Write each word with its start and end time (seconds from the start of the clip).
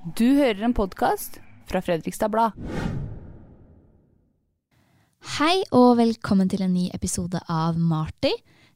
Du 0.00 0.24
hører 0.24 0.62
en 0.64 0.72
podkast 0.72 1.34
fra 1.68 1.82
Fredrikstad 1.84 2.30
Blad. 2.32 2.54
Hei 5.36 5.58
og 5.76 5.98
velkommen 5.98 6.48
til 6.48 6.64
en 6.64 6.72
ny 6.72 6.86
episode 6.96 7.36
av 7.52 7.76
Marty. 7.76 8.30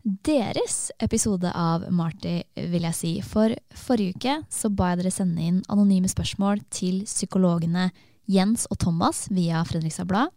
Deres 0.04 0.92
episode 1.00 1.48
av 1.48 1.86
Marty, 1.88 2.42
vil 2.68 2.84
jeg 2.90 2.98
si. 2.98 3.14
For 3.24 3.56
forrige 3.86 4.18
uke 4.18 4.36
så 4.52 4.68
ba 4.68 4.92
jeg 4.92 5.00
dere 5.00 5.16
sende 5.16 5.48
inn 5.48 5.64
anonyme 5.72 6.12
spørsmål 6.12 6.60
til 6.68 7.06
psykologene 7.08 7.88
Jens 8.28 8.68
og 8.68 8.82
Thomas 8.84 9.24
via 9.32 9.64
Fredrikstad 9.64 10.12
Blad. 10.12 10.28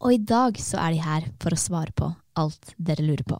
Og 0.00 0.16
i 0.16 0.22
dag 0.24 0.56
så 0.56 0.80
er 0.86 0.96
de 0.96 1.04
her 1.04 1.32
for 1.36 1.52
å 1.52 1.64
svare 1.68 1.92
på 1.92 2.14
alt 2.40 2.72
dere 2.80 3.04
lurer 3.04 3.28
på. 3.28 3.36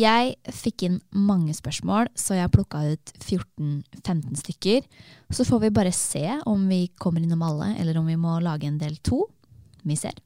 Jeg 0.00 0.36
fikk 0.54 0.84
inn 0.86 0.98
mange 1.12 1.52
spørsmål, 1.56 2.08
så 2.16 2.38
jeg 2.38 2.52
plukka 2.54 2.80
ut 2.92 3.12
14-15 3.18 4.38
stykker. 4.40 4.84
Så 5.34 5.44
får 5.44 5.64
vi 5.66 5.72
bare 5.76 5.92
se 5.92 6.24
om 6.48 6.62
vi 6.70 6.86
kommer 7.00 7.24
innom 7.24 7.42
alle, 7.44 7.74
eller 7.80 7.98
om 8.00 8.08
vi 8.08 8.16
må 8.20 8.38
lage 8.40 8.68
en 8.70 8.78
del 8.80 8.96
to. 9.04 9.24
Vi 9.82 9.96
ser. 9.98 10.16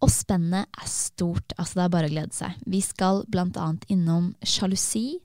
Og 0.00 0.10
spennet 0.12 0.68
er 0.80 0.88
stort, 0.88 1.54
altså 1.56 1.78
det 1.78 1.84
er 1.84 1.94
bare 1.94 2.08
å 2.08 2.12
glede 2.12 2.36
seg. 2.36 2.56
Vi 2.66 2.80
skal 2.84 3.22
annet 3.30 3.86
innom 3.92 4.32
sjalusi, 4.42 5.20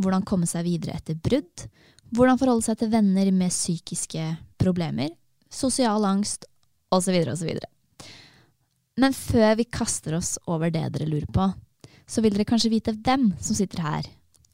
hvordan 0.00 0.26
komme 0.26 0.48
seg 0.50 0.66
videre 0.66 0.98
etter 0.98 1.18
brudd, 1.18 1.66
hvordan 2.14 2.38
forholde 2.40 2.66
seg 2.66 2.80
til 2.80 2.92
venner 2.92 3.30
med 3.34 3.54
psykiske 3.54 4.24
problemer, 4.60 5.12
sosial 5.50 6.04
angst 6.06 6.46
osv. 6.90 7.16
osv. 7.30 7.50
Men 9.00 9.14
før 9.16 9.56
vi 9.60 9.68
kaster 9.70 10.18
oss 10.18 10.36
over 10.50 10.72
det 10.74 10.88
dere 10.94 11.08
lurer 11.08 11.30
på, 11.30 11.46
så 12.10 12.22
vil 12.24 12.34
dere 12.34 12.46
kanskje 12.48 12.72
vite 12.72 12.94
hvem 13.06 13.28
som 13.38 13.54
sitter 13.58 13.84
her 13.84 14.08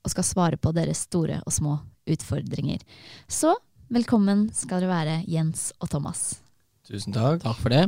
og 0.04 0.12
skal 0.12 0.26
svare 0.28 0.58
på 0.60 0.72
deres 0.76 1.00
store 1.08 1.38
og 1.46 1.54
små 1.56 1.78
utfordringer. 2.06 2.82
Så 3.26 3.54
velkommen 3.92 4.46
skal 4.54 4.82
dere 4.84 4.90
være, 4.92 5.14
Jens 5.30 5.70
og 5.80 5.88
Thomas. 5.90 6.36
Tusen 6.86 7.16
takk. 7.16 7.40
Takk 7.42 7.58
for 7.62 7.72
det. 7.74 7.86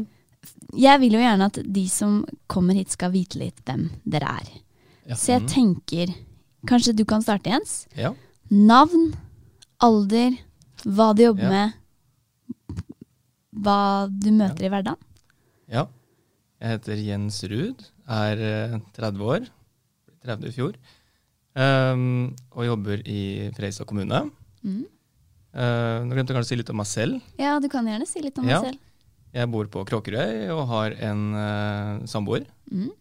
Jeg 0.78 1.00
vil 1.02 1.14
jo 1.18 1.20
gjerne 1.22 1.46
at 1.50 1.60
de 1.66 1.84
som 1.90 2.22
kommer 2.50 2.74
hit, 2.78 2.90
skal 2.94 3.12
vite 3.14 3.38
litt 3.38 3.60
hvem 3.66 3.88
dere 4.08 4.32
er. 4.40 4.48
Ja. 5.12 5.16
Så 5.18 5.34
jeg 5.36 5.46
tenker 5.50 6.14
Kanskje 6.66 6.90
du 6.98 7.04
kan 7.06 7.22
starte, 7.22 7.52
Jens? 7.52 7.84
Ja. 7.94 8.10
Navn, 8.50 9.12
alder, 9.78 10.34
hva 10.82 11.12
du 11.14 11.22
jobber 11.28 11.46
Ja. 11.46 11.50
med, 11.52 12.82
hva 13.62 13.76
du 14.10 14.30
møter 14.34 14.66
i 14.66 14.72
hverdagen. 14.72 14.98
ja. 15.70 15.86
Jeg 16.58 16.72
heter 16.74 16.96
Jens 17.06 17.36
Ruud, 17.46 17.84
er 18.10 18.40
eh, 18.42 18.72
30 18.96 19.20
år, 19.22 19.44
30 20.24 20.48
i 20.48 20.56
fjor, 20.56 20.78
Um, 21.58 22.36
og 22.54 22.66
jobber 22.68 23.00
i 23.08 23.48
Freisa 23.56 23.82
kommune. 23.88 24.20
Mm. 24.62 24.84
Uh, 25.50 26.04
nå 26.06 26.14
glemte 26.14 26.30
jeg 26.30 26.36
kanskje 26.36 26.46
å 26.46 26.50
si 26.52 26.58
litt 26.60 26.68
om 26.70 26.76
meg 26.78 26.86
selv. 26.86 27.16
Ja, 27.40 27.56
du 27.58 27.66
kan 27.72 27.88
gjerne 27.88 28.06
si 28.06 28.20
litt 28.22 28.38
om 28.38 28.46
Ja. 28.46 28.60
meg 28.60 28.68
selv. 28.68 28.78
Jeg 29.34 29.50
bor 29.50 29.66
på 29.66 29.82
Kråkerøy 29.88 30.52
og 30.54 30.60
har 30.70 30.94
en 31.08 31.24
uh, 31.34 32.06
samboer. 32.06 32.44
Mm. 32.70 32.92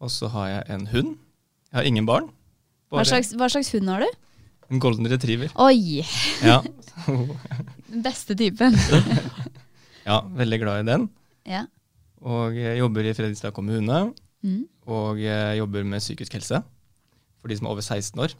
Og 0.00 0.08
så 0.14 0.30
har 0.32 0.48
jeg 0.48 0.64
en 0.78 0.86
hund. 0.94 1.10
Jeg 1.68 1.76
har 1.76 1.90
ingen 1.90 2.06
barn. 2.08 2.30
Hva 2.88 3.04
slags, 3.04 3.34
hva 3.36 3.50
slags 3.52 3.68
hund 3.74 3.90
har 3.92 4.00
du? 4.06 4.08
En 4.70 4.80
golden 4.80 5.04
retriever. 5.10 5.52
Oi! 5.60 6.00
Ja. 6.40 6.62
Den 7.90 8.02
beste 8.06 8.34
typen. 8.38 8.72
ja, 10.08 10.22
veldig 10.24 10.58
glad 10.62 10.86
i 10.86 10.88
den. 10.88 11.08
ja. 11.44 11.66
Og 12.20 12.52
jeg 12.56 12.76
jobber 12.80 13.04
i 13.08 13.12
Fredrikstad 13.16 13.52
kommune. 13.56 14.00
Mhm. 14.44 14.64
Og 14.90 15.20
jeg 15.22 15.60
jobber 15.60 15.86
med 15.86 16.02
psykisk 16.02 16.34
helse 16.38 16.62
for 17.40 17.50
de 17.50 17.56
som 17.56 17.68
er 17.68 17.74
over 17.74 17.84
16 17.84 18.20
år, 18.20 18.34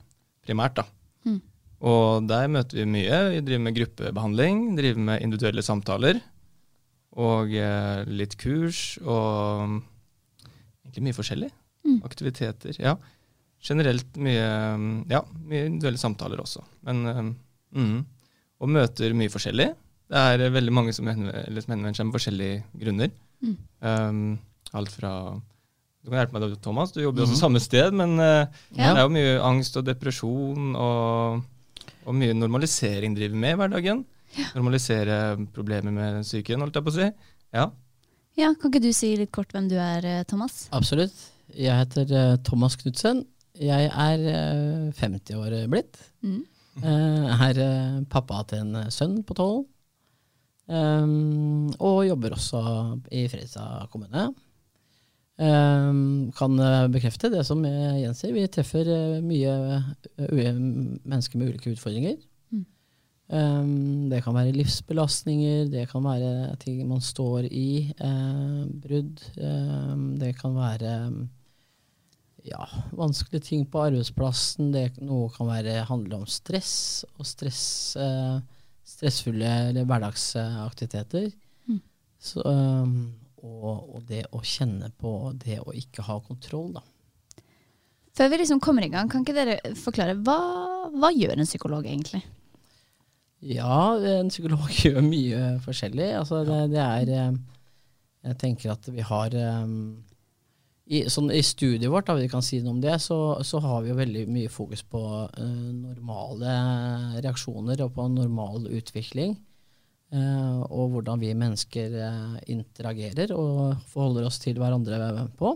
primært. 0.44 0.76
da. 0.76 0.84
Mm. 1.24 1.40
Og 1.80 2.26
der 2.28 2.50
møter 2.52 2.82
vi 2.82 2.84
mye. 2.84 3.20
Vi 3.32 3.40
driver 3.46 3.62
med 3.64 3.76
gruppebehandling, 3.78 4.76
driver 4.76 5.06
med 5.08 5.24
individuelle 5.24 5.64
samtaler. 5.64 6.20
Og 7.20 7.54
eh, 7.56 8.02
litt 8.06 8.36
kurs 8.38 8.98
og 9.00 9.64
mm, 9.70 9.78
egentlig 10.84 11.06
mye 11.08 11.16
forskjellig. 11.16 11.50
Mm. 11.88 12.00
Aktiviteter. 12.06 12.76
Ja. 12.76 12.96
Generelt 13.64 14.16
mye, 14.20 14.46
mm, 14.76 14.92
ja, 15.10 15.22
mye 15.48 15.70
individuelle 15.70 16.00
samtaler 16.00 16.42
også. 16.44 16.64
Men, 16.86 17.06
eh, 17.06 17.22
mhm. 17.80 18.00
Og 18.60 18.68
møter 18.68 19.14
mye 19.16 19.32
forskjellig. 19.32 19.70
Det 20.10 20.20
er 20.20 20.44
eh, 20.44 20.52
veldig 20.52 20.74
mange 20.76 20.92
som 20.92 21.08
henvender 21.08 21.64
som 21.64 21.72
henvender 21.72 21.96
seg 21.96 22.08
med 22.10 22.16
forskjellige 22.18 22.62
grunner. 22.82 23.12
Mm. 23.40 23.56
Um, 23.80 24.24
alt 24.76 24.92
fra 24.92 25.12
Du 26.00 26.08
kan 26.10 26.22
hjelpe 26.22 26.38
meg, 26.40 26.54
Thomas. 26.64 26.92
Du 26.94 27.00
jobber 27.02 27.20
jo 27.22 27.26
også 27.26 27.36
Mhm. 27.36 27.40
samme 27.44 27.60
sted, 27.60 27.92
men 27.92 28.18
eh, 28.18 28.46
Ja. 28.76 28.94
det 28.94 28.98
er 28.98 29.02
jo 29.02 29.08
mye 29.12 29.40
angst 29.44 29.76
og 29.76 29.84
depresjon 29.84 30.74
og, 30.76 31.42
og 32.06 32.14
mye 32.14 32.32
normalisering 32.34 33.14
driver 33.16 33.36
med 33.36 33.52
i 33.52 33.56
hverdagen. 33.60 34.04
Normalisere 34.54 35.46
problemer 35.52 35.90
med 35.92 36.22
psyken, 36.24 36.60
holdt 36.60 36.74
jeg 36.74 36.84
på 36.84 36.90
å 36.90 36.94
si. 36.94 37.10
Ja. 37.52 37.70
ja, 38.38 38.54
Kan 38.54 38.70
ikke 38.70 38.82
du 38.82 38.92
si 38.92 39.16
litt 39.16 39.32
kort 39.32 39.52
hvem 39.52 39.68
du 39.68 39.76
er, 39.76 40.04
eh, 40.06 40.22
Thomas? 40.24 40.68
Absolutt. 40.72 41.12
Jeg 41.54 41.74
heter 41.74 42.06
uh, 42.14 42.36
Thomas 42.46 42.76
Knutsen. 42.76 43.24
Jeg 43.58 43.90
er 43.90 44.18
uh, 44.86 44.92
50 44.92 45.34
år 45.34 45.66
blitt. 45.68 45.98
Mm. 46.22 46.44
Uh, 46.80 47.42
er 47.42 48.04
pappa 48.08 48.44
til 48.46 48.60
en 48.60 48.86
sønn 48.88 49.24
på 49.26 49.34
12. 49.34 49.66
Um, 50.70 51.72
og 51.82 52.06
jobber 52.06 52.36
også 52.36 52.60
i 53.10 53.24
Fredrikstad 53.26 53.88
kommune. 53.90 54.28
Um, 55.40 56.28
kan 56.36 56.58
eh, 56.60 56.88
bekrefte 56.92 57.30
det 57.32 57.46
som 57.48 57.62
eh, 57.64 58.02
Jens 58.02 58.18
sier. 58.20 58.34
Vi 58.36 58.44
treffer 58.52 58.88
eh, 58.92 59.22
mye 59.24 59.54
mennesker 60.52 61.40
med 61.40 61.54
ulike 61.54 61.72
utfordringer. 61.72 62.18
Um, 63.30 64.08
det 64.10 64.24
kan 64.24 64.34
være 64.34 64.56
livsbelastninger, 64.56 65.68
det 65.70 65.84
kan 65.92 66.02
være 66.02 66.56
ting 66.58 66.80
man 66.88 66.98
står 67.00 67.46
i, 67.46 67.92
eh, 67.94 68.62
brudd. 68.82 69.22
Um, 69.38 70.16
det 70.18 70.32
kan 70.40 70.56
være 70.56 70.94
ja, 72.44 72.66
vanskelige 72.98 73.46
ting 73.46 73.68
på 73.70 73.84
arbeidsplassen. 73.84 74.72
Det, 74.74 74.98
noe 74.98 75.30
kan 75.30 75.46
være, 75.46 75.84
handle 75.86 76.18
om 76.18 76.26
stress 76.26 77.04
og 77.20 77.28
stress, 77.28 77.94
eh, 78.02 78.40
stressfulle 78.82 79.52
eller 79.68 79.86
hverdagsaktiviteter. 79.86 81.30
Mm. 81.70 81.80
Så, 82.18 82.42
um, 82.42 83.12
og, 83.40 83.94
og 83.96 84.02
det 84.08 84.24
å 84.36 84.42
kjenne 84.44 84.90
på 85.00 85.32
det 85.40 85.60
å 85.62 85.74
ikke 85.76 86.04
ha 86.06 86.18
kontroll, 86.24 86.74
da. 86.78 86.84
Før 88.16 88.32
vi 88.32 88.40
liksom 88.40 88.60
kommer 88.60 88.84
i 88.84 88.90
gang, 88.92 89.08
kan 89.08 89.22
ikke 89.24 89.36
dere 89.36 89.56
forklare 89.78 90.16
hva, 90.26 90.38
hva 90.92 91.12
gjør 91.14 91.38
en 91.38 91.48
psykolog 91.48 91.86
egentlig? 91.86 92.20
Ja, 93.40 93.96
en 93.96 94.28
psykolog 94.32 94.68
gjør 94.82 95.00
mye 95.06 95.56
forskjellig. 95.64 96.10
Altså, 96.18 96.42
det, 96.44 96.60
det 96.74 96.82
er 96.84 97.12
eh, 97.16 97.40
Jeg 98.28 98.40
tenker 98.42 98.74
at 98.74 98.88
vi 98.92 99.04
har 99.06 99.36
eh, 99.38 99.76
i, 100.90 101.04
sånn, 101.06 101.30
I 101.30 101.42
studiet 101.46 101.90
vårt, 101.92 102.08
da, 102.08 102.18
vi 102.18 102.28
kan 102.30 102.42
si 102.44 102.58
noe 102.60 102.74
om 102.74 102.82
det, 102.82 102.96
så, 103.02 103.38
så 103.46 103.60
har 103.62 103.84
vi 103.84 103.92
jo 103.92 103.98
veldig 104.00 104.24
mye 104.32 104.50
fokus 104.50 104.82
på 104.82 105.00
uh, 105.22 105.68
normale 105.70 106.56
reaksjoner 107.22 107.84
og 107.84 107.92
på 107.94 108.08
normal 108.10 108.66
utvikling. 108.66 109.36
Eh, 110.14 110.60
og 110.68 110.94
hvordan 110.94 111.20
vi 111.22 111.32
mennesker 111.38 111.96
eh, 112.06 112.36
interagerer 112.54 113.34
og 113.36 113.80
forholder 113.90 114.28
oss 114.28 114.40
til 114.42 114.60
hverandre 114.60 115.28
på. 115.38 115.54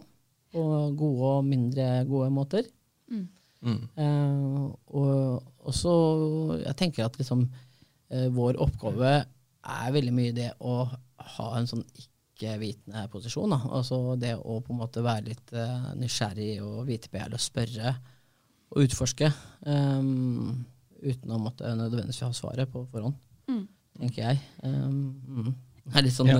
På 0.55 0.65
gode 0.95 1.31
og 1.39 1.47
mindre 1.49 2.05
gode 2.07 2.31
måter. 2.35 2.69
Mm. 3.11 3.27
Eh, 3.97 4.65
og, 4.93 5.73
så 5.73 5.93
Jeg 6.61 6.77
tenker 6.77 7.07
at 7.07 7.17
liksom 7.19 7.47
eh, 8.13 8.29
vår 8.33 8.61
oppgave 8.63 9.15
er 9.65 9.95
veldig 9.95 10.13
mye 10.13 10.35
det 10.37 10.51
å 10.61 10.83
ha 11.35 11.47
en 11.57 11.69
sånn 11.69 11.85
ikke-vitende 11.97 13.07
posisjon. 13.13 13.55
Da. 13.55 13.61
Altså 13.79 14.19
det 14.21 14.35
å 14.37 14.59
på 14.61 14.75
en 14.75 14.83
måte 14.83 15.05
være 15.05 15.31
litt 15.31 15.55
eh, 15.57 15.93
nysgjerrig 16.01 16.59
og 16.65 16.85
vitebegjærlig 16.91 17.41
og 17.41 17.45
spørre 17.45 17.95
og 18.75 18.85
utforske. 18.85 19.31
Um, 19.65 20.65
uten 21.05 21.33
å 21.33 21.41
måtte 21.41 21.71
nødvendigvis 21.79 22.25
ha 22.25 22.33
svaret 22.37 22.73
på 22.73 22.87
forhånd, 22.93 23.21
Mm. 23.45 23.67
Tenker 23.99 24.23
jeg. 24.23 24.43
Um, 24.63 25.15
mm. 25.29 25.55
Det 25.85 26.13
sånn 26.15 26.31
Ja. 26.31 26.39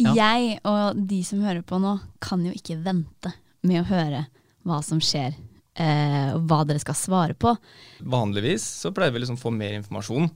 Ja. 0.00 0.14
Jeg 0.16 0.56
og 0.64 0.96
de 1.08 1.20
som 1.26 1.42
hører 1.44 1.62
på 1.66 1.78
nå, 1.82 1.98
kan 2.22 2.44
jo 2.46 2.54
ikke 2.56 2.78
vente 2.82 3.34
med 3.66 3.82
å 3.82 3.88
høre 3.90 4.24
hva 4.66 4.80
som 4.82 5.00
skjer, 5.02 5.36
eh, 5.76 6.30
og 6.34 6.46
hva 6.48 6.62
dere 6.66 6.80
skal 6.82 6.96
svare 6.98 7.36
på. 7.36 7.52
Vanligvis 8.00 8.64
så 8.82 8.92
pleier 8.96 9.12
vi 9.14 9.22
liksom 9.22 9.38
å 9.38 9.44
få 9.44 9.52
mer 9.54 9.76
informasjon 9.78 10.30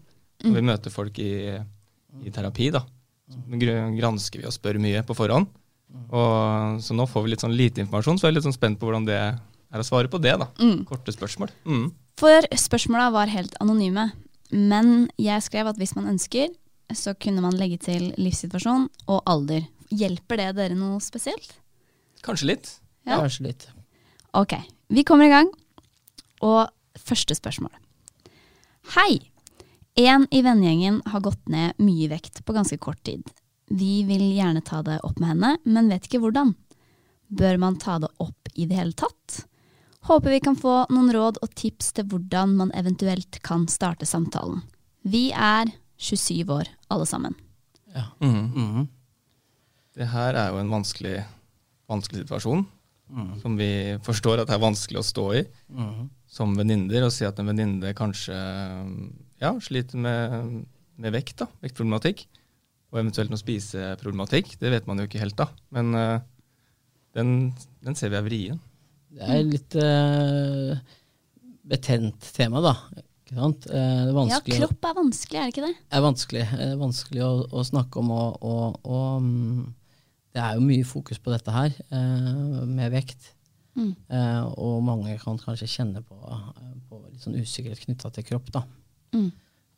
Når 0.45 0.55
vi 0.57 0.63
møter 0.65 0.93
folk 0.93 1.19
i, 1.21 1.33
i 2.25 2.31
terapi, 2.33 2.71
da, 2.73 2.81
så 3.29 3.59
gransker 3.61 4.41
vi 4.41 4.47
og 4.49 4.55
spør 4.55 4.79
mye 4.81 5.03
på 5.05 5.17
forhånd. 5.17 5.51
Og, 6.09 6.81
så 6.81 6.95
nå 6.97 7.05
får 7.11 7.25
vi 7.25 7.33
litt 7.33 7.45
sånn 7.45 7.57
lite 7.57 7.83
informasjon, 7.83 8.17
så 8.17 8.29
jeg 8.29 8.33
er 8.33 8.37
litt 8.39 8.47
sånn 8.47 8.57
spent 8.57 8.81
på 8.81 8.89
hvordan 8.89 9.09
det 9.09 9.19
er 9.21 9.83
å 9.83 9.87
svare 9.87 10.09
på 10.11 10.21
det. 10.23 10.37
da. 10.41 10.49
Mm. 10.63 10.85
Korte 10.89 11.13
spørsmål. 11.13 11.53
Mm. 11.67 11.91
For 12.21 12.49
spørsmåla 12.65 13.11
var 13.15 13.33
helt 13.33 13.57
anonyme. 13.61 14.11
Men 14.51 15.11
jeg 15.21 15.45
skrev 15.47 15.69
at 15.71 15.79
hvis 15.79 15.95
man 15.95 16.09
ønsker, 16.11 16.51
så 16.97 17.15
kunne 17.15 17.43
man 17.45 17.57
legge 17.59 17.79
til 17.83 18.11
livssituasjon 18.21 18.89
og 19.11 19.21
alder. 19.31 19.67
Hjelper 19.91 20.41
det 20.41 20.49
dere 20.59 20.79
noe 20.79 21.01
spesielt? 21.03 21.53
Kanskje 22.25 22.53
litt. 22.53 22.71
Ja. 23.09 23.19
Kanskje 23.21 23.49
litt. 23.49 23.67
Ok, 24.37 24.55
vi 24.89 25.05
kommer 25.07 25.27
i 25.27 25.33
gang. 25.33 25.51
Og 26.47 26.69
første 26.99 27.37
spørsmål. 27.37 27.73
Hei! 28.97 29.21
En 29.99 30.27
i 30.31 30.41
vennegjengen 30.47 31.01
har 31.11 31.23
gått 31.25 31.51
ned 31.51 31.79
mye 31.83 32.09
vekt 32.13 32.45
på 32.47 32.55
ganske 32.57 32.79
kort 32.81 33.03
tid. 33.05 33.27
Vi 33.71 34.03
vil 34.07 34.23
gjerne 34.35 34.63
ta 34.65 34.81
det 34.87 35.01
opp 35.07 35.19
med 35.21 35.35
henne, 35.35 35.51
men 35.65 35.91
vet 35.91 36.07
ikke 36.07 36.23
hvordan. 36.23 36.55
Bør 37.31 37.59
man 37.63 37.79
ta 37.79 37.99
det 38.03 38.11
opp 38.23 38.51
i 38.55 38.67
det 38.67 38.79
hele 38.79 38.97
tatt? 38.97 39.45
Håper 40.09 40.33
vi 40.33 40.41
kan 40.41 40.57
få 40.57 40.87
noen 40.91 41.13
råd 41.13 41.43
og 41.45 41.53
tips 41.59 41.93
til 41.99 42.09
hvordan 42.11 42.57
man 42.59 42.73
eventuelt 42.79 43.39
kan 43.47 43.67
starte 43.69 44.09
samtalen. 44.09 44.63
Vi 45.03 45.29
er 45.31 45.71
27 46.01 46.49
år, 46.55 46.71
alle 46.91 47.07
sammen. 47.07 47.37
Ja. 47.95 48.07
Mm 48.21 48.53
-hmm. 48.55 48.89
Det 49.95 50.07
her 50.09 50.35
er 50.35 50.49
jo 50.51 50.59
en 50.59 50.71
vanskelig, 50.71 51.25
vanskelig 51.91 52.23
situasjon, 52.23 52.67
som 53.43 53.57
vi 53.59 53.99
forstår 54.03 54.41
at 54.41 54.49
det 54.49 54.55
er 54.55 54.63
vanskelig 54.63 54.99
å 55.01 55.03
stå 55.03 55.25
i 55.35 55.45
Mhm. 55.69 56.11
som 56.27 56.55
venninner, 56.57 57.05
og 57.05 57.13
si 57.13 57.25
at 57.25 57.39
en 57.39 57.47
venninne 57.47 57.93
kanskje 57.95 58.35
ja, 59.41 59.51
sliter 59.61 59.99
med, 59.99 60.65
med 60.97 61.13
vekt, 61.13 61.37
da, 61.39 61.47
vektproblematikk, 61.61 62.27
og 62.93 63.01
eventuelt 63.01 63.31
noe 63.31 63.39
spiseproblematikk. 63.39 64.59
Det 64.61 64.71
vet 64.71 64.87
man 64.87 64.99
jo 64.99 65.07
ikke 65.09 65.19
helt, 65.19 65.37
da. 65.37 65.49
Men 65.71 65.95
uh, 65.95 66.21
den, 67.15 67.55
den 67.83 67.95
ser 67.95 68.11
vi 68.11 68.17
er 68.17 68.23
vrien. 68.23 68.61
Det 69.11 69.23
er 69.27 69.43
litt 69.43 69.75
uh, 69.75 70.79
betent 71.71 72.21
tema, 72.37 72.61
da. 72.61 72.75
Ikke 73.31 73.39
sant? 73.45 73.67
Eh, 73.71 74.05
det 74.07 74.15
er 74.15 74.31
Ja, 74.33 74.41
kropp 74.43 74.87
er 74.91 74.95
vanskelig, 74.99 75.39
er 75.39 75.45
det 75.47 75.53
ikke 75.55 75.67
det? 75.69 75.75
er 75.95 76.01
vanskelig, 76.03 76.41
er 76.67 76.73
vanskelig 76.81 77.23
å, 77.23 77.33
å 77.55 77.63
snakke 77.65 78.01
om, 78.03 78.11
og, 78.11 78.41
og, 78.43 78.81
og 78.91 79.23
mm, 79.23 79.75
det 80.35 80.43
er 80.43 80.57
jo 80.59 80.65
mye 80.67 80.85
fokus 80.87 81.19
på 81.23 81.31
dette 81.31 81.55
her, 81.55 81.71
eh, 81.95 82.65
med 82.67 82.91
vekt. 82.93 83.33
Mm. 83.79 83.93
Eh, 84.11 84.43
og 84.59 84.83
mange 84.83 85.15
kan 85.23 85.39
kanskje 85.39 85.69
kjenne 85.71 86.03
på, 86.03 86.19
eh, 86.27 86.75
på 86.91 86.99
litt 87.07 87.23
sånn 87.23 87.39
usikkerhet 87.39 87.85
knytta 87.87 88.11
til 88.19 88.27
kropp, 88.33 88.51
da. 88.55 88.65
Mm. 89.15 89.31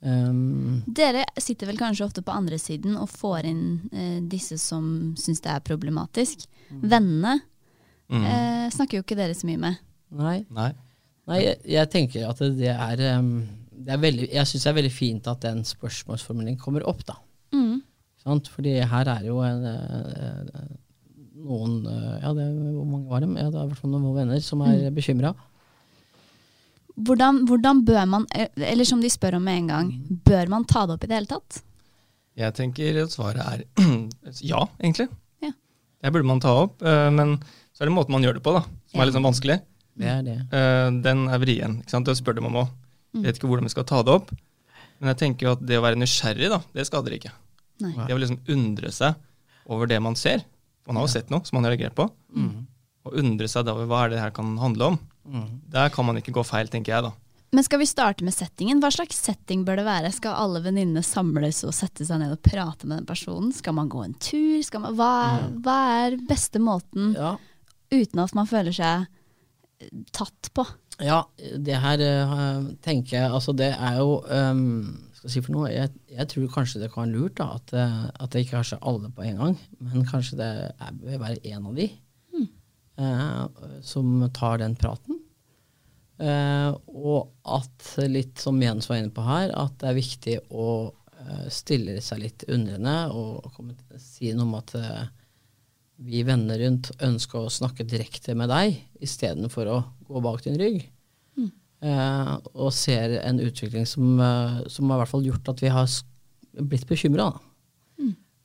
Um, 0.03 0.83
Dere 0.91 1.23
sitter 1.39 1.69
vel 1.71 1.77
kanskje 1.79 2.09
ofte 2.09 2.25
på 2.27 2.33
andre 2.35 2.57
siden 2.59 2.97
og 2.99 3.07
får 3.13 3.45
inn 3.47 3.61
eh, 3.95 4.17
disse 4.27 4.57
som 4.59 5.13
syns 5.21 5.41
det 5.45 5.53
er 5.53 5.61
problematisk. 5.61 6.49
Vennene 6.83 7.43
Mm. 8.13 8.25
eh, 8.29 8.67
snakker 8.75 8.99
jo 8.99 9.03
ikke 9.07 9.17
dere 9.17 9.33
så 9.33 9.47
mye 9.49 9.57
med. 9.63 9.77
nei, 10.13 10.45
Nei. 10.53 10.73
Nei 11.31 11.39
jeg, 11.45 11.59
jeg 11.71 11.91
tenker 11.93 12.29
at 12.29 12.39
det 12.59 12.69
er, 12.73 12.97
det 12.97 13.93
er 13.95 14.01
veldig, 14.03 14.29
Jeg 14.33 14.47
syns 14.51 14.65
det 14.65 14.71
er 14.73 14.79
veldig 14.81 14.93
fint 14.95 15.27
at 15.31 15.41
den 15.45 15.63
spørsmålsformuleringen 15.67 16.59
kommer 16.61 16.83
opp, 16.89 17.05
da. 17.07 17.15
Mm. 17.55 17.81
Sant? 18.23 18.49
Fordi 18.55 18.77
her 18.87 19.09
er 19.11 19.25
jo 19.27 19.39
en, 19.43 19.65
eh, 19.67 20.67
noen 21.43 21.81
eh, 21.87 22.19
Ja, 22.23 22.33
det, 22.37 22.47
hvor 22.75 22.87
mange 22.87 23.09
var 23.11 23.21
dem? 23.25 23.37
Ja, 23.37 23.49
det 23.51 23.59
er 23.59 23.65
i 23.67 23.73
hvert 23.73 23.81
fall 23.83 23.91
noen 23.95 24.15
venner 24.17 24.41
som 24.43 24.63
er 24.67 24.77
Mm. 24.91 24.95
bekymra. 24.95 25.35
Hvordan, 27.03 27.47
hvordan 27.49 27.85
bør 27.89 28.05
man, 28.07 28.27
eh, 28.37 28.49
eller 28.69 28.85
som 28.85 29.01
de 29.01 29.09
spør 29.11 29.39
om 29.39 29.45
med 29.49 29.63
en 29.63 29.69
gang, 29.73 29.93
bør 30.29 30.49
man 30.53 30.65
ta 30.69 30.85
det 30.87 30.95
opp 30.99 31.05
i 31.05 31.09
det 31.09 31.17
hele 31.17 31.31
tatt? 31.31 31.63
Jeg 32.37 32.55
tenker 32.55 33.03
at 33.03 33.11
svaret 33.15 33.41
er 33.41 33.65
ja, 34.53 34.67
egentlig. 34.81 35.09
Ja. 35.43 35.53
Det 36.03 36.13
burde 36.13 36.27
man 36.29 36.41
ta 36.41 36.53
opp, 36.67 36.81
men 36.83 37.39
så 37.73 37.83
er 37.83 37.89
det 37.89 37.95
måten 37.97 38.13
man 38.15 38.23
gjør 38.25 38.35
det 38.39 38.43
på, 38.45 38.53
da, 38.57 38.63
som 38.91 38.99
Ja. 38.99 39.03
er 39.03 39.07
litt 39.09 39.17
sånn 39.17 39.27
vanskelig. 39.27 39.61
Det 39.99 40.09
er 40.09 40.23
det. 40.25 40.39
Eh, 40.55 40.89
den 41.05 41.27
er 41.29 41.43
vrien. 41.43 41.79
ikke 41.83 41.93
sant? 41.93 42.09
Det 42.09 42.17
spør 42.19 42.39
dem 42.39 42.49
om 42.49 42.63
òg. 42.65 42.73
Mm. 43.13 43.27
Vet 43.27 43.39
ikke 43.39 43.51
hvordan 43.51 43.69
vi 43.69 43.75
skal 43.75 43.87
ta 43.89 44.01
det 44.07 44.15
opp. 44.15 44.33
Men 45.01 45.13
jeg 45.13 45.21
tenker 45.25 45.49
jo 45.49 45.55
at 45.57 45.65
det 45.67 45.79
å 45.81 45.85
være 45.85 45.99
nysgjerrig, 46.01 46.49
da, 46.53 46.61
det 46.73 46.87
skader 46.89 47.17
ikke. 47.19 47.33
Nei. 47.83 47.95
Det 48.07 48.15
å 48.15 48.21
liksom 48.21 48.41
undre 48.55 48.93
seg 48.95 49.19
over 49.73 49.91
det 49.91 49.99
man 50.03 50.17
ser. 50.19 50.45
Man 50.87 50.99
har 50.99 51.07
jo 51.07 51.13
sett 51.13 51.33
noe 51.33 51.45
som 51.47 51.59
man 51.59 51.67
har 51.67 51.75
reagert 51.75 51.97
på. 51.99 52.07
Mm. 52.35 52.69
Og 53.09 53.19
undre 53.19 53.51
seg 53.51 53.69
over 53.71 53.89
hva 53.91 54.05
er 54.07 54.15
det 54.15 54.23
her 54.23 54.33
kan 54.35 54.55
handle 54.63 54.93
om. 54.95 55.01
Mm. 55.27 55.49
Der 55.75 55.93
kan 55.95 56.07
man 56.07 56.19
ikke 56.19 56.35
gå 56.35 56.45
feil, 56.47 56.71
tenker 56.71 56.95
jeg 56.95 57.07
da. 57.09 57.13
Men 57.53 57.67
skal 57.67 57.83
vi 57.83 57.87
starte 57.91 58.25
med 58.25 58.33
settingen? 58.33 58.79
Hva 58.81 58.89
slags 58.95 59.19
setting 59.21 59.67
bør 59.67 59.83
det 59.83 59.85
være? 59.85 60.13
Skal 60.15 60.39
alle 60.41 60.63
venninnene 60.65 61.03
samles 61.05 61.61
og 61.69 61.75
sette 61.77 62.07
seg 62.09 62.23
ned 62.23 62.33
og 62.33 62.41
prate 62.47 62.89
med 62.89 63.03
den 63.03 63.09
personen? 63.11 63.51
Skal 63.53 63.77
man 63.77 63.91
gå 63.93 64.07
en 64.07 64.15
tur? 64.17 64.63
Skal 64.65 64.81
man, 64.87 64.95
hva, 64.97 65.11
er, 65.35 65.51
hva 65.67 65.81
er 66.07 66.17
beste 66.31 66.63
måten 66.63 67.13
Ja, 67.13 67.35
uten 67.93 68.23
at 68.25 68.33
man 68.39 68.49
føler 68.49 68.73
seg 68.73 69.05
tatt 70.15 70.51
på? 70.55 70.67
ja, 71.01 71.23
det 71.59 71.79
her 71.83 72.03
eh, 72.05 72.69
tenker 72.85 73.17
jeg 73.17 73.31
Altså, 73.31 73.55
det 73.57 73.71
er 73.73 73.99
jo 74.01 74.19
um, 74.21 75.09
Skal 75.17 75.29
jeg 75.29 75.35
si 75.35 75.43
for 75.47 75.57
noe? 75.57 75.73
Jeg, 75.73 75.93
jeg 76.13 76.29
tror 76.33 76.55
kanskje 76.57 76.83
det 76.83 76.93
kan 76.93 77.07
være 77.07 77.15
lurt 77.17 77.37
da, 77.41 77.49
at, 77.59 77.75
eh, 77.79 78.05
at 78.13 78.35
det 78.35 78.45
ikke 78.45 78.61
er 78.61 78.71
så 78.73 78.79
alle 78.83 79.11
på 79.15 79.25
en 79.27 79.43
gang, 79.43 79.59
men 79.81 80.07
kanskje 80.09 80.39
det 80.41 80.51
er, 80.71 80.95
bør 80.99 81.21
være 81.23 81.43
en 81.55 81.69
av 81.71 81.77
de 81.79 81.89
eh, 82.99 83.43
som 83.87 84.25
tar 84.35 84.63
den 84.63 84.77
praten. 84.79 85.19
Uh, 86.23 86.77
og 86.87 87.33
at 87.51 87.87
litt 88.07 88.39
som 88.39 88.61
Jens 88.63 88.87
var 88.87 89.01
inne 89.01 89.15
på 89.15 89.25
her, 89.27 89.51
at 89.59 89.73
det 89.81 89.89
er 89.89 89.97
viktig 89.97 90.37
å 90.55 90.67
uh, 90.93 91.47
stille 91.51 91.97
seg 92.05 92.21
litt 92.23 92.45
undrende 92.47 92.95
og 93.11 93.49
komme, 93.57 93.75
si 93.99 94.31
noe 94.37 94.47
om 94.47 94.55
at 94.61 94.75
eh, 94.79 95.09
vi 96.03 96.25
venner 96.27 96.59
rundt 96.63 96.91
ønsker 97.03 97.45
å 97.47 97.53
snakke 97.53 97.87
direkte 97.87 98.35
med 98.39 98.51
deg 98.51 98.81
istedenfor 99.03 99.71
å 99.71 99.79
gå 100.09 100.23
bak 100.25 100.43
din 100.47 100.59
rygg. 100.61 100.83
Eh, 101.83 102.35
og 102.55 102.71
ser 102.75 103.17
en 103.23 103.41
utvikling 103.43 103.87
som, 103.91 104.21
eh, 104.21 104.61
som 104.71 104.91
har 104.91 105.01
i 105.01 105.03
hvert 105.03 105.11
fall 105.11 105.25
gjort 105.27 105.49
at 105.51 105.63
vi 105.63 105.73
har 105.75 105.89
blitt 106.63 106.87
bekymra. 106.87 107.33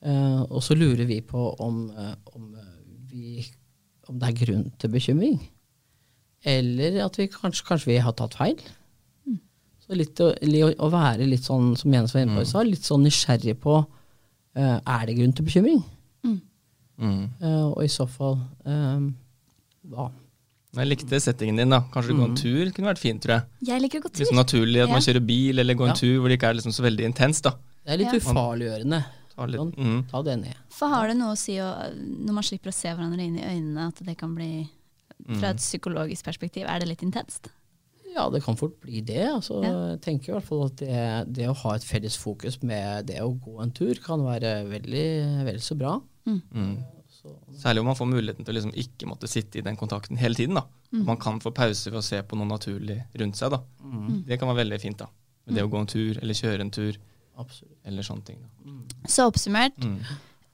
Eh, 0.05 0.41
og 0.53 0.61
så 0.63 0.77
lurer 0.77 1.07
vi 1.09 1.21
på 1.25 1.49
om, 1.63 1.89
eh, 1.89 2.15
om, 2.35 2.53
eh, 2.55 2.73
vi, 3.09 3.45
om 4.07 4.19
det 4.19 4.29
er 4.29 4.45
grunn 4.45 4.71
til 4.77 4.89
bekymring. 4.93 5.39
Eller 6.45 7.03
at 7.03 7.17
vi 7.17 7.27
kanskje, 7.27 7.65
kanskje 7.65 7.91
vi 7.91 7.97
har 7.97 8.13
tatt 8.13 8.37
feil. 8.37 8.59
Så 9.87 9.95
litt 9.95 10.19
å, 10.19 10.33
å 10.35 10.89
være 10.91 11.25
litt 11.25 11.45
sånn, 11.47 11.71
som 11.79 11.93
Jens 11.93 12.13
var 12.13 12.25
inne 12.25 12.35
på 12.35 12.43
i 12.43 12.49
stad, 12.49 12.67
litt 12.67 12.83
sånn 12.83 13.05
nysgjerrig 13.07 13.55
på 13.63 13.79
eh, 14.57 14.79
er 14.83 15.05
det 15.07 15.15
grunn 15.17 15.33
til 15.33 15.47
bekymring. 15.47 15.79
Mm. 16.99 17.29
Eh, 17.41 17.65
og 17.71 17.83
i 17.83 17.87
så 17.93 18.07
fall 18.09 18.39
eh, 18.65 19.09
hva? 19.91 20.07
Jeg 20.77 20.87
likte 20.91 21.17
settingen 21.21 21.57
din. 21.57 21.69
da. 21.69 21.79
Kanskje 21.93 22.13
gå 22.17 22.23
en 22.23 22.31
Mm. 22.35 22.37
tur 22.37 22.71
kunne 22.75 22.89
vært 22.93 22.99
fint, 23.01 23.21
tror 23.21 23.33
jeg. 23.37 23.43
Jeg 23.69 23.81
liker 23.81 23.99
å 23.99 24.01
gå 24.03 24.09
Litt 24.11 24.13
tur. 24.19 24.25
sånn 24.25 24.41
naturlig 24.45 24.83
at 24.83 24.89
man 24.89 25.01
kjører 25.01 25.25
bil 25.25 25.59
eller 25.59 25.73
går 25.75 25.83
en 25.89 25.95
Ja. 25.95 26.01
tur 26.01 26.19
hvor 26.19 26.27
det 26.29 26.39
ikke 26.39 26.49
er 26.49 26.53
liksom 26.55 26.73
så 26.73 26.83
veldig 26.83 27.05
intenst. 27.05 27.43
da. 27.43 27.51
Det 27.85 27.93
er 27.93 27.97
litt 27.97 28.13
Ja. 28.13 28.19
ufarliggjørende. 28.19 29.05
Ta 29.35 29.45
litt, 29.45 29.59
Sånn, 29.61 29.73
mm. 29.77 30.09
Ta 30.09 30.21
det 30.23 30.39
ned. 30.41 30.55
For 30.69 30.87
har 30.89 31.07
det 31.07 31.17
noe 31.17 31.33
å 31.33 31.37
si 31.37 31.53
å, 31.57 31.93
når 31.95 32.33
man 32.33 32.43
slipper 32.43 32.69
å 32.69 32.73
se 32.73 32.89
hverandre 32.89 33.21
inn 33.21 33.37
i 33.37 33.43
øynene, 33.43 33.87
at 33.87 33.95
det 34.05 34.17
kan 34.17 34.35
bli 34.35 34.69
Fra 35.39 35.49
et 35.49 35.57
psykologisk 35.57 36.23
perspektiv, 36.23 36.65
er 36.67 36.79
det 36.79 36.87
litt 36.87 37.01
intenst? 37.01 37.47
Ja, 38.13 38.29
det 38.29 38.43
kan 38.43 38.55
fort 38.55 38.79
bli 38.79 39.01
det. 39.01 39.27
Altså, 39.27 39.61
Ja. 39.63 39.95
Jeg 39.95 40.01
tenker 40.01 40.29
i 40.29 40.39
hvert 40.39 40.43
fall 40.43 40.65
at 40.65 40.75
det, 40.77 41.33
det 41.33 41.47
å 41.49 41.55
ha 41.55 41.73
et 41.73 41.81
felles 41.83 42.15
fokus 42.17 42.61
med 42.63 43.07
det 43.07 43.17
å 43.19 43.33
gå 43.39 43.61
en 43.61 43.71
tur, 43.71 43.95
kan 43.95 44.19
være 44.21 44.65
veldig 44.69 45.43
veldig 45.45 45.61
så 45.61 45.75
bra. 45.77 46.01
Mm. 46.27 46.77
Særlig 47.57 47.81
om 47.81 47.87
man 47.89 47.95
får 47.97 48.07
muligheten 48.07 48.45
til 48.45 48.53
å 48.53 48.57
liksom 48.57 48.73
ikke 48.77 49.07
måtte 49.09 49.27
sitte 49.27 49.59
i 49.59 49.63
den 49.65 49.75
kontakten 49.79 50.17
hele 50.21 50.35
tiden. 50.37 50.55
da. 50.55 50.65
Man 50.91 51.17
kan 51.19 51.39
få 51.43 51.51
pause 51.55 51.89
ved 51.91 51.99
å 51.99 52.03
se 52.05 52.21
på 52.23 52.37
noe 52.39 52.47
naturlig 52.47 52.99
rundt 53.19 53.35
seg. 53.39 53.51
da. 53.51 53.59
Det 54.27 54.37
kan 54.39 54.47
være 54.47 54.61
veldig 54.63 54.79
fint. 54.81 54.97
da. 54.97 55.07
Med 55.47 55.55
det 55.55 55.63
å 55.65 55.69
gå 55.71 55.79
en 55.79 55.87
tur 55.87 56.19
eller 56.21 56.33
kjøre 56.33 56.61
en 56.61 56.71
tur 56.71 56.95
absolutt. 57.37 57.75
eller 57.85 58.03
sånne 58.03 58.25
ting. 58.25 58.39
da. 58.41 59.07
Så 59.07 59.27
oppsummert, 59.31 59.75
Mm. 59.77 59.99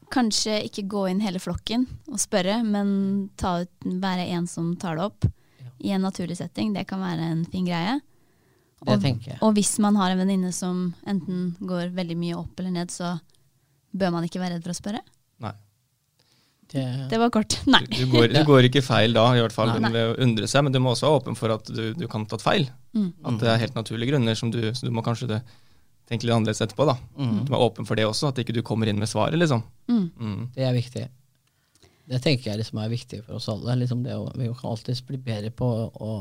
kanskje 0.10 0.64
ikke 0.70 0.88
gå 0.88 1.10
inn 1.12 1.20
hele 1.22 1.40
flokken 1.40 1.88
og 2.08 2.20
spørre, 2.20 2.64
men 2.64 3.30
ta 3.38 3.62
ut, 3.62 3.70
være 3.84 4.28
en 4.30 4.48
som 4.48 4.76
tar 4.76 4.96
det 4.96 5.04
opp 5.04 5.26
i 5.84 5.90
en 5.92 6.02
naturlig 6.02 6.38
setting. 6.38 6.74
Det 6.74 6.88
kan 6.88 7.00
være 7.00 7.20
en 7.32 7.46
fin 7.46 7.66
greie. 7.66 8.00
Og, 8.86 9.00
og 9.42 9.54
hvis 9.56 9.80
man 9.80 9.96
har 9.96 10.12
en 10.12 10.18
venninne 10.20 10.52
som 10.54 10.94
enten 11.08 11.56
går 11.62 11.94
veldig 11.96 12.18
mye 12.18 12.36
opp 12.38 12.60
eller 12.60 12.72
ned, 12.72 12.90
så 12.92 13.20
bør 13.96 14.12
man 14.12 14.24
ikke 14.26 14.40
være 14.42 14.56
redd 14.58 14.64
for 14.64 14.72
å 14.74 14.80
spørre. 14.82 15.02
Det, 16.74 16.84
Det 17.10 17.20
var 17.22 17.30
kort. 17.30 17.60
Nei. 17.70 17.84
Du, 17.86 18.00
du, 18.00 18.08
går, 18.10 18.32
du 18.34 18.40
går 18.48 18.68
ikke 18.70 18.82
feil 18.82 19.14
da, 19.14 19.28
i 19.38 19.42
hvert 19.44 19.54
fall 19.54 19.76
Nei. 19.78 19.92
ved 19.94 20.08
å 20.10 20.14
undre 20.26 20.48
seg, 20.50 20.64
men 20.66 20.74
du 20.74 20.80
må 20.82 20.96
også 20.96 21.06
være 21.06 21.20
åpen 21.20 21.38
for 21.38 21.54
at 21.54 21.68
du, 21.70 21.84
du 21.94 22.08
kan 22.10 22.26
tatt 22.30 22.42
feil. 22.42 22.66
Mm. 22.98 23.12
At 23.30 23.44
det 23.44 23.52
er 23.52 23.62
helt 23.62 23.78
naturlige 23.78 24.14
grunner, 24.14 24.38
som 24.40 24.50
du, 24.54 24.62
så 24.74 24.88
du 24.88 24.94
må 24.96 25.04
kanskje 25.06 25.30
det, 25.36 25.42
tenke 26.10 26.26
litt 26.26 26.34
annerledes 26.34 26.64
etterpå. 26.66 26.88
da. 26.90 26.96
Mm. 27.20 27.36
Du 27.44 27.52
må 27.52 27.60
være 27.60 27.68
åpen 27.68 27.90
for 27.90 28.00
det 28.00 28.08
også, 28.10 28.32
at 28.34 28.42
ikke 28.42 28.56
du 28.58 28.64
kommer 28.66 28.90
inn 28.90 28.98
med 29.02 29.12
svaret, 29.12 29.38
liksom. 29.38 29.62
Mm. 29.92 30.08
Mm. 30.18 30.42
det 30.58 30.66
er 30.66 30.74
viktig. 30.80 31.06
Det 32.10 32.20
tenker 32.26 32.52
jeg 32.52 32.60
liksom 32.64 32.82
er 32.82 32.92
viktig 32.92 33.22
for 33.22 33.38
oss 33.38 33.52
alle. 33.54 33.78
Liksom 33.84 34.02
det 34.04 34.18
å, 34.18 34.26
vi 34.34 34.50
kan 34.50 34.74
alltids 34.74 35.06
bli 35.08 35.22
bedre 35.24 35.54
på 35.56 35.70
å, 35.94 36.18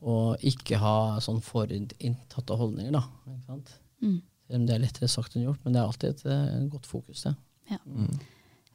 å 0.00 0.16
ikke 0.50 0.80
ha 0.80 0.96
sånn 1.22 1.44
forinntatte 1.44 2.56
holdninger. 2.58 2.96
da. 2.96 3.04
Ikke 3.28 3.46
sant? 3.52 3.76
Mm. 4.00 4.18
det 4.64 4.74
er 4.74 4.82
lettere 4.88 5.12
sagt 5.12 5.36
enn 5.36 5.44
gjort, 5.44 5.60
men 5.66 5.76
det 5.76 5.84
er 5.84 5.86
alltid 5.92 6.16
et 6.16 6.28
et 6.32 6.68
godt 6.72 6.88
fokus, 6.88 7.28
det. 7.28 7.36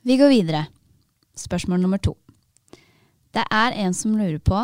Vi 0.06 0.18
går 0.20 0.30
videre. 0.30 0.66
Spørsmål 1.36 1.82
nummer 1.84 1.98
to. 2.04 2.14
Det 3.36 3.44
er 3.52 3.76
en 3.84 3.94
som 3.98 4.14
lurer 4.16 4.40
på 4.40 4.60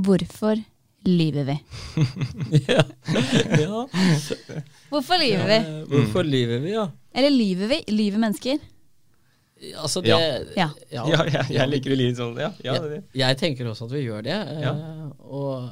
hvorfor 0.00 0.60
lyver 1.04 1.44
vi? 1.50 1.56
ja. 2.70 2.82
ja. 3.60 3.82
Hvorfor 4.88 5.18
lyver 5.20 5.48
vi? 5.50 5.58
Ja, 5.58 5.80
Hvorfor 5.90 6.24
lyver 6.24 6.62
vi, 6.64 6.70
ja? 6.72 6.86
Eller 7.14 7.34
lyver 7.34 7.68
vi? 7.74 7.80
Lyver 7.92 8.22
mennesker? 8.22 8.62
Altså 9.80 10.00
det, 10.04 10.14
Ja. 10.56 10.70
Ja. 10.92 11.04
Ja, 11.10 11.20
jeg, 11.28 11.44
jeg 11.58 11.68
liker 11.74 11.92
å 11.94 11.98
lyve 12.00 12.16
sånn. 12.18 12.38
Ja, 12.40 12.48
ja, 12.64 12.78
jeg, 12.94 13.02
jeg 13.20 13.38
tenker 13.40 13.68
også 13.70 13.86
at 13.90 13.94
vi 13.98 14.02
gjør 14.06 14.24
det. 14.26 14.38
eh, 14.40 14.64
Ja. 14.64 14.72
Og, 15.20 15.68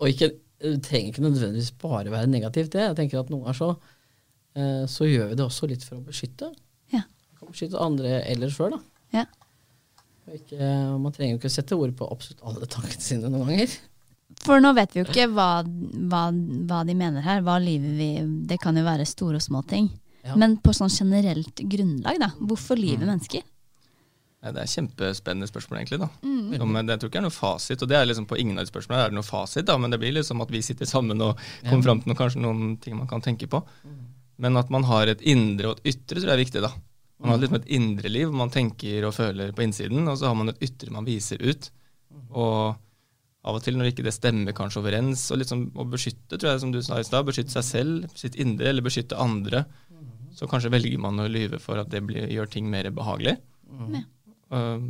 og 0.00 0.08
ikke, 0.12 0.30
det 0.62 0.76
trenger 0.86 1.10
ikke 1.12 1.24
nødvendigvis 1.26 1.72
bare 1.82 2.12
være 2.14 2.30
negativt, 2.30 2.70
det. 2.76 2.86
Jeg 2.92 2.96
tenker 3.02 3.20
at 3.24 3.30
noen 3.32 3.44
ganger 3.48 3.58
så, 3.58 3.70
eh, 4.54 4.84
så 4.90 5.08
gjør 5.10 5.32
vi 5.32 5.38
det 5.40 5.46
også 5.48 5.68
litt 5.70 5.84
for 5.86 5.98
å 5.98 6.06
beskytte. 6.06 6.52
Ja. 7.50 7.52
Beskytte 7.52 7.82
andre 7.82 8.20
eller 8.30 8.52
sjøl, 8.54 8.76
da. 8.76 8.80
Ja. 9.18 9.26
Og 10.28 10.36
Ikke, 10.38 10.72
man 11.02 11.14
trenger 11.14 11.34
jo 11.34 11.40
ikke 11.40 11.50
å 11.50 11.56
sette 11.58 11.78
ord 11.78 11.94
på 11.98 12.08
absolutt 12.10 12.44
alle 12.46 12.68
tankene 12.70 13.02
sine 13.02 13.30
noen 13.30 13.48
ganger. 13.50 13.78
For 14.44 14.62
nå 14.62 14.70
vet 14.76 14.94
vi 14.94 15.02
jo 15.02 15.08
ikke 15.08 15.26
hva, 15.34 15.48
hva, 15.66 16.26
hva 16.70 16.84
de 16.86 16.94
mener 16.96 17.24
her. 17.24 17.42
Hva 17.44 17.58
lyver 17.60 17.96
vi 17.98 18.10
Det 18.48 18.60
kan 18.62 18.78
jo 18.78 18.84
være 18.86 19.08
store 19.08 19.40
og 19.40 19.44
små 19.44 19.64
ting. 19.66 19.90
Ja. 20.22 20.36
Men 20.38 20.58
på 20.62 20.72
sånn 20.76 20.92
generelt 20.92 21.58
grunnlag, 21.66 22.20
da. 22.22 22.30
Hvorfor 22.38 22.78
lyver 22.78 23.08
mennesker? 23.08 23.42
Det 24.40 24.56
er 24.56 24.70
kjempespennende 24.72 25.48
spørsmål, 25.50 25.80
egentlig. 25.80 25.98
da. 26.00 26.08
Mm. 26.22 26.54
Som, 26.56 26.76
eh, 26.76 26.82
det, 26.82 26.94
jeg 26.94 27.00
tror 27.00 27.10
ikke 27.10 27.18
det 27.18 27.20
er 27.20 27.26
noe 27.26 27.36
fasit, 27.36 27.82
og 27.82 27.90
det 27.90 27.96
er 27.98 28.06
liksom 28.08 28.28
på 28.30 28.38
ingen 28.40 28.56
av 28.56 28.64
de 28.64 28.70
spørsmålene 28.72 29.04
er 29.04 29.10
det 29.10 29.18
noe 29.18 29.26
fasit, 29.26 29.66
da, 29.68 29.76
men 29.76 29.92
det 29.92 29.98
blir 30.00 30.14
liksom 30.16 30.40
at 30.40 30.52
vi 30.54 30.62
sitter 30.64 30.88
sammen 30.88 31.20
og 31.20 31.42
kommer 31.66 31.84
fram 31.84 32.00
til 32.00 32.12
noe, 32.12 32.16
kanskje 32.16 32.40
noen 32.40 32.78
ting 32.80 32.96
man 32.96 33.10
kan 33.10 33.20
tenke 33.20 33.50
på. 33.50 33.60
Men 34.40 34.56
at 34.56 34.70
man 34.72 34.86
har 34.88 35.12
et 35.12 35.20
indre 35.20 35.68
og 35.74 35.82
et 35.82 35.92
ytre, 35.92 36.22
tror 36.22 36.30
jeg 36.30 36.38
er 36.38 36.44
viktig. 36.44 36.62
da. 36.64 36.72
Man 37.20 37.34
har 37.34 37.40
liksom 37.42 37.58
et 37.60 37.72
indre 37.76 38.10
liv, 38.12 38.30
man 38.32 38.52
tenker 38.52 39.04
og 39.04 39.12
føler 39.16 39.52
på 39.52 39.64
innsiden, 39.66 40.06
og 40.08 40.16
så 40.16 40.30
har 40.30 40.38
man 40.38 40.52
et 40.52 40.62
ytre 40.64 40.92
man 40.94 41.08
viser 41.08 41.42
ut. 41.44 41.68
Og 42.30 42.78
av 43.40 43.56
og 43.56 43.62
til 43.64 43.76
når 43.76 43.90
ikke 43.90 44.04
det 44.04 44.12
stemmer 44.16 44.56
kanskje 44.56 44.82
overens, 44.82 45.26
og 45.32 45.40
liksom 45.40 45.66
å 45.80 45.86
beskytte, 45.88 46.36
tror 46.36 46.52
jeg, 46.52 46.62
som 46.64 46.72
du 46.74 46.80
sa 46.84 47.00
i 47.00 47.06
stad, 47.06 47.28
beskytte 47.28 47.54
seg 47.56 47.66
selv, 47.66 48.10
sitt 48.18 48.36
indre, 48.40 48.68
eller 48.68 48.84
beskytte 48.84 49.20
andre, 49.20 49.64
så 50.36 50.48
kanskje 50.48 50.72
velger 50.72 51.00
man 51.00 51.20
å 51.20 51.28
lyve 51.28 51.60
for 51.60 51.80
at 51.80 51.90
det 51.92 52.02
blir, 52.06 52.28
gjør 52.32 52.50
ting 52.52 52.68
mer 52.72 52.88
behagelig. 52.94 53.36
Ja. 53.94 54.04
Um, 54.50 54.86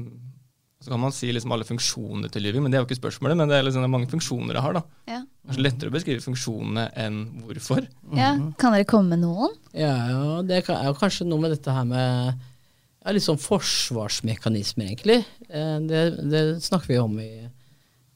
så 0.80 0.88
kan 0.88 1.00
man 1.02 1.12
si 1.12 1.28
liksom 1.28 1.52
alle 1.52 1.66
funksjonene 1.68 2.30
til 2.32 2.46
lyving, 2.46 2.62
men 2.64 2.72
det 2.72 2.78
er 2.78 2.84
jo 2.84 2.88
ikke 2.88 2.96
spørsmålet. 3.02 3.36
Men 3.36 3.50
det 3.50 3.58
er, 3.58 3.64
liksom, 3.66 3.82
det 3.84 3.88
er 3.90 3.92
mange 3.92 4.08
funksjoner 4.08 4.56
det 4.56 4.62
har. 4.64 4.78
da. 4.78 4.82
Ja. 5.10 5.18
Kanskje 5.44 5.64
lettere 5.66 5.90
å 5.92 5.96
beskrive 5.96 6.24
funksjonene 6.24 6.86
enn 7.02 7.18
hvorfor. 7.44 7.84
ja. 8.16 8.30
Kan 8.60 8.72
dere 8.76 8.86
komme 8.88 9.12
med 9.12 9.20
noen? 9.26 9.58
Ja, 9.76 9.92
ja 10.08 10.38
det 10.46 10.62
er 10.62 10.86
jo 10.88 10.96
kanskje 10.96 11.26
noe 11.28 11.44
med 11.44 11.52
dette 11.52 11.74
her 11.76 11.84
med 11.88 12.32
ja, 12.32 13.12
litt 13.12 13.26
sånn 13.26 13.40
forsvarsmekanismer, 13.40 14.88
egentlig. 14.88 15.18
Eh, 15.48 15.76
Det, 15.90 16.00
det 16.32 16.42
snakker 16.64 16.94
vi 16.94 16.98
om 17.02 17.20
i, 17.20 17.28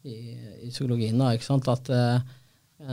i, 0.08 0.16
i 0.64 0.72
psykologien, 0.72 1.20
da, 1.20 1.34
ikke 1.36 1.50
sant. 1.50 1.68
At 1.68 1.92
eh, 1.92 2.34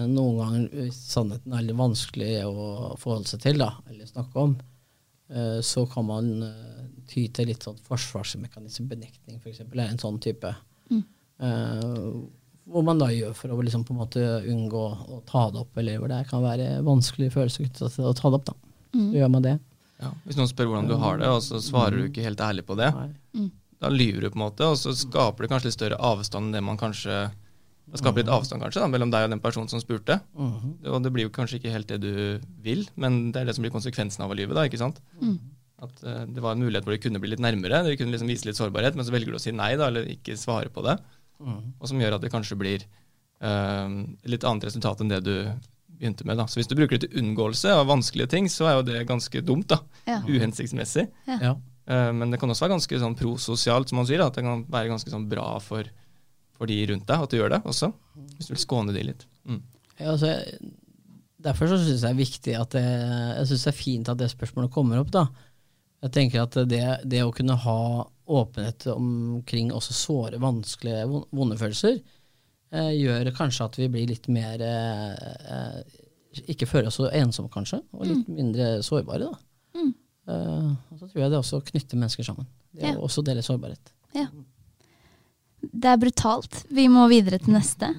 noen 0.04 0.38
ganger 0.40 0.68
hvis 0.82 1.00
sannheten 1.14 1.56
er 1.56 1.64
litt 1.68 1.80
vanskelig 1.80 2.34
å 2.48 2.98
forholde 3.00 3.32
seg 3.32 3.44
til, 3.48 3.64
da, 3.64 3.72
eller 3.88 4.12
snakke 4.12 4.46
om, 4.50 4.58
eh, 5.32 5.60
så 5.64 5.88
kan 5.92 6.12
man 6.12 6.32
eh, 6.48 6.84
ty 7.12 7.26
til 7.36 7.50
litt 7.52 7.66
sånn 7.68 7.80
forsvarsmekanisme, 7.88 8.88
benektning 8.92 9.42
f.eks., 9.42 9.64
er 9.68 9.84
en 9.90 10.00
sånn 10.02 10.20
type. 10.24 10.54
Eh, 11.42 12.12
hvor 12.72 12.86
man 12.86 13.00
da 13.02 13.10
gjør 13.12 13.34
for 13.36 13.52
å 13.52 13.64
liksom 13.66 13.84
på 13.88 13.96
en 13.96 14.00
måte 14.04 14.22
unngå 14.48 14.84
å 15.12 15.22
ta 15.28 15.48
det 15.52 15.64
opp, 15.64 15.78
eller 15.82 15.98
hvor 16.00 16.12
det 16.12 16.22
kan 16.30 16.44
være 16.46 16.68
vanskelige 16.86 17.34
følelser 17.36 17.66
knyttet 17.66 17.98
til 17.98 18.08
å 18.08 18.14
ta 18.16 18.32
det 18.32 18.40
opp. 18.40 18.52
da. 18.52 18.56
Så 18.94 19.08
gjør 19.18 19.32
man 19.34 19.46
det. 19.48 19.56
Ja. 20.02 20.12
Hvis 20.26 20.38
noen 20.40 20.50
spør 20.50 20.72
hvordan 20.72 20.90
du 20.90 20.96
har 21.02 21.20
det, 21.22 21.30
og 21.30 21.42
så 21.46 21.60
svarer 21.62 21.98
du 21.98 22.08
ikke 22.08 22.26
helt 22.26 22.42
ærlig 22.42 22.66
på 22.66 22.78
det, 22.80 22.90
Nei. 22.96 23.50
da 23.82 23.92
lyver 23.94 24.26
du 24.26 24.32
på 24.32 24.40
en 24.40 24.46
måte, 24.48 24.66
og 24.66 24.78
så 24.82 24.94
skaper 24.98 25.46
det 25.46 25.52
kanskje 25.52 25.70
litt 25.70 25.78
større 25.78 26.00
avstand 26.12 26.50
enn 26.50 26.58
det 26.58 26.64
man 26.66 26.80
kanskje 26.82 27.30
Det 27.92 28.00
skaper 28.00 28.22
litt 28.22 28.32
avstand 28.32 28.62
kanskje 28.64 28.80
da, 28.80 28.88
mellom 28.88 29.10
deg 29.12 29.26
og 29.26 29.32
den 29.34 29.42
personen 29.44 29.68
som 29.68 29.82
spurte. 29.82 30.22
Mhm. 30.38 30.70
Og 30.88 31.02
det 31.04 31.10
blir 31.12 31.26
jo 31.26 31.32
kanskje 31.36 31.58
ikke 31.60 31.74
helt 31.74 31.90
det 31.90 31.98
du 32.00 32.40
vil, 32.64 32.86
men 32.96 33.34
det 33.34 33.42
er 33.42 33.50
det 33.50 33.56
som 33.58 33.66
blir 33.66 33.74
konsekvensen 33.74 34.24
av 34.24 34.32
å 34.32 34.38
lyve. 34.38 34.56
da, 34.56 34.64
ikke 34.64 34.80
sant? 34.80 35.02
At 35.82 36.04
eh, 36.06 36.24
det 36.30 36.44
var 36.44 36.56
en 36.56 36.64
mulighet 36.64 36.86
hvor 36.86 36.96
det 36.96 37.02
kunne 37.04 37.22
bli 37.22 37.34
litt 37.34 37.44
nærmere, 37.44 37.84
det 37.88 37.98
kunne 38.00 38.14
liksom 38.14 38.30
vise 38.30 38.48
litt 38.48 38.60
sårbarhet, 38.60 38.98
men 38.98 39.08
så 39.08 39.14
velger 39.14 39.34
du 39.34 39.40
å 39.40 39.44
si 39.44 39.54
nei 39.56 39.74
da, 39.80 39.90
eller 39.90 40.10
ikke 40.12 40.38
svare 40.40 40.70
på 40.74 40.84
det. 40.86 40.98
Mm. 41.42 41.62
Og 41.80 41.90
som 41.90 42.02
gjør 42.02 42.18
at 42.18 42.26
det 42.26 42.34
kanskje 42.34 42.60
blir 42.60 42.86
eh, 42.86 43.96
litt 44.30 44.46
annet 44.48 44.70
resultat 44.70 45.02
enn 45.02 45.14
det 45.14 45.24
du 45.26 45.36
begynte 46.02 46.26
med. 46.26 46.38
da. 46.38 46.48
Så 46.50 46.60
hvis 46.60 46.70
du 46.70 46.76
bruker 46.78 46.98
det 46.98 47.08
til 47.08 47.22
unngåelse 47.22 47.74
av 47.78 47.90
vanskelige 47.90 48.32
ting, 48.34 48.50
så 48.50 48.70
er 48.70 48.78
jo 48.80 48.88
det 48.90 49.04
ganske 49.10 49.44
dumt. 49.46 49.70
da. 49.70 49.82
Ja. 50.10 50.22
Uhensiktsmessig. 50.26 51.08
Ja. 51.30 51.56
Uh, 51.90 52.12
men 52.16 52.34
det 52.34 52.40
kan 52.42 52.50
også 52.50 52.66
være 52.66 52.76
ganske 52.76 53.02
sånn 53.02 53.18
prososialt, 53.18 53.90
som 53.90 54.02
man 54.02 54.08
sier. 54.10 54.22
da, 54.22 54.30
At 54.32 54.38
det 54.38 54.46
kan 54.46 54.66
være 54.72 54.94
ganske 54.94 55.14
sånn 55.14 55.28
bra 55.30 55.60
for, 55.62 55.86
for 56.58 56.70
de 56.70 56.80
rundt 56.90 57.06
deg 57.10 57.26
at 57.26 57.34
du 57.34 57.38
gjør 57.38 57.54
det 57.54 57.62
også. 57.70 57.92
Hvis 58.38 58.50
du 58.50 58.56
vil 58.56 58.64
skåne 58.64 58.96
de 58.96 59.06
litt. 59.12 59.28
Mm. 59.46 59.62
Ja, 60.00 60.16
altså, 60.16 60.34
derfor 61.42 61.70
så 61.70 61.78
syns 61.78 62.02
jeg 62.02 62.08
det 62.08 62.12
er 62.12 62.22
viktig 62.22 62.58
at 62.58 62.78
det, 62.78 62.86
jeg 62.88 63.52
synes 63.52 63.66
det 63.68 63.74
er 63.74 63.82
fint 63.82 64.12
at 64.14 64.22
det 64.22 64.32
spørsmålet 64.34 64.74
kommer 64.74 65.02
opp. 65.04 65.14
da. 65.14 65.28
Jeg 66.02 66.12
tenker 66.16 66.42
at 66.42 66.56
det, 66.70 66.82
det 67.06 67.22
å 67.24 67.34
kunne 67.36 67.56
ha 67.62 67.78
åpenhet 68.32 68.88
omkring 68.96 69.72
også 69.76 69.94
såre, 69.94 70.40
vanskelige, 70.42 71.04
vonde 71.36 71.58
følelser, 71.60 72.00
eh, 72.74 72.92
gjør 72.98 73.30
kanskje 73.38 73.68
at 73.68 73.78
vi 73.78 73.90
blir 73.92 74.08
litt 74.10 74.28
mer 74.32 74.62
eh, 74.66 75.28
eh, 75.56 76.00
Ikke 76.54 76.66
føler 76.70 76.88
oss 76.90 76.98
så 77.02 77.10
ensomme, 77.12 77.52
kanskje, 77.54 77.82
og 77.94 78.08
litt 78.08 78.30
mindre 78.32 78.80
sårbare. 78.88 79.28
da. 79.28 79.84
Eh, 80.32 80.72
og 80.94 80.98
så 81.02 81.10
tror 81.12 81.22
jeg 81.26 81.32
det 81.34 81.40
også 81.42 81.60
knytter 81.70 81.98
mennesker 82.00 82.24
sammen. 82.24 82.48
Det 82.72 82.86
Ja. 82.88 82.94
å 82.96 83.04
også 83.10 83.22
dele 83.28 83.42
sårbarhet. 83.44 83.92
Ja. 84.16 84.28
Det 85.62 85.86
er 85.92 85.98
brutalt. 85.98 86.64
Vi 86.72 86.88
må 86.88 87.04
videre 87.12 87.38
til 87.38 87.54
neste. 87.54 87.90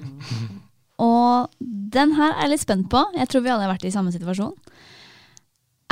Og 0.99 1.49
den 1.61 2.11
her 2.17 2.33
er 2.33 2.41
jeg 2.47 2.49
litt 2.55 2.63
spent 2.65 2.89
på. 2.89 3.03
Jeg 3.15 3.29
tror 3.29 3.43
vi 3.45 3.49
alle 3.53 3.63
har 3.67 3.73
vært 3.75 3.85
i 3.85 3.91
samme 3.93 4.11
situasjon. 4.11 4.55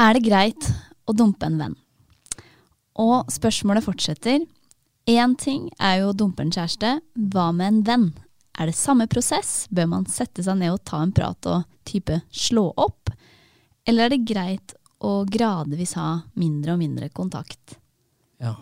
Er 0.02 0.14
det 0.18 0.24
greit 0.26 0.72
å 1.08 1.14
dumpe 1.16 1.46
en 1.46 1.58
venn? 1.62 1.76
Og 3.02 3.30
spørsmålet 3.34 3.86
fortsetter. 3.86 4.44
Én 5.10 5.34
ting 5.42 5.70
er 5.82 6.02
jo 6.02 6.12
å 6.12 6.18
dumpe 6.18 6.44
en 6.46 6.52
kjæreste. 6.54 7.00
Hva 7.34 7.48
med 7.56 7.68
en 7.68 7.80
venn? 7.88 8.08
Er 8.60 8.70
det 8.70 8.76
samme 8.78 9.08
prosess? 9.10 9.66
Bør 9.74 9.88
man 9.96 10.06
sette 10.12 10.44
seg 10.46 10.60
ned 10.60 10.76
og 10.76 10.84
ta 10.86 11.00
en 11.02 11.14
prat 11.16 11.48
og 11.50 11.64
type 11.88 12.20
slå 12.36 12.68
opp? 12.78 13.10
Eller 13.90 14.06
er 14.06 14.14
det 14.14 14.26
greit 14.30 14.76
å 15.02 15.24
gradvis 15.26 15.96
ha 15.98 16.20
mindre 16.38 16.76
og 16.76 16.82
mindre 16.84 17.10
kontakt? 17.10 17.80
Ja. 18.42 18.54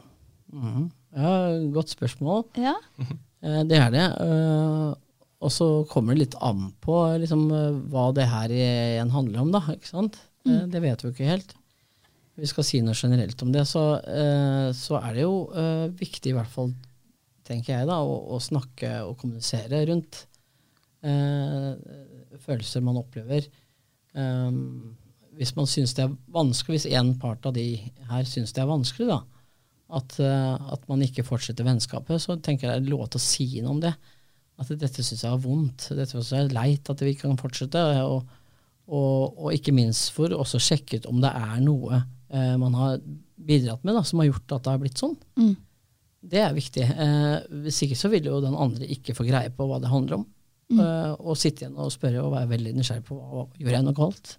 Mhm. 0.53 0.87
ja, 1.15 1.33
godt 1.75 1.95
spørsmål. 1.95 2.45
Ja. 2.59 2.75
Eh, 3.39 3.61
Det 3.63 3.77
er 3.79 3.91
det. 3.93 4.01
eh, 4.19 4.93
Og 5.39 5.51
så 5.55 5.65
kommer 5.87 6.11
det 6.11 6.25
litt 6.25 6.33
an 6.43 6.73
på 6.83 6.91
liksom, 7.21 7.45
eh, 7.55 7.77
hva 7.87 8.09
det 8.13 8.25
her 8.27 8.51
igjen 8.51 9.13
handler 9.13 9.39
om, 9.45 9.51
da. 9.53 9.61
Ikke 9.71 9.87
sant? 9.87 10.17
Mm. 10.43 10.65
Det 10.73 10.81
vet 10.83 10.99
vi 11.05 11.11
ikke 11.13 11.29
helt. 11.29 11.53
Vi 12.39 12.49
skal 12.49 12.65
si 12.65 12.79
noe 12.83 12.97
generelt 12.97 13.41
om 13.43 13.51
det. 13.53 13.65
Så, 13.67 13.83
eh, 13.99 14.69
så 14.75 14.99
er 15.01 15.17
det 15.17 15.25
jo 15.25 15.49
eh, 15.51 15.87
viktig, 15.99 16.31
i 16.31 16.37
hvert 16.37 16.51
fall, 16.53 16.71
tenker 17.47 17.75
jeg, 17.75 17.89
da, 17.89 17.99
å, 18.05 18.15
å 18.35 18.41
snakke 18.43 18.99
og 19.07 19.17
kommunisere 19.21 19.83
rundt 19.89 20.23
eh, 21.03 21.73
følelser 22.45 22.85
man 22.85 22.99
opplever. 23.01 23.47
Um, 24.13 24.95
hvis 25.39 25.53
man 25.55 25.69
syns 25.69 25.93
det 25.95 26.05
er 26.05 26.15
vanskelig, 26.33 26.79
hvis 26.79 26.99
en 26.99 27.13
part 27.21 27.45
av 27.47 27.55
de 27.55 27.67
her 28.09 28.25
syns 28.27 28.51
det 28.55 28.63
er 28.63 28.71
vanskelig, 28.71 29.07
da, 29.11 29.19
at, 29.95 30.17
eh, 30.21 30.71
at 30.73 30.83
man 30.91 31.01
ikke 31.05 31.25
fortsetter 31.25 31.65
vennskapet, 31.65 32.21
så 32.21 32.37
tenker 32.43 32.67
jeg 32.67 32.81
det 32.83 32.89
er 32.89 32.91
lov 32.91 33.07
til 33.07 33.21
å 33.21 33.23
si 33.23 33.47
noe 33.59 33.77
om 33.77 33.81
det. 33.83 33.93
At 34.59 34.73
dette 34.75 35.05
syns 35.05 35.23
jeg 35.23 35.31
er 35.31 35.41
vondt, 35.41 35.87
dette 35.95 36.11
synes 36.11 36.33
jeg 36.35 36.49
er 36.49 36.55
leit 36.57 36.91
at 36.91 37.01
vi 37.01 37.13
ikke 37.15 37.29
kan 37.29 37.39
fortsette. 37.39 37.83
Og, 38.03 38.35
og, 38.91 39.39
og 39.39 39.55
ikke 39.55 39.73
minst 39.75 40.11
for 40.13 40.33
også 40.35 40.59
sjekke 40.61 40.99
ut 40.99 41.07
om 41.09 41.21
det 41.23 41.31
er 41.31 41.61
noe 41.63 42.03
eh, 42.31 42.55
man 42.61 42.77
har 42.77 42.99
bidratt 43.39 43.83
med 43.87 43.95
da, 43.95 44.03
som 44.03 44.19
har 44.21 44.29
gjort 44.29 44.57
at 44.57 44.65
det 44.65 44.73
har 44.73 44.81
blitt 44.81 45.01
sånn. 45.01 45.15
Mm. 45.39 45.55
Det 46.29 46.41
er 46.43 46.55
viktig. 46.55 46.83
Eh, 46.83 47.37
hvis 47.63 47.79
ikke 47.85 47.97
så 47.99 48.11
vil 48.11 48.27
jo 48.27 48.41
den 48.43 48.57
andre 48.57 48.87
ikke 48.91 49.15
få 49.15 49.25
greie 49.27 49.51
på 49.55 49.67
hva 49.69 49.79
det 49.81 49.91
handler 49.91 50.19
om. 50.19 50.27
Eh, 50.69 51.13
og 51.17 51.37
sitte 51.39 51.63
igjen 51.65 51.79
og 51.81 51.89
spørre 51.93 52.21
og 52.21 52.35
være 52.35 52.51
veldig 52.51 52.75
nysgjerrig 52.77 53.05
på 53.07 53.17
hva 53.17 53.47
gjør 53.57 53.77
jeg 53.77 53.85
noe 53.87 53.97
galt. 53.97 54.35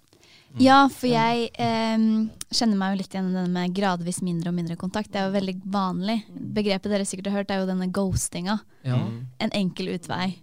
Ja, 0.59 0.77
for 0.91 1.07
jeg 1.07 1.49
eh, 1.63 2.05
kjenner 2.51 2.79
meg 2.79 2.93
jo 2.93 2.99
litt 2.99 3.13
igjen 3.15 3.31
i 3.31 3.35
denne 3.37 3.51
med 3.55 3.75
gradvis 3.75 4.21
mindre 4.23 4.51
og 4.51 4.57
mindre 4.57 4.77
kontakt. 4.79 5.11
Det 5.11 5.19
er 5.21 5.29
jo 5.29 5.35
veldig 5.35 5.57
vanlig. 5.71 6.17
Begrepet 6.29 6.91
dere 6.91 7.07
sikkert 7.07 7.31
har 7.31 7.41
hørt, 7.41 7.51
er 7.51 7.63
jo 7.63 7.69
denne 7.69 7.87
ghostinga. 7.95 8.57
Ja. 8.87 8.99
En 9.43 9.53
enkel 9.57 9.93
utvei. 9.95 10.33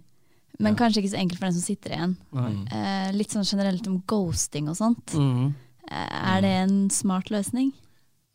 Men 0.59 0.75
kanskje 0.75 1.03
ikke 1.03 1.13
så 1.13 1.21
enkel 1.21 1.39
for 1.39 1.47
den 1.47 1.55
som 1.55 1.63
sitter 1.63 1.93
igjen. 1.95 2.15
Eh, 2.35 3.11
litt 3.15 3.31
sånn 3.31 3.47
generelt 3.47 3.85
om 3.87 4.01
ghosting 4.09 4.67
og 4.71 4.75
sånt. 4.81 5.15
Mhm. 5.15 5.53
Er 5.89 6.41
det 6.45 6.51
en 6.63 6.75
smart 6.93 7.31
løsning? 7.33 7.71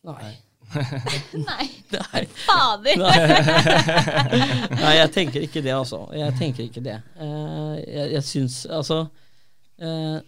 Nei. 0.05 0.33
Nei. 1.49 1.67
Nei. 1.93 2.23
Fader! 2.45 2.99
Nei, 4.81 4.95
jeg 4.99 5.11
tenker 5.15 5.45
ikke 5.47 5.63
det, 5.63 5.75
altså. 5.77 6.01
Jeg 6.17 6.35
tenker 6.41 6.67
ikke 6.67 6.83
det. 6.85 6.97
Eh, 7.21 7.75
jeg, 7.85 8.07
jeg 8.17 8.25
syns 8.27 8.57
Altså 8.67 9.05
eh, 9.79 10.19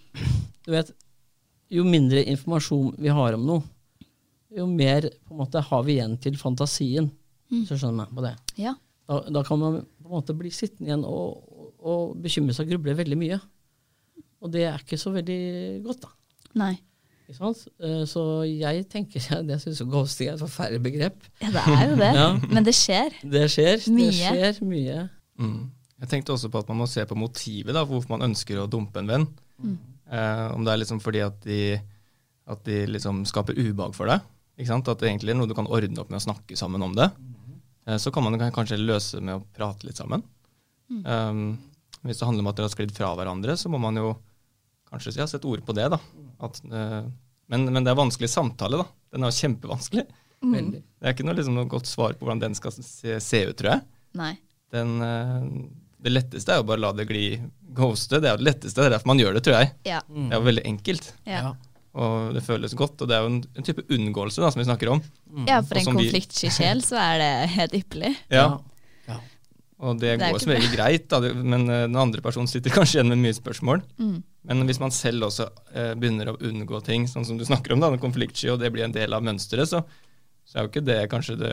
Du 0.67 0.71
vet, 0.75 0.93
jo 1.73 1.87
mindre 1.89 2.23
informasjon 2.31 2.95
vi 3.03 3.11
har 3.11 3.35
om 3.35 3.47
noe, 3.49 3.65
jo 4.57 4.69
mer 4.71 5.09
på 5.27 5.35
en 5.35 5.41
måte 5.43 5.61
har 5.67 5.83
vi 5.87 5.97
igjen 5.97 6.15
til 6.23 6.39
fantasien. 6.39 7.11
Hvis 7.51 7.71
du 7.71 7.77
skjønner 7.77 8.05
meg 8.05 8.15
på 8.15 8.25
det. 8.25 8.35
Ja. 8.61 8.77
Da, 9.07 9.21
da 9.31 9.43
kan 9.47 9.61
man 9.61 9.81
på 9.83 10.09
en 10.09 10.15
måte 10.17 10.35
bli 10.39 10.51
sittende 10.55 10.91
igjen 10.91 11.05
og, 11.07 11.43
og, 11.51 11.69
og 11.83 12.15
bekymre 12.23 12.55
seg 12.55 12.69
og 12.69 12.77
gruble 12.77 12.97
veldig 12.99 13.19
mye. 13.19 13.41
Og 14.43 14.53
det 14.55 14.65
er 14.69 14.83
ikke 14.83 14.99
så 15.01 15.13
veldig 15.15 15.41
godt, 15.87 16.07
da. 16.07 16.13
Nei. 16.63 16.75
Ikke 17.27 17.37
sant? 17.41 17.65
Eh, 17.83 18.05
Så 18.07 18.23
jeg 18.47 18.85
tenker 18.93 19.19
Jeg 19.51 19.61
syns 19.65 19.81
ghosting 19.91 20.29
er 20.31 20.37
et 20.37 20.43
forferdelig 20.45 20.83
begrep. 20.85 21.25
Ja, 21.43 21.51
det 21.57 21.65
er 21.67 21.89
jo 21.91 21.97
det. 21.99 22.11
Ja. 22.15 22.29
Men 22.55 22.67
det 22.69 22.75
skjer. 22.79 23.17
Det 23.23 23.45
skjer. 23.51 23.83
Mye. 23.91 24.13
Det 24.13 24.21
skjer 24.55 24.61
mye. 24.71 25.01
Mm. 25.43 25.59
Jeg 26.05 26.09
tenkte 26.13 26.35
også 26.37 26.51
på 26.53 26.61
at 26.63 26.69
man 26.71 26.79
må 26.83 26.87
se 26.93 27.03
på 27.09 27.17
motivet 27.19 27.73
da, 27.75 27.83
for 27.85 27.97
hvorfor 27.97 28.15
man 28.17 28.29
ønsker 28.31 28.61
å 28.63 28.69
dumpe 28.71 29.01
en 29.03 29.11
venn. 29.11 29.27
Mm. 29.59 29.77
Eh, 30.13 30.47
om 30.55 30.63
det 30.67 30.73
er 30.75 30.81
liksom 30.85 31.01
fordi 31.03 31.23
at 31.25 31.39
de, 31.43 31.61
at 32.47 32.63
de 32.69 32.83
liksom 32.95 33.25
skaper 33.27 33.57
ubehag 33.59 33.95
for 33.97 34.07
deg. 34.13 34.23
Ikke 34.61 34.71
sant? 34.71 34.89
At 34.93 35.01
det 35.03 35.09
egentlig 35.11 35.35
er 35.35 35.41
noe 35.41 35.49
du 35.51 35.57
kan 35.57 35.67
ordne 35.69 35.99
opp 36.05 36.13
med 36.13 36.21
å 36.21 36.27
snakke 36.29 36.57
sammen 36.57 36.85
om 36.87 36.95
det. 36.97 37.09
Eh, 37.89 37.99
så 38.03 38.13
kan 38.15 38.23
man 38.25 38.39
kan- 38.39 38.53
kanskje 38.55 38.79
løse 38.79 39.19
med 39.21 39.41
å 39.41 39.43
prate 39.57 39.89
litt 39.89 39.99
sammen. 39.99 40.23
Mm. 40.93 41.03
Um, 41.03 41.59
hvis 42.07 42.21
det 42.21 42.29
handler 42.29 42.45
om 42.45 42.53
at 42.53 42.57
dere 42.61 42.69
har 42.69 42.77
sklidd 42.77 42.95
fra 42.95 43.11
hverandre, 43.19 43.57
så 43.59 43.69
må 43.73 43.81
man 43.83 43.97
jo 43.99 44.13
kanskje 44.93 45.13
si, 45.17 45.19
ja, 45.19 45.27
sette 45.27 45.49
ord 45.51 45.65
på 45.67 45.75
det. 45.75 45.89
da. 45.91 45.99
At, 46.41 46.61
eh, 46.65 47.03
men, 47.49 47.65
men 47.73 47.85
det 47.85 47.91
er 47.93 47.99
vanskelig 48.01 48.29
samtale. 48.33 48.83
da. 48.83 48.87
Den 49.13 49.25
er 49.25 49.31
jo 49.33 49.41
kjempevanskelig. 49.41 50.07
Mm. 50.45 50.71
Det 50.77 50.83
er 51.03 51.15
ikke 51.15 51.25
noe, 51.27 51.35
liksom, 51.39 51.55
noe 51.57 51.69
godt 51.71 51.87
svar 51.89 52.13
på 52.19 52.27
hvordan 52.27 52.41
den 52.43 52.55
skal 52.59 52.73
se, 52.77 53.17
se 53.23 53.41
ut, 53.49 53.57
tror 53.57 53.71
jeg. 53.77 53.83
Nei. 54.19 54.33
Den, 54.75 54.97
eh, 55.03 55.47
det 56.07 56.13
letteste 56.13 56.53
er 56.53 56.61
jo 56.61 56.67
bare 56.69 56.79
å 56.83 56.85
la 56.87 56.93
det 56.99 57.07
gli 57.09 57.23
ghoste. 57.77 58.21
Det 58.21 58.29
er 58.29 58.37
jo 58.37 58.43
det 58.43 58.49
letteste, 58.51 58.77
det 58.83 58.91
er 58.91 58.95
derfor 58.99 59.11
man 59.13 59.19
gjør 59.23 59.35
det, 59.39 59.43
tror 59.47 59.57
jeg. 59.61 59.73
Ja. 59.89 60.03
Mm. 60.11 60.29
Det 60.29 60.37
er 60.37 60.41
jo 60.43 60.47
veldig 60.51 60.67
enkelt, 60.73 61.09
Ja. 61.27 61.55
og 61.97 62.35
det 62.37 62.43
føles 62.47 62.75
godt. 62.77 63.01
Og 63.03 63.09
det 63.09 63.17
er 63.17 63.25
jo 63.25 63.33
en, 63.33 63.41
en 63.57 63.67
type 63.67 63.83
unngåelse 63.89 64.43
da, 64.45 64.51
som 64.53 64.61
vi 64.61 64.69
snakker 64.69 64.93
om. 64.93 65.03
ja, 65.49 65.63
for 65.63 65.79
en 65.81 65.85
som 65.89 65.97
vi- 65.97 66.11
konfliktsky 66.11 66.51
sjel 66.53 66.83
så 66.85 66.97
er 67.01 67.19
det 67.23 67.33
helt 67.57 67.73
ypperlig. 67.81 68.15
Ja, 68.31 68.37
Ja. 68.37 68.59
Og 69.85 69.99
det, 70.01 70.15
Det 70.17 70.31
går 70.33 70.41
som 70.41 70.53
regel 70.55 70.73
greit, 70.73 71.05
da, 71.13 71.19
men 71.37 71.67
eh, 71.69 71.83
den 71.85 71.99
andre 72.01 72.23
personen 72.25 72.49
sitter 72.49 72.73
kanskje 72.73 72.99
igjen 72.99 73.11
med 73.13 73.21
mye 73.21 73.37
spørsmål. 73.37 73.83
Mm. 74.01 74.15
Men 74.49 74.63
hvis 74.71 74.81
man 74.81 74.95
selv 74.95 75.27
også 75.29 75.51
eh, 75.75 75.93
begynner 76.01 76.31
å 76.33 76.39
unngå 76.49 76.81
ting, 76.87 77.05
sånn 77.11 77.27
som 77.29 77.37
du 77.37 77.45
snakker 77.45 77.75
om, 77.75 77.83
da, 77.85 77.91
konfliktsky, 78.01 78.49
og 78.55 78.63
det 78.63 78.71
blir 78.73 78.87
en 78.87 78.95
del 78.95 79.13
av 79.13 79.27
mønsteret, 79.27 79.69
så, 79.69 79.83
så 80.49 80.57
er 80.57 80.65
jo 80.65 80.73
ikke 80.73 80.85
det 80.87 81.01
kanskje 81.13 81.37
det, 81.43 81.53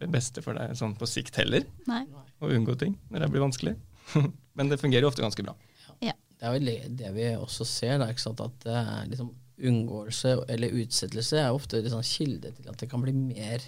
det 0.00 0.08
beste 0.14 0.44
for 0.44 0.56
deg 0.56 0.72
sånn 0.78 0.94
på 0.96 1.08
sikt 1.10 1.36
heller, 1.42 1.66
Nei. 1.90 2.06
å 2.40 2.48
unngå 2.56 2.78
ting 2.80 2.96
når 3.12 3.26
det 3.26 3.30
blir 3.34 3.44
vanskelig. 3.44 3.74
men 4.56 4.72
det 4.72 4.80
fungerer 4.80 5.04
jo 5.04 5.12
ofte 5.12 5.26
ganske 5.26 5.44
bra. 5.44 5.52
Ja. 6.00 6.16
Det 6.38 6.46
er 6.46 6.54
vel 6.54 6.72
det, 6.96 7.12
vi 7.18 7.28
også 7.34 7.66
ser, 7.68 7.98
da, 8.00 8.08
ikke 8.08 8.24
sant? 8.30 8.40
at 8.40 8.64
det 8.64 8.78
er 8.80 9.12
liksom 9.12 9.34
unngåelse 9.58 10.36
eller 10.54 10.76
utsettelse 10.84 11.40
er 11.42 11.50
ofte 11.50 11.80
liksom 11.82 12.04
kilde 12.06 12.52
til 12.54 12.68
at 12.70 12.78
det 12.78 12.86
kan 12.88 13.02
bli 13.02 13.12
mer 13.12 13.64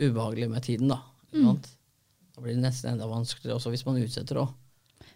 ubehagelig 0.00 0.48
med 0.50 0.64
tiden. 0.66 0.90
Da 0.90 1.02
ikke 1.30 1.46
Mm. 1.46 1.60
Da 2.34 2.42
blir 2.44 2.54
det 2.54 2.62
nesten 2.62 2.92
enda 2.94 3.06
vanskeligere 3.10 3.56
også 3.58 3.72
hvis 3.74 3.84
man 3.86 3.98
utsetter 4.02 4.40
òg. 4.42 4.52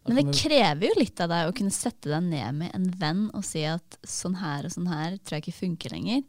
Men 0.04 0.18
det 0.20 0.34
krever 0.36 0.84
jo 0.90 0.96
litt 1.00 1.20
av 1.24 1.30
deg 1.32 1.48
å 1.48 1.54
kunne 1.56 1.72
sette 1.72 2.10
deg 2.12 2.26
ned 2.26 2.58
med 2.58 2.74
en 2.76 2.88
venn 3.00 3.22
og 3.32 3.44
si 3.46 3.62
at 3.64 3.96
sånn 4.04 4.34
her 4.36 4.66
og 4.68 4.74
sånn 4.74 4.90
her 4.90 5.14
tror 5.22 5.38
jeg 5.38 5.46
ikke 5.46 5.58
funker 5.62 5.94
lenger. 5.96 6.24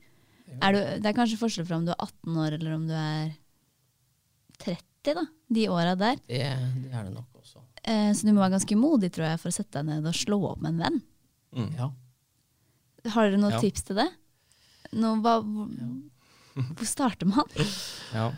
Er 0.63 0.71
du, 0.75 0.79
det 1.03 1.09
er 1.09 1.17
kanskje 1.17 1.39
forskjell 1.41 1.65
fra 1.67 1.79
om 1.81 1.87
du 1.87 1.91
er 1.91 1.99
18 1.99 2.37
år 2.45 2.55
eller 2.55 2.75
om 2.77 2.85
du 2.87 2.93
er 2.95 3.33
30, 4.63 4.79
da. 5.17 5.25
De 5.51 5.65
åra 5.69 5.95
der. 5.99 6.21
Det, 6.29 6.39
det 6.85 6.93
er 6.93 7.03
det 7.09 7.13
nok 7.17 7.41
også. 7.41 7.59
Eh, 7.83 8.11
så 8.15 8.25
du 8.25 8.31
må 8.33 8.41
være 8.45 8.55
ganske 8.55 8.77
modig 8.79 9.11
tror 9.13 9.27
jeg, 9.27 9.41
for 9.43 9.51
å 9.51 9.57
sette 9.57 9.81
deg 9.81 9.89
ned 9.91 10.07
og 10.09 10.15
slå 10.17 10.39
opp 10.53 10.61
med 10.63 10.71
en 10.77 10.83
venn. 10.85 11.01
Mm. 11.59 11.69
Ja. 11.77 11.89
Har 13.13 13.27
dere 13.27 13.41
noen 13.41 13.57
Ja. 13.57 13.61
tips 13.61 13.83
til 13.89 13.99
det? 13.99 14.07
Nå, 14.95 15.11
hva, 15.21 15.35
hvor, 15.43 15.67
hvor 16.55 16.87
starter 16.87 17.27
man? 17.29 17.51
Ja. 18.15 18.29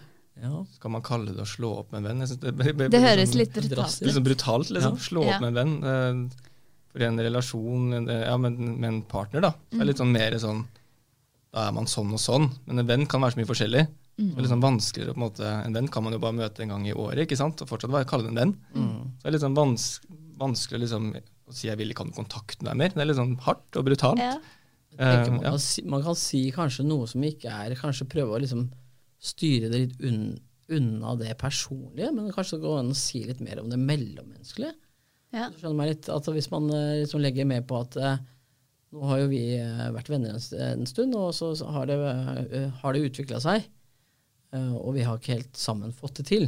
Ja. 0.42 0.66
Skal 0.76 0.92
man 0.92 1.02
kalle 1.02 1.34
det 1.36 1.42
å 1.44 1.48
slå 1.48 1.72
opp 1.80 1.92
med 1.92 2.06
en 2.06 2.08
venn? 2.20 2.20
Det, 2.28 2.40
det, 2.58 2.78
det, 2.78 2.90
Det 2.92 3.02
høres 3.02 3.30
sånn- 3.32 3.38
litt 3.42 3.54
brutalt 3.54 4.02
ut. 4.02 4.08
Liksom 4.08 4.24
brutalt, 4.24 4.70
liksom. 4.70 4.98
Ja. 4.98 5.06
Slå 5.10 5.24
Ja. 5.26 5.36
opp 5.36 5.42
med 5.42 5.48
en 5.48 5.60
venn. 5.62 5.84
eh, 5.84 6.44
For 6.94 7.04
en 7.04 7.18
relasjon 7.20 7.94
en- 7.94 8.08
ja, 8.08 8.38
med, 8.38 8.58
med 8.58 8.88
en 8.88 9.02
partner, 9.04 9.42
da. 9.42 9.54
Det 9.70 9.82
er 9.82 9.86
litt 9.86 9.98
sånn 9.98 10.12
mer 10.12 10.32
sånn 10.40 10.66
Da 11.54 11.68
er 11.70 11.72
man 11.72 11.86
sånn 11.86 12.12
og 12.14 12.20
sånn. 12.20 12.52
Men 12.68 12.80
en 12.80 12.88
venn 12.88 13.06
kan 13.08 13.22
være 13.22 13.34
så 13.34 13.38
mye 13.38 13.48
forskjellig. 13.50 13.88
Det 14.18 14.34
er 14.38 14.42
litt 14.42 14.50
sånn 14.50 14.62
vanskeligere 14.62 15.14
på 15.14 15.18
en 15.22 15.30
måte 15.30 15.46
En 15.66 15.74
venn 15.74 15.88
kan 15.88 16.04
man 16.04 16.14
jo 16.14 16.20
bare 16.20 16.34
møte 16.34 16.60
en 16.62 16.70
gang 16.70 16.86
i 16.88 16.94
året, 16.94 17.28
ikke 17.28 17.38
sant? 17.38 17.62
Og 17.62 17.68
fortsatt 17.70 17.92
bare 17.92 18.06
kalle 18.06 18.24
det 18.24 18.30
en 18.34 18.42
venn. 18.42 18.54
Så 18.74 19.24
det 19.24 19.26
er 19.30 19.32
litt 19.32 19.42
sånn 19.42 19.56
vans 19.56 20.00
vanskelig 20.40 20.80
liksom, 20.82 21.14
å 21.50 21.54
si 21.54 21.68
'jeg 21.68 21.78
vil 21.78 21.90
ikke 21.92 22.00
ha 22.00 22.06
noen 22.06 22.26
kontakt 22.26 22.62
med 22.62 22.72
deg 22.72 22.78
mer'. 22.78 22.94
Det 22.94 23.02
er 23.02 23.06
litt 23.06 23.18
sånn 23.18 23.40
hardt 23.42 23.76
og 23.78 23.86
brutalt. 23.86 24.18
Ja. 24.20 24.38
Jeg 24.98 25.30
man, 25.30 25.40
Eh, 25.40 25.44
ja. 25.44 25.50
kan 25.52 25.60
si, 25.60 25.82
man 25.84 26.04
kan 26.04 26.16
si 26.16 26.52
kanskje 26.52 26.84
noe 26.86 27.06
som 27.08 27.22
ikke 27.22 27.46
er 27.46 27.76
Kanskje 27.76 28.08
prøve 28.10 28.34
å 28.38 28.42
liksom 28.42 28.70
styre 29.18 29.72
det 29.72 29.84
litt 29.84 30.02
unn, 30.06 30.38
unna 30.68 31.16
det 31.16 31.36
personlige, 31.40 32.12
men 32.14 32.34
kanskje 32.36 32.60
gå 32.62 32.74
an 32.80 32.92
å 32.94 32.98
si 32.98 33.24
litt 33.28 33.42
mer 33.44 33.62
om 33.62 33.70
det 33.72 33.80
mellommenneskelige. 33.82 34.76
Ja. 35.36 35.50
Så 35.52 35.62
skjønner 35.62 35.80
meg 35.82 35.90
litt, 35.92 36.10
at 36.12 36.28
Hvis 36.32 36.52
man 36.54 36.70
eh, 36.72 37.02
liksom 37.04 37.24
legger 37.24 37.48
med 37.48 37.66
på 37.68 37.82
at 37.84 37.98
eh, 38.00 38.22
nå 38.96 39.10
har 39.10 39.24
jo 39.24 39.32
vi 39.32 39.42
eh, 39.60 39.88
vært 39.96 40.12
venner 40.12 40.38
en, 40.38 40.86
stund, 40.88 41.16
og 41.20 41.34
så 41.36 41.52
har 41.76 41.90
det, 41.90 41.98
har 42.82 42.96
det 42.96 43.10
utvikla 43.10 43.42
seg, 43.44 43.68
og 44.56 44.94
vi 44.96 45.04
har 45.04 45.20
ikke 45.20 45.36
helt 45.36 45.58
sammen 45.60 45.92
fått 45.94 46.22
det 46.22 46.30
til. 46.30 46.46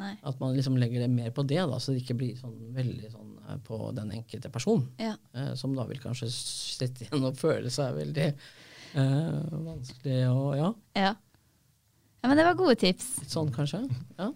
Nei. 0.00 0.14
At 0.26 0.38
man 0.40 0.54
liksom 0.56 0.78
legger 0.80 1.04
det 1.04 1.10
mer 1.12 1.28
på 1.36 1.44
det, 1.46 1.60
da, 1.68 1.76
så 1.76 1.92
det 1.92 2.00
ikke 2.00 2.16
blir 2.16 2.38
sånn 2.40 2.56
veldig 2.72 3.10
sånn 3.12 3.34
på 3.66 3.90
den 3.96 4.14
enkelte 4.16 4.48
person. 4.52 4.86
Ja. 4.96 5.12
Som 5.60 5.76
da 5.76 5.84
vil 5.90 6.00
kanskje 6.00 6.30
sitte 6.32 7.04
igjen 7.04 7.28
og 7.28 7.36
føle 7.38 7.70
seg 7.72 7.98
veldig 8.00 8.26
eh, 8.94 9.56
vanskelig 9.68 10.20
og 10.32 10.52
ja, 10.58 10.70
Ja. 10.96 11.14
Ja, 12.22 12.28
men 12.28 12.36
det 12.36 12.44
var 12.48 12.54
gode 12.58 12.76
tips. 12.80 13.06
litt 13.22 13.30
sånn 13.30 13.50
kanskje. 13.54 13.82
Ja. 14.18 14.32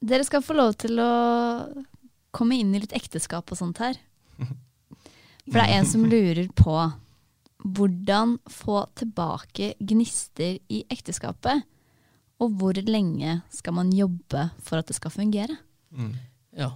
Dere 0.00 0.24
skal 0.24 0.42
få 0.46 0.54
lov 0.54 0.76
til 0.78 0.98
å 1.02 1.08
komme 2.30 2.58
inn 2.60 2.74
i 2.76 2.80
litt 2.84 2.92
ekteskap 2.94 3.50
og 3.50 3.58
sånt 3.58 3.78
her. 3.82 3.96
For 4.38 5.56
det 5.56 5.64
er 5.64 5.78
en 5.80 5.86
som 5.88 6.04
lurer 6.04 6.48
på 6.54 6.74
hvordan 7.64 8.36
få 8.52 8.82
tilbake 9.00 9.72
gnister 9.80 10.58
i 10.70 10.82
ekteskapet. 10.92 11.64
Og 12.38 12.52
hvor 12.60 12.76
lenge 12.86 13.40
skal 13.50 13.74
man 13.74 13.88
jobbe 13.90 14.50
for 14.62 14.78
at 14.78 14.86
det 14.86 14.94
skal 14.98 15.10
fungere? 15.10 15.56
Mm. 15.90 16.12
ja. 16.56 16.70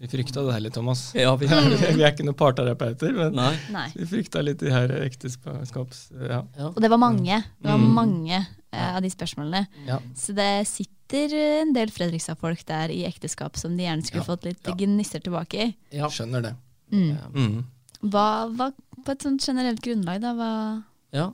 Vi 0.00 0.08
frykta 0.08 0.40
det 0.46 0.52
her 0.54 0.62
litt, 0.64 0.72
Thomas. 0.72 1.10
Ja, 1.14 1.34
vi- 1.36 1.46
vi 1.96 2.02
er 2.02 2.10
ikke 2.12 2.24
noen 2.24 2.36
parterapeuter, 2.36 3.12
men. 3.12 3.34
Nei. 3.72 3.86
vi 3.94 4.06
frykta 4.08 4.40
litt 4.44 4.58
de 4.62 4.70
her 4.72 4.88
ekteskaps... 5.04 6.06
Ja. 6.16 6.38
Ja. 6.56 6.70
Og 6.70 6.78
det 6.80 6.88
var 6.88 7.00
mange. 7.02 7.42
Det 7.60 7.68
var 7.68 7.76
Mm. 7.80 7.90
mange 7.98 8.38
eh, 8.72 8.96
av 8.96 9.02
de 9.02 9.10
spørsmålene. 9.12 9.66
Ja. 9.86 9.98
Så 10.16 10.34
det 10.36 10.66
sitter 10.70 11.34
en 11.62 11.72
del 11.74 11.90
Fredrikstad-folk 11.90 12.64
der 12.68 12.92
i 12.94 13.02
ekteskap 13.08 13.56
som 13.58 13.76
de 13.76 13.84
gjerne 13.84 14.06
skulle 14.06 14.22
Ja. 14.24 14.28
fått 14.30 14.44
litt 14.44 14.66
Ja. 14.66 14.74
gnister 14.74 15.20
tilbake 15.20 15.54
i. 15.66 15.76
Ja. 15.92 16.08
Skjønner 16.08 16.42
det. 16.42 16.54
Mm. 16.92 17.16
Mm. 17.34 17.64
Hva, 18.10 18.48
hva, 18.54 18.72
på 19.04 19.12
et 19.12 19.22
sånt 19.22 19.44
generelt 19.44 19.80
grunnlag, 19.82 20.20
da, 20.20 20.34
hva 20.34 20.84
ja. 21.12 21.32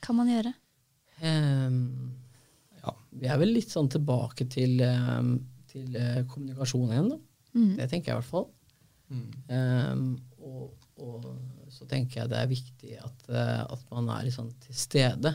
kan 0.00 0.16
man 0.16 0.28
gjøre? 0.28 0.54
Um, 1.22 2.14
Ja. 2.82 2.94
Vi 3.12 3.26
er 3.26 3.38
vel 3.38 3.52
litt 3.52 3.68
sånn 3.68 3.88
tilbake 3.90 4.48
til, 4.48 4.80
um, 4.82 5.46
til 5.66 5.96
uh, 5.96 6.22
kommunikasjon 6.30 6.92
igjen, 6.92 7.08
da. 7.10 7.18
Mm. 7.54 7.76
Det 7.76 7.90
tenker 7.90 8.12
jeg 8.12 8.16
i 8.16 8.20
hvert 8.20 8.30
fall. 8.30 8.48
Mm. 9.10 9.28
Ehm, 9.48 10.08
og, 10.44 10.74
og 11.00 11.24
så 11.72 11.86
tenker 11.88 12.20
jeg 12.22 12.30
det 12.30 12.38
er 12.38 12.50
viktig 12.50 12.98
at, 13.00 13.22
eh, 13.32 13.62
at 13.64 13.84
man 13.90 14.10
er 14.12 14.26
liksom 14.28 14.50
til 14.60 14.74
stede. 14.76 15.32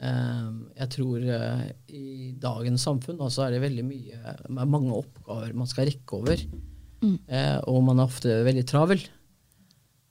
Ehm, 0.00 0.60
jeg 0.78 0.92
tror 0.94 1.24
eh, 1.28 1.64
i 1.92 2.32
dagens 2.40 2.84
samfunn 2.88 3.20
så 3.28 3.46
er 3.46 3.54
det 3.54 3.64
veldig 3.66 3.84
mye 3.84 4.34
mange 4.48 4.94
oppgaver 4.96 5.56
man 5.56 5.68
skal 5.68 5.90
rekke 5.90 6.20
over. 6.22 6.44
Mm. 7.00 7.16
Eh, 7.28 7.58
og 7.68 7.82
man 7.84 8.00
er 8.00 8.08
ofte 8.08 8.38
veldig 8.46 8.64
travel. 8.68 9.02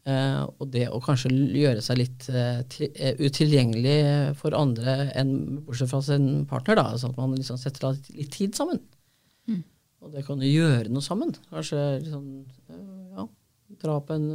Eh, 0.09 0.43
og 0.45 0.69
det 0.73 0.85
å 0.93 1.01
kanskje 1.03 1.31
gjøre 1.33 1.81
seg 1.85 1.99
litt 2.01 2.27
til, 2.73 2.93
utilgjengelig 3.19 3.97
for 4.39 4.57
andre 4.57 5.09
enn 5.17 5.33
bortsett 5.65 5.91
fra 5.91 6.01
sin 6.05 6.45
partner, 6.49 6.77
da, 6.79 6.93
sånn 6.97 7.15
at 7.15 7.21
man 7.21 7.33
liksom 7.37 7.57
setter 7.61 7.89
av 7.89 7.97
litt, 8.13 8.31
tid 8.35 8.57
sammen. 8.57 8.81
Mm. 9.49 9.63
Og 10.05 10.13
det 10.13 10.23
kan 10.27 10.45
jo 10.45 10.51
gjøre 10.53 10.93
noe 10.93 11.05
sammen. 11.05 11.33
Kanskje 11.49 11.81
liksom, 12.03 12.29
ja, 13.17 13.25
dra 13.81 13.97
på 14.05 14.15
en 14.15 14.29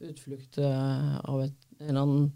utflukt 0.00 0.62
av 0.62 1.42
et, 1.42 1.58
en 1.82 1.90
eller 1.90 2.06
annen 2.06 2.30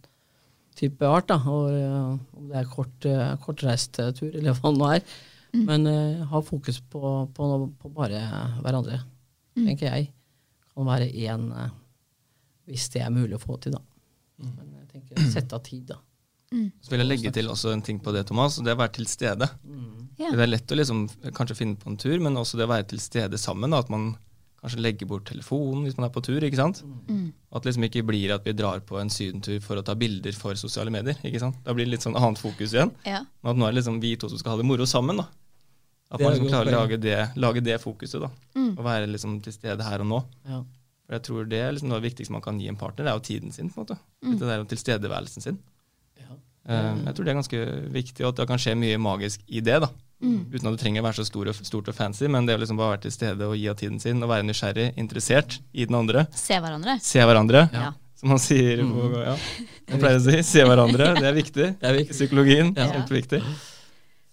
type 0.78 1.06
art. 1.06 1.28
Da, 1.30 1.38
og, 1.50 1.70
eh, 1.70 2.36
om 2.38 2.50
det 2.50 2.58
er 2.60 2.68
kort, 2.70 3.06
uh, 3.06 3.34
kortreist 3.42 3.98
eh, 4.02 4.12
tur, 4.16 4.30
eller 4.34 4.56
hva 4.58 4.72
det 4.72 4.80
nå 4.80 4.90
er. 4.96 5.04
Mm. 5.54 5.64
Men 5.68 5.86
uh, 5.86 6.24
ha 6.32 6.40
fokus 6.42 6.80
på, 6.90 7.02
på, 7.34 7.50
på 7.80 7.92
bare 7.94 8.22
hverandre, 8.64 9.02
Mm. 9.54 9.68
tenker 9.68 9.86
jeg. 9.86 10.08
Kan 10.74 10.88
være 10.88 11.06
én 11.14 11.44
uh, 11.54 11.68
hvis 12.66 12.88
det 12.90 13.04
er 13.04 13.12
mulig 13.14 13.36
å 13.36 13.38
få 13.38 13.54
til, 13.62 13.76
da. 13.76 13.82
Men 14.42 14.72
jeg 14.80 14.88
tenker 14.96 15.28
sette 15.30 15.54
av 15.54 15.62
tid, 15.62 15.84
da. 15.92 16.00
Mm. 16.50 16.72
Så 16.82 16.90
vil 16.90 17.02
jeg 17.04 17.06
legge 17.08 17.30
til 17.36 17.50
også 17.52 17.70
en 17.70 17.82
ting 17.86 18.00
på 18.02 18.10
det, 18.16 18.24
Thomas, 18.26 18.56
det 18.58 18.72
er 18.72 18.74
å 18.74 18.80
være 18.82 18.96
til 18.96 19.06
stede. 19.06 19.46
Ja. 20.18 20.32
Det 20.34 20.42
er 20.42 20.50
lett 20.50 20.74
å 20.74 20.78
liksom 20.78 21.04
kanskje 21.38 21.56
finne 21.58 21.78
på 21.78 21.90
en 21.92 22.00
tur, 22.02 22.16
men 22.22 22.34
også 22.40 22.58
det 22.58 22.66
å 22.66 22.72
være 22.72 22.88
til 22.90 23.02
stede 23.02 23.38
sammen. 23.38 23.70
Da, 23.70 23.84
at 23.84 23.90
man 23.94 24.16
kanskje 24.64 24.80
legge 24.80 25.06
bort 25.08 25.26
telefonen 25.28 25.84
hvis 25.84 25.96
man 25.98 26.08
er 26.08 26.12
på 26.14 26.22
tur. 26.24 26.40
ikke 26.42 26.58
sant? 26.58 26.80
Mm. 27.08 27.32
At 27.52 27.62
det 27.62 27.70
liksom 27.70 27.86
ikke 27.88 28.04
blir 28.08 28.34
at 28.34 28.46
vi 28.48 28.56
drar 28.56 28.80
på 28.86 28.98
en 29.00 29.12
sydentur 29.12 29.60
for 29.64 29.78
å 29.80 29.84
ta 29.84 29.96
bilder 29.98 30.36
for 30.38 30.56
sosiale 30.58 30.92
medier. 30.94 31.18
ikke 31.22 31.42
sant? 31.42 31.58
Da 31.66 31.76
blir 31.76 31.88
det 31.88 31.96
litt 31.96 32.06
sånn 32.06 32.16
annet 32.18 32.40
fokus 32.40 32.72
igjen. 32.74 32.92
Ja. 33.06 33.22
Men 33.42 33.52
at 33.52 33.60
nå 33.60 33.66
er 33.68 33.74
det 33.74 33.82
liksom 33.82 34.00
vi 34.02 34.14
to 34.20 34.30
som 34.32 34.40
skal 34.40 34.54
ha 34.54 34.62
det 34.62 34.68
moro 34.68 34.88
sammen. 34.88 35.20
da. 35.20 35.28
At 36.14 36.22
man 36.22 36.32
liksom 36.32 36.48
klarer 36.48 36.72
å 36.72 36.80
lage 36.84 37.00
det, 37.02 37.18
lage 37.36 37.64
det 37.64 37.76
fokuset. 37.82 38.24
da. 38.24 38.30
Mm. 38.56 38.72
Og 38.72 38.82
være 38.86 39.10
liksom 39.10 39.36
til 39.44 39.56
stede 39.56 39.84
her 39.84 40.04
og 40.04 40.10
nå. 40.10 40.22
Ja. 40.48 40.62
For 41.04 41.18
jeg 41.18 41.24
tror 41.26 41.48
det 41.50 41.60
er 41.60 41.74
liksom 41.74 41.90
noe 41.90 41.98
av 41.98 42.04
det 42.04 42.08
viktigste 42.08 42.32
man 42.32 42.44
kan 42.44 42.58
gi 42.60 42.70
en 42.70 42.80
partner, 42.80 43.04
det 43.04 43.12
er 43.12 43.18
jo 43.18 43.28
tiden 43.28 43.52
sin. 43.52 43.68
på 43.68 43.80
en 43.80 43.84
måte. 43.84 43.98
Mm. 44.24 44.38
Det 44.38 44.48
der 44.48 44.64
om 44.64 44.70
tilstedeværelsen 44.70 45.44
sin. 45.44 45.60
Ja. 46.16 46.32
Um, 46.64 47.04
jeg 47.04 47.14
tror 47.14 47.26
det 47.26 47.32
er 47.32 47.40
ganske 47.42 47.64
viktig, 47.92 48.24
og 48.24 48.30
at 48.32 48.40
det 48.40 48.48
kan 48.48 48.62
skje 48.62 48.76
mye 48.80 49.00
magisk 49.02 49.44
i 49.48 49.60
det. 49.60 49.82
da. 49.84 49.90
Mm. 50.24 50.38
Uten 50.54 50.68
at 50.70 50.72
det 50.76 50.80
trenger 50.80 51.02
å 51.02 51.06
være 51.08 51.18
så 51.20 51.26
stor 51.28 51.50
og, 51.52 51.58
stort 51.68 51.90
og 51.92 51.94
fancy, 51.98 52.28
men 52.32 52.46
det 52.48 52.54
å 52.56 52.60
liksom 52.62 52.78
bare 52.80 52.94
være 52.96 53.02
til 53.04 53.12
stede 53.14 53.44
og 53.50 53.58
gi 53.60 53.68
av 53.68 53.76
tiden 53.76 54.00
sin, 54.00 54.22
og 54.24 54.30
være 54.32 54.46
nysgjerrig, 54.48 54.86
interessert 54.96 55.58
i 55.74 55.84
den 55.84 55.98
andre. 55.98 56.24
Se 56.34 56.56
hverandre. 56.64 56.96
Se 57.04 57.20
hverandre, 57.20 57.66
Ja. 57.74 57.92
som 58.16 58.28
man 58.32 58.38
sier 58.40 58.80
på 58.88 59.10
ja. 59.20 59.36
Man 59.90 60.00
pleier 60.00 60.16
å 60.16 60.24
si. 60.24 60.38
Se 60.48 60.64
hverandre, 60.64 61.10
det 61.20 61.28
er 61.28 61.36
viktig. 61.36 61.68
Det 61.80 61.88
er 61.90 61.98
viktig. 62.00 62.16
Psykologien, 62.16 62.72
Ja. 62.76 62.88
kjempeviktig. 62.94 63.42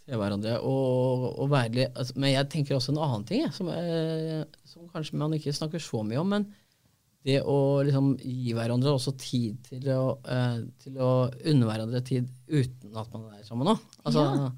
Se 0.07 0.17
hverandre 0.17 0.55
og, 0.65 1.27
og 1.39 1.49
være 1.51 1.75
litt 1.75 1.93
altså, 1.99 2.15
Men 2.19 2.31
jeg 2.33 2.47
tenker 2.51 2.75
også 2.75 2.91
en 2.95 2.97
annen 3.03 3.25
ting, 3.27 3.43
jeg, 3.45 3.53
som, 3.53 3.67
eh, 3.69 4.41
som 4.65 4.87
kanskje 4.91 5.19
man 5.19 5.35
ikke 5.37 5.53
snakker 5.55 5.79
så 5.83 6.01
mye 6.07 6.19
om. 6.23 6.29
Men 6.33 6.47
det 7.27 7.37
å 7.45 7.57
liksom 7.85 8.15
gi 8.17 8.55
hverandre 8.57 8.95
også 8.97 9.13
tid 9.21 9.59
til 9.67 9.85
å, 9.93 10.17
eh, 10.25 10.63
til 10.81 10.97
å 10.97 11.11
unne 11.51 11.67
hverandre 11.69 12.01
tid 12.03 12.27
uten 12.49 12.95
at 12.97 13.11
man 13.13 13.27
er 13.37 13.43
sammen 13.45 13.67
òg. 13.75 13.79
Altså, 14.05 14.25
Ja. 14.25 14.49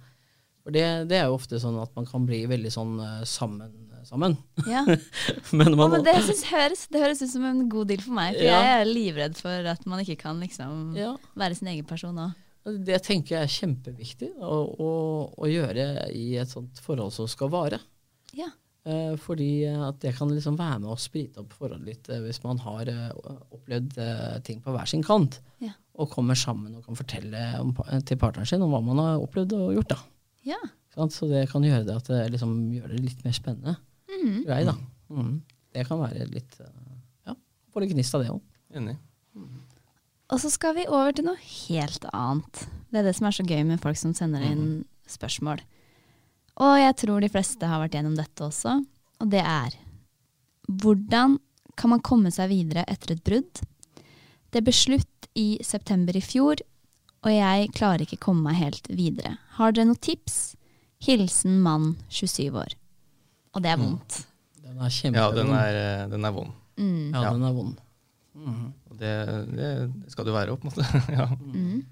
For 0.64 0.76
det, 0.76 0.84
det 1.12 1.18
er 1.20 1.28
jo 1.28 1.36
ofte 1.36 1.60
sånn 1.60 1.76
at 1.82 1.92
man 1.98 2.08
kan 2.08 2.24
bli 2.28 2.46
veldig 2.48 2.72
sånn 2.72 2.94
eh, 3.04 3.24
sammen. 3.28 3.74
sammen. 4.08 4.38
Ja. 4.68 4.86
men 5.58 5.76
man, 5.76 5.90
ja, 5.90 5.90
men 5.98 6.06
det, 6.08 6.16
synes, 6.24 6.46
høres, 6.52 6.86
det 6.92 7.04
høres 7.04 7.24
ut 7.24 7.34
som 7.34 7.46
en 7.50 7.66
god 7.72 7.92
deal 7.92 8.04
for 8.04 8.16
meg, 8.16 8.38
for 8.38 8.48
Ja. 8.48 8.62
jeg 8.64 8.80
er 8.80 8.90
livredd 8.90 9.38
for 9.40 9.70
at 9.74 9.86
man 9.90 10.04
ikke 10.04 10.22
kan 10.24 10.40
liksom 10.44 10.96
være 11.40 11.60
sin 11.60 11.72
egen 11.74 11.88
person 11.88 12.20
òg. 12.30 12.40
det 12.88 13.02
tenker 13.04 13.36
jeg 13.36 13.44
er 13.44 13.56
kjempeviktig 13.60 14.30
å, 14.40 14.58
å, 14.80 14.92
å 15.36 15.52
gjøre 15.52 16.08
i 16.16 16.38
et 16.40 16.52
sånt 16.52 16.80
forhold 16.84 17.12
som 17.16 17.28
skal 17.28 17.52
vare. 17.52 17.80
Ja. 18.32 18.48
Eh, 18.84 19.14
fordi 19.20 19.64
at 19.68 20.02
det 20.04 20.12
kan 20.18 20.32
liksom 20.32 20.58
være 20.60 20.82
med 20.84 20.92
å 20.92 21.00
sprite 21.00 21.40
opp 21.40 21.54
forholdet 21.56 21.88
litt 21.88 22.10
eh, 22.12 22.20
hvis 22.24 22.42
man 22.44 22.60
har 22.66 22.90
eh, 22.92 23.12
opplevd 23.56 24.00
ting 24.44 24.60
på 24.64 24.74
hver 24.76 24.90
sin 24.92 25.04
kant. 25.04 25.40
Ja. 25.64 25.72
Og 25.96 26.12
kommer 26.12 26.36
sammen 26.36 26.76
og 26.76 26.84
kan 26.88 26.98
fortelle 27.00 27.46
om, 27.62 27.72
til 28.04 28.20
partneren 28.20 28.50
sin 28.50 28.64
om 28.66 28.74
hva 28.74 28.82
man 28.84 29.00
har 29.00 29.24
opplevd 29.24 29.56
og 29.60 29.78
gjort. 29.78 29.96
da. 29.96 30.02
Ja. 30.48 30.60
Sant? 30.94 31.16
Så 31.16 31.28
det 31.32 31.48
kan 31.52 31.66
gjøre 31.66 31.86
det 31.88 31.96
at 31.98 32.10
det 32.12 32.22
liksom 32.36 32.56
gjør 32.76 32.94
det 32.94 33.02
litt 33.02 33.26
mer 33.26 33.36
spennende. 33.36 33.76
Mm. 34.12 34.40
Grei, 34.46 34.62
da. 34.68 34.76
Mm. 35.14 35.36
Det 35.74 35.86
kan 35.88 36.02
være 36.04 36.28
litt 36.30 36.58
eh, 36.62 36.74
Ja, 37.30 37.36
få 37.74 37.84
litt 37.84 37.94
gnist 37.96 38.16
av 38.18 38.24
det 38.24 38.32
òg. 38.34 38.42
Enig. 38.74 38.98
Og 40.34 40.40
så 40.42 40.50
skal 40.50 40.76
vi 40.78 40.88
over 40.90 41.14
til 41.14 41.28
noe 41.28 41.38
helt 41.38 42.06
annet. 42.14 42.66
Det 42.90 43.02
er 43.02 43.08
det 43.08 43.16
som 43.18 43.28
er 43.30 43.36
så 43.36 43.46
gøy 43.46 43.64
med 43.68 43.82
folk 43.82 44.00
som 44.00 44.14
sender 44.18 44.46
inn 44.46 44.66
spørsmål. 45.10 45.62
Og 46.64 46.76
jeg 46.78 46.96
tror 47.02 47.22
de 47.22 47.32
fleste 47.34 47.70
har 47.70 47.82
vært 47.82 47.98
gjennom 47.98 48.16
dette 48.18 48.46
også, 48.46 48.78
og 49.22 49.32
det 49.34 49.42
er 49.42 49.80
Hvordan 50.64 51.40
kan 51.76 51.92
man 51.92 52.04
komme 52.06 52.30
seg 52.32 52.52
videre 52.54 52.86
etter 52.88 53.16
et 53.16 53.24
brudd? 53.26 53.62
Det 54.54 54.62
ble 54.64 54.74
slutt 54.74 55.28
i 55.36 55.58
september 55.66 56.16
i 56.16 56.22
fjor, 56.24 56.62
og 57.24 57.32
jeg 57.32 57.72
klarer 57.78 58.04
ikke 58.06 58.22
komme 58.26 58.50
meg 58.50 58.60
helt 58.60 58.90
videre. 58.92 59.38
Har 59.58 59.74
dere 59.74 59.88
noen 59.90 60.02
tips? 60.04 60.56
Hilsen 61.04 61.58
mann 61.64 61.94
27 62.12 62.56
år. 62.60 62.76
Og 63.54 63.64
det 63.64 63.74
er 63.74 63.80
vondt. 63.80 64.20
Den 64.64 64.80
er 64.82 64.94
kjempevond. 64.94 65.20
Ja, 65.20 65.32
den 65.38 65.56
er, 65.58 65.80
eh, 65.80 66.06
den 66.12 66.28
er 66.28 66.36
vond. 66.36 66.54
Mm. 66.80 67.14
ja, 67.14 67.24
den 67.30 67.44
er 67.46 67.54
vond. 67.54 67.82
Mm. 68.34 68.70
Og 68.90 69.00
det, 69.00 69.16
det 69.54 69.72
skal 70.12 70.26
du 70.26 70.34
være, 70.34 70.56
på 70.58 70.68
en 70.68 70.72
måte. 70.72 71.02
ja. 71.18 71.28
Mm. 71.38 71.84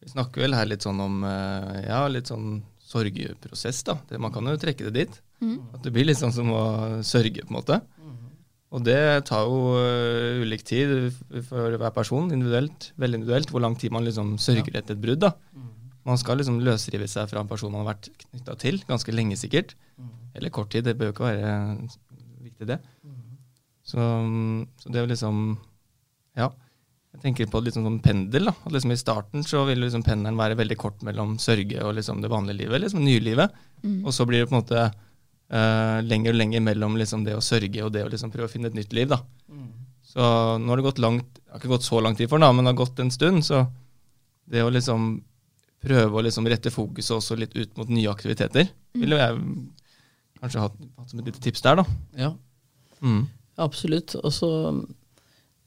Vi 0.00 0.12
snakker 0.14 0.46
vel 0.46 0.56
her 0.56 0.70
litt 0.70 0.86
sånn 0.86 1.00
om 1.02 1.24
eh, 1.28 1.80
ja, 1.84 2.04
litt 2.08 2.30
sånn 2.30 2.62
sorgprosess, 2.90 3.82
da. 3.86 3.98
Man 4.18 4.32
kan 4.34 4.48
jo 4.48 4.56
trekke 4.58 4.88
det 4.88 4.94
dit. 4.96 5.18
Mm. 5.44 5.58
At 5.76 5.84
det 5.84 5.92
blir 5.94 6.08
litt 6.08 6.18
sånn 6.20 6.34
som 6.34 6.50
å 6.54 6.64
sørge, 7.06 7.44
på 7.44 7.52
en 7.52 7.58
måte. 7.60 7.80
Og 8.70 8.84
det 8.86 9.26
tar 9.26 9.48
jo 9.50 9.74
eh, 9.80 10.40
ulik 10.44 10.62
tid 10.66 11.10
for 11.48 11.74
hver 11.74 11.94
person, 11.94 12.30
individuelt, 12.30 12.92
veldig 13.02 13.18
individuelt, 13.18 13.50
hvor 13.50 13.64
lang 13.64 13.74
tid 13.78 13.90
man 13.94 14.06
liksom 14.06 14.36
sørger 14.38 14.78
etter 14.78 14.94
et 14.94 15.02
brudd. 15.02 15.24
da. 15.24 15.32
Man 16.06 16.20
skal 16.20 16.38
liksom 16.40 16.60
løsrive 16.64 17.08
seg 17.10 17.26
fra 17.32 17.42
en 17.42 17.50
person 17.50 17.72
man 17.74 17.82
har 17.82 17.96
vært 17.96 18.12
knytta 18.22 18.54
til, 18.62 18.78
ganske 18.88 19.14
lenge 19.14 19.36
sikkert. 19.40 19.74
Eller 20.38 20.54
kort 20.54 20.70
tid, 20.70 20.86
det 20.86 20.94
bør 20.98 21.10
jo 21.10 21.16
ikke 21.16 21.26
være 21.32 21.52
viktig, 22.46 22.70
det. 22.70 22.78
Så, 23.90 23.98
mm, 23.98 24.66
så 24.78 24.90
det 24.90 25.00
er 25.00 25.06
jo 25.06 25.14
liksom 25.14 25.46
Ja. 26.38 26.52
Jeg 27.10 27.22
tenker 27.24 27.48
på 27.50 27.58
det 27.58 27.66
litt 27.66 27.74
sånn 27.74 27.88
som 27.88 27.98
pendel. 27.98 28.44
da. 28.46 28.52
At 28.64 28.70
liksom 28.72 28.92
I 28.94 29.00
starten 29.00 29.42
så 29.42 29.64
vil 29.66 29.80
liksom 29.82 30.04
pendelen 30.06 30.38
være 30.38 30.54
veldig 30.54 30.76
kort 30.78 31.00
mellom 31.02 31.38
sørge 31.42 31.82
og 31.82 31.96
liksom 31.96 32.22
det 32.22 32.30
vanlige 32.30 32.62
livet, 32.62 32.84
liksom 32.84 33.02
nylivet. 33.02 33.50
Mm. 33.82 34.04
Og 34.06 34.14
så 34.14 34.26
blir 34.30 34.44
det 34.44 34.48
på 34.48 34.54
en 34.54 34.62
måte 34.62 34.84
eh, 35.50 35.98
lenger 36.06 36.34
og 36.34 36.40
lenger 36.40 36.64
mellom 36.64 36.96
liksom 37.00 37.26
det 37.26 37.36
å 37.36 37.44
sørge 37.44 37.84
og 37.84 37.92
det 37.94 38.06
å 38.06 38.10
liksom 38.12 38.32
prøve 38.32 38.48
å 38.48 38.52
finne 38.52 38.70
et 38.70 38.78
nytt 38.78 38.94
liv. 38.96 39.10
da. 39.10 39.20
Så 40.10 40.20
nå 40.58 40.72
har 40.72 40.80
det 40.80 40.88
gått 40.88 40.98
langt, 40.98 41.26
det 41.38 41.52
har 41.52 41.60
ikke 41.60 41.70
gått 41.70 41.86
så 41.86 42.00
lang 42.02 42.16
tid 42.18 42.26
for 42.30 42.40
den, 42.40 42.48
da, 42.48 42.54
men 42.54 42.66
det 42.66 42.72
har 42.72 42.80
gått 42.82 43.02
en 43.02 43.12
stund. 43.14 43.44
Så 43.46 43.62
det 44.50 44.64
å 44.64 44.72
liksom 44.72 45.20
prøve 45.80 46.18
å 46.18 46.24
liksom 46.26 46.48
rette 46.50 46.72
fokuset 46.74 47.14
også 47.14 47.36
litt 47.38 47.54
ut 47.54 47.76
mot 47.78 47.88
nye 47.88 48.10
aktiviteter, 48.10 48.72
ville 48.98 49.20
jeg 49.20 49.36
kanskje 50.40 50.64
hatt, 50.64 50.80
hatt 50.98 51.12
som 51.12 51.20
et 51.22 51.30
lite 51.30 51.42
tips 51.44 51.62
der, 51.62 51.78
da. 51.78 51.84
Ja. 52.18 52.32
Mm. 53.06 53.22
Absolutt. 53.60 54.16
Og 54.18 54.34
så 54.34 54.50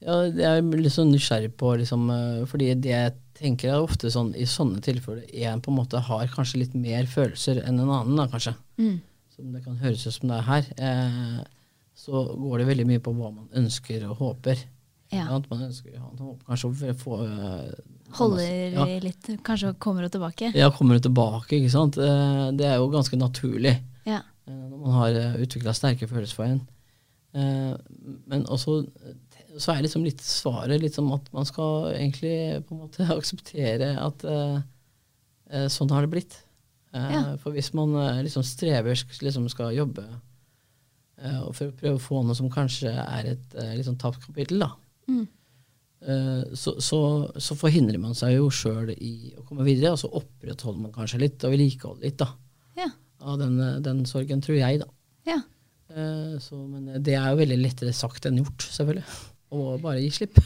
ja, 0.04 0.18
jeg 0.28 0.44
er 0.44 0.66
litt 0.76 0.94
sånn 0.94 1.14
nysgjerrig 1.14 1.54
på 1.56 1.72
liksom, 1.80 2.10
eh, 2.12 2.42
Fordi 2.50 2.74
det 2.76 2.92
jeg 2.92 3.14
tenker 3.40 3.72
er 3.72 3.86
ofte 3.86 4.12
sånn 4.12 4.34
i 4.36 4.46
sånne 4.50 4.82
tilfeller 4.84 5.24
en 5.48 5.62
på 5.64 5.72
en 5.72 5.80
måte 5.80 6.02
har 6.04 6.28
kanskje 6.36 6.66
litt 6.66 6.76
mer 6.76 7.08
følelser 7.10 7.64
enn 7.64 7.80
en 7.80 7.88
annen, 7.90 8.20
da, 8.20 8.28
kanskje. 8.32 8.54
Mm. 8.82 8.98
Som 9.34 9.50
det 9.54 9.64
kan 9.66 9.80
høres 9.82 10.04
ut 10.06 10.14
som 10.14 10.30
det 10.30 10.38
er 10.38 10.46
her. 10.46 10.68
Eh, 10.78 11.42
så 11.98 12.22
går 12.38 12.62
det 12.62 12.68
veldig 12.70 12.86
mye 12.90 13.02
på 13.02 13.14
hva 13.18 13.32
man 13.34 13.48
ønsker 13.64 14.06
og 14.10 14.20
håper. 14.22 14.60
Ja. 15.14 15.26
Sant? 15.30 15.50
Man 15.50 15.64
ønsker 15.68 15.96
man 15.98 16.22
håper 16.22 16.52
kanskje 16.52 16.70
å 16.94 16.96
få 17.02 17.18
eh, 17.26 17.74
Holder 18.14 18.76
ja. 18.76 18.86
litt, 19.02 19.30
kanskje 19.46 19.72
kommer 19.82 20.06
hun 20.06 20.14
tilbake. 20.14 20.52
Ja, 20.58 20.68
kommer 20.74 21.00
hun 21.00 21.06
tilbake, 21.06 21.58
ikke 21.58 21.74
sant. 21.74 21.98
Eh, 21.98 22.46
det 22.60 22.68
er 22.70 22.78
jo 22.78 22.92
ganske 22.94 23.18
naturlig 23.18 23.80
Ja. 24.06 24.22
når 24.46 24.78
man 24.84 24.98
har 25.00 25.20
utvikla 25.42 25.74
sterke 25.74 26.10
følelser 26.10 26.38
for 26.38 26.50
en. 26.52 26.62
Men 28.30 28.44
også 28.54 28.84
så 29.58 29.74
er 29.74 29.84
liksom 29.86 30.04
litt 30.06 30.22
svaret 30.22 30.82
litt 30.82 30.94
som 30.98 31.10
at 31.14 31.26
man 31.34 31.46
skal 31.46 31.92
egentlig 31.96 32.62
på 32.68 32.76
en 32.76 32.84
måte 32.84 33.08
akseptere 33.18 33.96
at 34.02 34.26
sånn 35.74 35.94
har 35.94 36.06
det 36.06 36.12
blitt. 36.14 36.38
Eh, 36.94 37.12
Ja. 37.14 37.22
For 37.42 37.52
hvis 37.56 37.72
man 37.74 37.96
eh, 37.98 38.22
liksom 38.28 38.44
strever, 38.46 38.94
sk- 39.00 39.22
liksom 39.26 39.48
skal 39.50 39.74
jobbe 39.74 40.04
eh, 41.18 41.40
og 41.42 41.54
for 41.56 41.70
å 41.72 41.78
prøve 41.80 41.98
å 41.98 42.02
få 42.04 42.24
noe 42.26 42.36
som 42.38 42.50
kanskje 42.54 42.92
er 42.94 43.32
et 43.34 43.56
liksom, 43.80 43.98
tapt 44.02 44.22
kapittel, 44.28 44.60
da, 44.66 44.72
Mm. 45.10 45.26
eh, 46.08 46.44
så, 46.56 46.76
så, 46.80 47.00
så 47.42 47.56
forhindrer 47.60 48.00
man 48.00 48.14
seg 48.16 48.38
jo 48.38 48.50
sjøl 48.54 48.94
i 48.96 49.34
å 49.38 49.44
komme 49.48 49.66
videre, 49.68 49.92
og 49.96 50.00
så 50.00 50.10
opprettholder 50.16 50.82
man 50.86 50.94
kanskje 50.96 51.20
litt 51.26 51.44
og 51.44 51.52
vedlikeholder 51.56 52.08
litt 52.08 52.18
da, 52.22 52.30
Ja. 52.80 52.88
av 53.22 53.38
den, 53.42 53.60
eh, 53.60 53.80
den 53.84 54.06
sorgen, 54.10 54.42
tror 54.42 54.58
jeg. 54.62 54.80
da. 54.84 54.88
ja. 55.28 55.40
Eh, 55.94 56.38
så, 56.42 56.56
men 56.68 57.04
det 57.04 57.14
er 57.20 57.30
jo 57.34 57.42
veldig 57.44 57.60
lettere 57.62 57.94
sagt 57.94 58.26
enn 58.26 58.40
gjort, 58.42 58.64
selvfølgelig. 58.70 59.04
Å 59.54 59.76
bare 59.84 60.00
gi 60.02 60.10
slipp. 60.10 60.40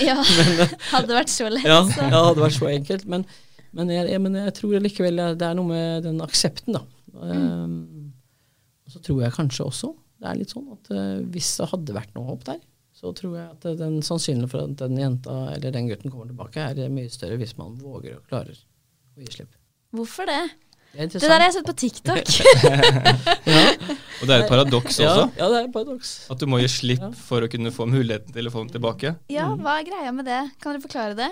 Ja, 0.00 0.14
hadde 0.94 1.12
vært 1.18 1.28
så 1.28 1.50
lett, 1.52 1.66
Ja, 1.68 1.82
så. 1.84 1.98
ja, 2.00 2.08
det 2.08 2.22
hadde 2.30 2.44
vært 2.46 2.56
så 2.56 2.70
enkelt. 2.70 3.04
Men, 3.12 3.26
men, 3.74 3.90
jeg, 3.92 4.08
jeg, 4.12 4.20
men 4.24 4.38
jeg 4.40 4.54
tror 4.58 4.80
likevel 4.84 5.20
det 5.38 5.46
er 5.48 5.56
noe 5.58 5.68
med 5.70 6.04
den 6.06 6.20
aksepten, 6.24 6.76
da. 6.78 6.84
Um, 7.14 8.12
og 8.84 8.94
så 8.94 9.00
tror 9.06 9.22
jeg 9.24 9.34
kanskje 9.36 9.66
også 9.68 9.92
det 10.24 10.30
er 10.30 10.38
litt 10.40 10.50
sånn 10.54 10.66
at 10.72 10.88
uh, 10.94 11.18
hvis 11.34 11.50
det 11.60 11.66
hadde 11.70 11.94
vært 11.96 12.14
noe 12.16 12.26
håp 12.30 12.44
der, 12.48 12.60
så 12.94 13.10
tror 13.18 13.34
jeg 13.36 13.46
at 13.50 13.64
den 13.78 13.98
sannsynligheten 14.06 14.50
for 14.50 14.64
at 14.64 14.76
den 14.80 14.96
jenta 15.00 15.34
eller 15.52 15.74
den 15.74 15.88
gutten 15.90 16.12
kommer 16.12 16.30
tilbake, 16.30 16.68
er 16.72 16.92
mye 16.94 17.10
større 17.12 17.36
hvis 17.40 17.56
man 17.58 17.74
våger 17.82 18.16
og 18.20 18.28
klarer 18.30 18.54
å 18.56 19.20
gi 19.24 19.30
slipp. 19.34 19.50
Hvorfor 19.94 20.26
det? 20.30 20.42
Det 20.94 21.02
er 21.02 21.10
Det 21.10 21.20
der 21.26 21.32
har 21.34 21.42
jeg 21.42 21.54
sett 21.56 21.66
på 21.66 21.74
TikTok. 21.82 22.28
Og 24.22 24.28
det 24.28 24.34
er 24.36 24.44
et 24.44 24.50
paradoks 24.50 24.98
Ja, 25.02 25.10
også. 25.10 25.24
ja, 25.40 25.48
det 25.50 25.56
er 25.58 25.64
et 25.66 25.72
paradoks. 25.74 26.12
At 26.30 26.38
du 26.40 26.46
må 26.50 26.60
gi 26.62 26.68
slipp 26.70 27.02
Ja. 27.02 27.10
for 27.26 27.42
å 27.42 27.48
kunne 27.50 27.72
få 27.74 27.86
muligheten 27.90 28.30
til 28.32 28.46
å 28.46 28.52
få 28.54 28.62
den 28.62 28.70
tilbake. 28.76 29.14
Ja, 29.32 29.48
hva 29.58 29.80
er 29.80 29.88
greia 29.88 30.12
med 30.14 30.24
det? 30.30 30.38
Kan 30.62 30.76
dere 30.76 30.84
forklare 30.86 31.16
det? 31.18 31.30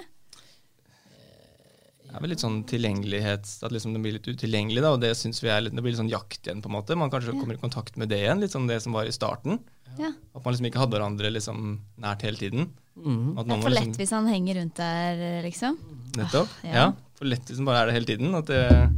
Det 2.13 2.19
er 2.19 2.25
vel 2.27 2.33
litt 2.35 2.43
sånn 2.45 2.59
tilgjengelighet, 2.69 3.47
at 3.65 3.73
liksom 3.73 3.95
det 3.97 4.03
blir 4.05 4.13
litt 4.19 4.27
utilgjengelig, 4.29 4.83
da, 4.85 4.91
og 4.93 5.01
det 5.01 5.15
synes 5.17 5.41
vi 5.41 5.49
er 5.49 5.63
litt, 5.65 5.73
det 5.73 5.81
blir 5.81 5.95
litt 5.95 6.01
sånn 6.03 6.11
jakt 6.13 6.45
igjen, 6.45 6.61
på 6.61 6.69
en 6.69 6.75
måte. 6.77 6.97
Man 6.99 7.09
kanskje 7.11 7.33
Ja. 7.33 7.41
kommer 7.41 7.57
i 7.57 7.63
kontakt 7.63 7.97
med 7.97 8.11
det 8.13 8.19
igjen, 8.21 8.41
litt 8.43 8.53
sånn 8.53 8.69
det 8.69 8.83
som 8.85 8.93
var 8.93 9.09
i 9.09 9.15
starten. 9.17 9.59
Ja. 9.99 10.11
At 10.37 10.45
man 10.45 10.53
liksom 10.55 10.69
ikke 10.69 10.81
hadde 10.83 10.97
hverandre 10.99 11.33
liksom 11.33 11.81
nært 12.01 12.21
hele 12.23 12.37
tiden. 12.37 12.69
Mm. 13.01 13.39
At 13.39 13.47
Det 13.49 13.57
er 13.57 13.63
for 13.63 13.71
lett 13.71 13.85
liksom, 13.89 13.97
hvis 13.97 14.11
han 14.11 14.27
henger 14.29 14.55
rundt 14.61 14.75
der, 14.77 15.43
liksom. 15.43 15.79
Nettopp. 16.17 16.49
Ah, 16.63 16.67
ja. 16.69 16.75
ja. 16.75 16.93
For 17.17 17.25
lett 17.25 17.47
hvis 17.49 17.57
han 17.57 17.65
bare 17.65 17.81
er 17.83 17.87
det 17.87 17.95
hele 17.97 18.07
tiden. 18.13 18.35
At 18.35 18.47
det, 18.47 18.93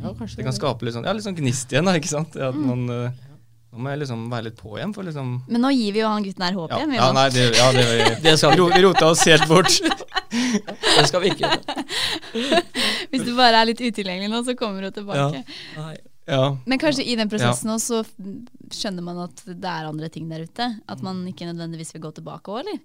Ja, 0.00 0.12
det 0.14 0.44
kan 0.46 0.52
skape 0.54 0.82
litt 0.86 0.94
sånn, 0.94 1.04
ja, 1.04 1.12
litt 1.12 1.24
sånn 1.26 1.34
gnist 1.36 1.72
igjen, 1.74 1.84
da, 1.84 1.92
ikke 1.98 2.06
sant. 2.14 2.36
At 2.36 2.54
Mm. 2.54 2.66
man, 2.66 2.90
eh, 2.90 3.10
Nå 3.72 3.78
må 3.78 3.90
jeg 3.90 4.00
liksom 4.00 4.28
være 4.30 4.44
litt 4.48 4.56
på 4.58 4.74
igjen. 4.78 4.92
For 4.92 5.04
liksom 5.06 5.42
Men 5.46 5.60
nå 5.62 5.68
gir 5.70 5.92
vi 5.92 6.00
jo 6.00 6.08
han 6.08 6.24
gutten 6.24 6.42
her 6.42 6.52
håp 6.58 6.70
ja, 6.70 6.78
igjen. 6.78 6.90
vi 6.90 6.96
ja, 6.96 7.12
nei, 7.12 7.28
det, 7.30 7.54
ja, 7.54 7.70
det, 7.70 8.22
Det 8.24 8.32
skal 8.38 8.50
vi 8.50 8.56
ro, 8.58 8.66
vi 8.68 8.82
rota 8.82 9.06
oss 9.06 9.22
helt 9.26 9.46
bort. 9.46 9.70
Det 11.00 11.06
skal 11.08 11.24
vi 11.24 11.32
ikke. 11.32 11.48
gjøre. 11.48 11.84
Hvis 13.10 13.26
du 13.26 13.32
bare 13.38 13.60
er 13.62 13.68
litt 13.70 13.82
utilgjengelig 13.82 14.30
nå, 14.32 14.42
så 14.46 14.54
kommer 14.58 14.86
du 14.86 14.90
tilbake. 14.94 15.42
Ja. 15.76 15.90
Ja. 16.30 16.44
Men 16.68 16.78
kanskje 16.78 17.02
i 17.10 17.16
den 17.18 17.30
prosessen 17.32 17.72
også 17.72 18.02
så 18.04 18.76
skjønner 18.76 19.02
man 19.02 19.18
at 19.24 19.40
det 19.48 19.66
er 19.66 19.88
andre 19.88 20.10
ting 20.12 20.28
der 20.30 20.44
ute? 20.46 20.68
At 20.90 21.02
man 21.02 21.24
ikke 21.26 21.48
nødvendigvis 21.48 21.90
vil 21.96 22.04
gå 22.04 22.12
tilbake 22.20 22.52
òg, 22.52 22.60
eller? 22.62 22.78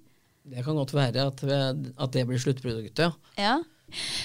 Det 0.45 0.63
kan 0.65 0.77
godt 0.77 0.93
være 0.95 1.27
at, 1.29 1.43
vi, 1.45 1.59
at 1.97 2.13
det 2.13 2.23
blir 2.29 2.41
sluttproduktet, 2.41 3.05
ja. 3.05 3.11
Ja. 3.41 3.55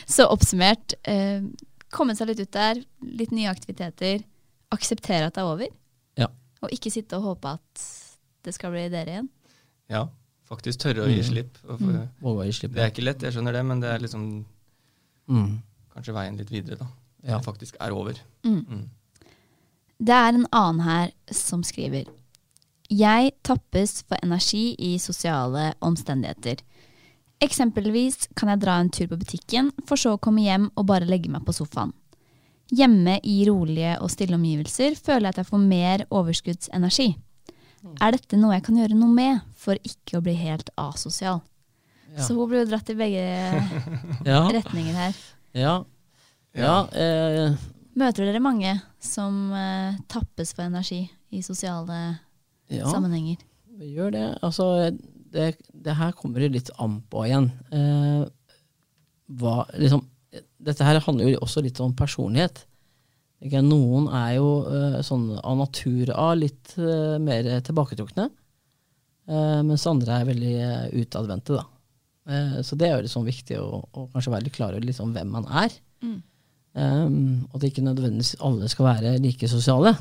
Så 0.09 0.25
oppsummert, 0.33 0.95
eh, 1.09 1.45
komme 1.93 2.17
seg 2.17 2.31
litt 2.31 2.41
ut 2.41 2.53
der, 2.57 2.81
litt 3.05 3.33
nye 3.37 3.51
aktiviteter, 3.53 4.25
akseptere 4.73 5.29
at 5.29 5.37
det 5.37 5.43
er 5.45 5.51
over. 5.53 5.73
Ja. 6.21 6.31
Og 6.65 6.73
ikke 6.77 6.93
sitte 6.93 7.19
og 7.21 7.27
håpe 7.35 7.57
at 7.59 7.85
det 8.47 8.57
skal 8.57 8.73
bli 8.73 8.87
dere 8.93 9.19
igjen. 9.19 9.31
ja. 9.93 10.07
Faktisk 10.51 10.81
tørre 10.83 11.05
å 11.05 11.09
gi 11.09 11.21
Mm. 11.21 11.29
slipp. 11.31 11.59
For, 11.63 12.45
gi 12.45 12.53
slipp. 12.53 12.73
Det 12.75 12.83
er 12.83 12.91
ikke 12.91 13.05
lett, 13.05 13.23
jeg 13.23 13.33
skjønner 13.33 13.53
det, 13.53 13.65
men 13.65 13.81
det 13.81 13.89
er 13.95 13.99
liksom 14.03 14.45
Mm. 15.29 15.63
kanskje 15.95 16.15
veien 16.15 16.37
litt 16.37 16.51
videre, 16.51 16.77
da. 16.79 16.87
Ja. 17.23 17.39
Det 17.39 17.45
faktisk 17.47 17.77
er 17.81 17.93
over. 17.93 18.15
Mm. 18.45 18.67
Mm. 18.67 18.89
Det 20.03 20.09
er 20.17 20.29
en 20.35 20.47
annen 20.53 20.81
her 20.81 21.13
som 21.31 21.63
skriver 21.63 22.07
Jeg 22.91 23.33
tappes 23.45 24.03
for 24.03 24.17
energi 24.23 24.75
i 24.79 24.97
sosiale 24.99 25.75
omstendigheter. 25.81 26.59
Eksempelvis 27.41 28.27
kan 28.35 28.49
jeg 28.49 28.61
dra 28.61 28.81
en 28.81 28.91
tur 28.91 29.07
på 29.07 29.17
butikken, 29.21 29.71
for 29.87 29.97
så 29.97 30.17
å 30.17 30.21
komme 30.21 30.43
hjem 30.43 30.71
og 30.77 30.87
bare 30.87 31.07
legge 31.07 31.29
meg 31.31 31.45
på 31.47 31.55
sofaen. 31.55 31.93
Hjemme 32.73 33.21
i 33.23 33.45
rolige 33.47 33.97
og 34.01 34.11
stille 34.11 34.35
omgivelser 34.37 34.97
føler 34.99 35.21
jeg 35.31 35.35
at 35.35 35.37
jeg 35.37 35.47
får 35.47 35.63
mer 35.69 36.05
overskuddsenergi. 36.11 37.17
Er 37.81 38.15
dette 38.17 38.37
noe 38.37 38.57
jeg 38.57 38.65
kan 38.67 38.77
gjøre 38.77 38.97
noe 38.99 39.13
med 39.15 39.41
for 39.59 39.79
ikke 39.87 40.19
å 40.19 40.25
bli 40.25 40.35
helt 40.37 40.69
asosial? 40.81 41.41
Ja. 42.11 42.25
Så 42.27 42.35
hun 42.35 42.49
blir 42.51 42.65
jo 42.65 42.71
dratt 42.73 42.91
i 42.91 42.97
begge 42.99 43.23
Ja. 44.31 44.43
retninger 44.51 44.97
her. 44.97 45.21
Ja. 45.57 45.75
ja 46.57 46.75
eh, 46.91 47.55
Møter 47.99 48.27
dere 48.27 48.43
mange 48.43 48.75
som 49.03 49.53
eh, 49.57 50.01
tappes 50.11 50.53
for 50.57 50.67
energi 50.67 51.05
i 51.31 51.43
sosiale 51.47 52.01
ja. 52.71 52.87
sammenhenger? 52.91 53.41
Vi 53.81 53.95
gjør 53.97 54.13
det. 54.15 54.27
Altså, 54.45 54.91
det, 55.33 55.55
det 55.73 55.97
her 55.97 56.13
kommer 56.19 56.43
det 56.43 56.53
litt 56.59 56.73
an 56.83 57.01
på 57.11 57.25
igjen. 57.29 57.49
Eh, 57.73 58.25
hva, 59.41 59.63
liksom, 59.79 60.03
dette 60.61 60.87
her 60.87 61.01
handler 61.07 61.33
jo 61.33 61.45
også 61.47 61.63
litt 61.65 61.81
om 61.83 61.95
personlighet. 61.97 62.65
Ikke? 63.41 63.63
Noen 63.65 64.09
er 64.13 64.35
jo 64.37 64.49
uh, 64.69 65.01
sånn 65.07 65.31
av 65.39 65.57
natur 65.57 66.13
av 66.13 66.35
litt 66.39 66.75
uh, 66.79 67.17
mer 67.23 67.49
tilbaketrukne, 67.65 68.29
uh, 69.31 69.61
mens 69.65 69.87
andre 69.89 70.19
er 70.21 70.29
veldig 70.29 70.57
utadvendte. 71.01 71.57
Da. 71.57 71.65
Eh, 72.31 72.59
så 72.63 72.77
det 72.79 72.89
er 72.89 72.99
jo 72.99 73.07
liksom 73.07 73.27
viktig 73.27 73.59
å, 73.59 73.81
å 73.81 74.07
kanskje 74.13 74.33
være 74.35 74.47
litt 74.47 74.57
klar 74.57 74.75
over 74.75 74.85
liksom 74.87 75.15
hvem 75.17 75.31
man 75.35 75.47
er. 75.65 75.73
Mm. 76.05 76.19
Um, 76.71 77.15
og 77.51 77.57
at 77.59 77.65
ikke 77.67 77.83
nødvendigvis 77.83 78.37
alle 78.47 78.69
skal 78.71 78.87
være 78.87 79.17
like 79.23 79.49
sosiale. 79.51 79.97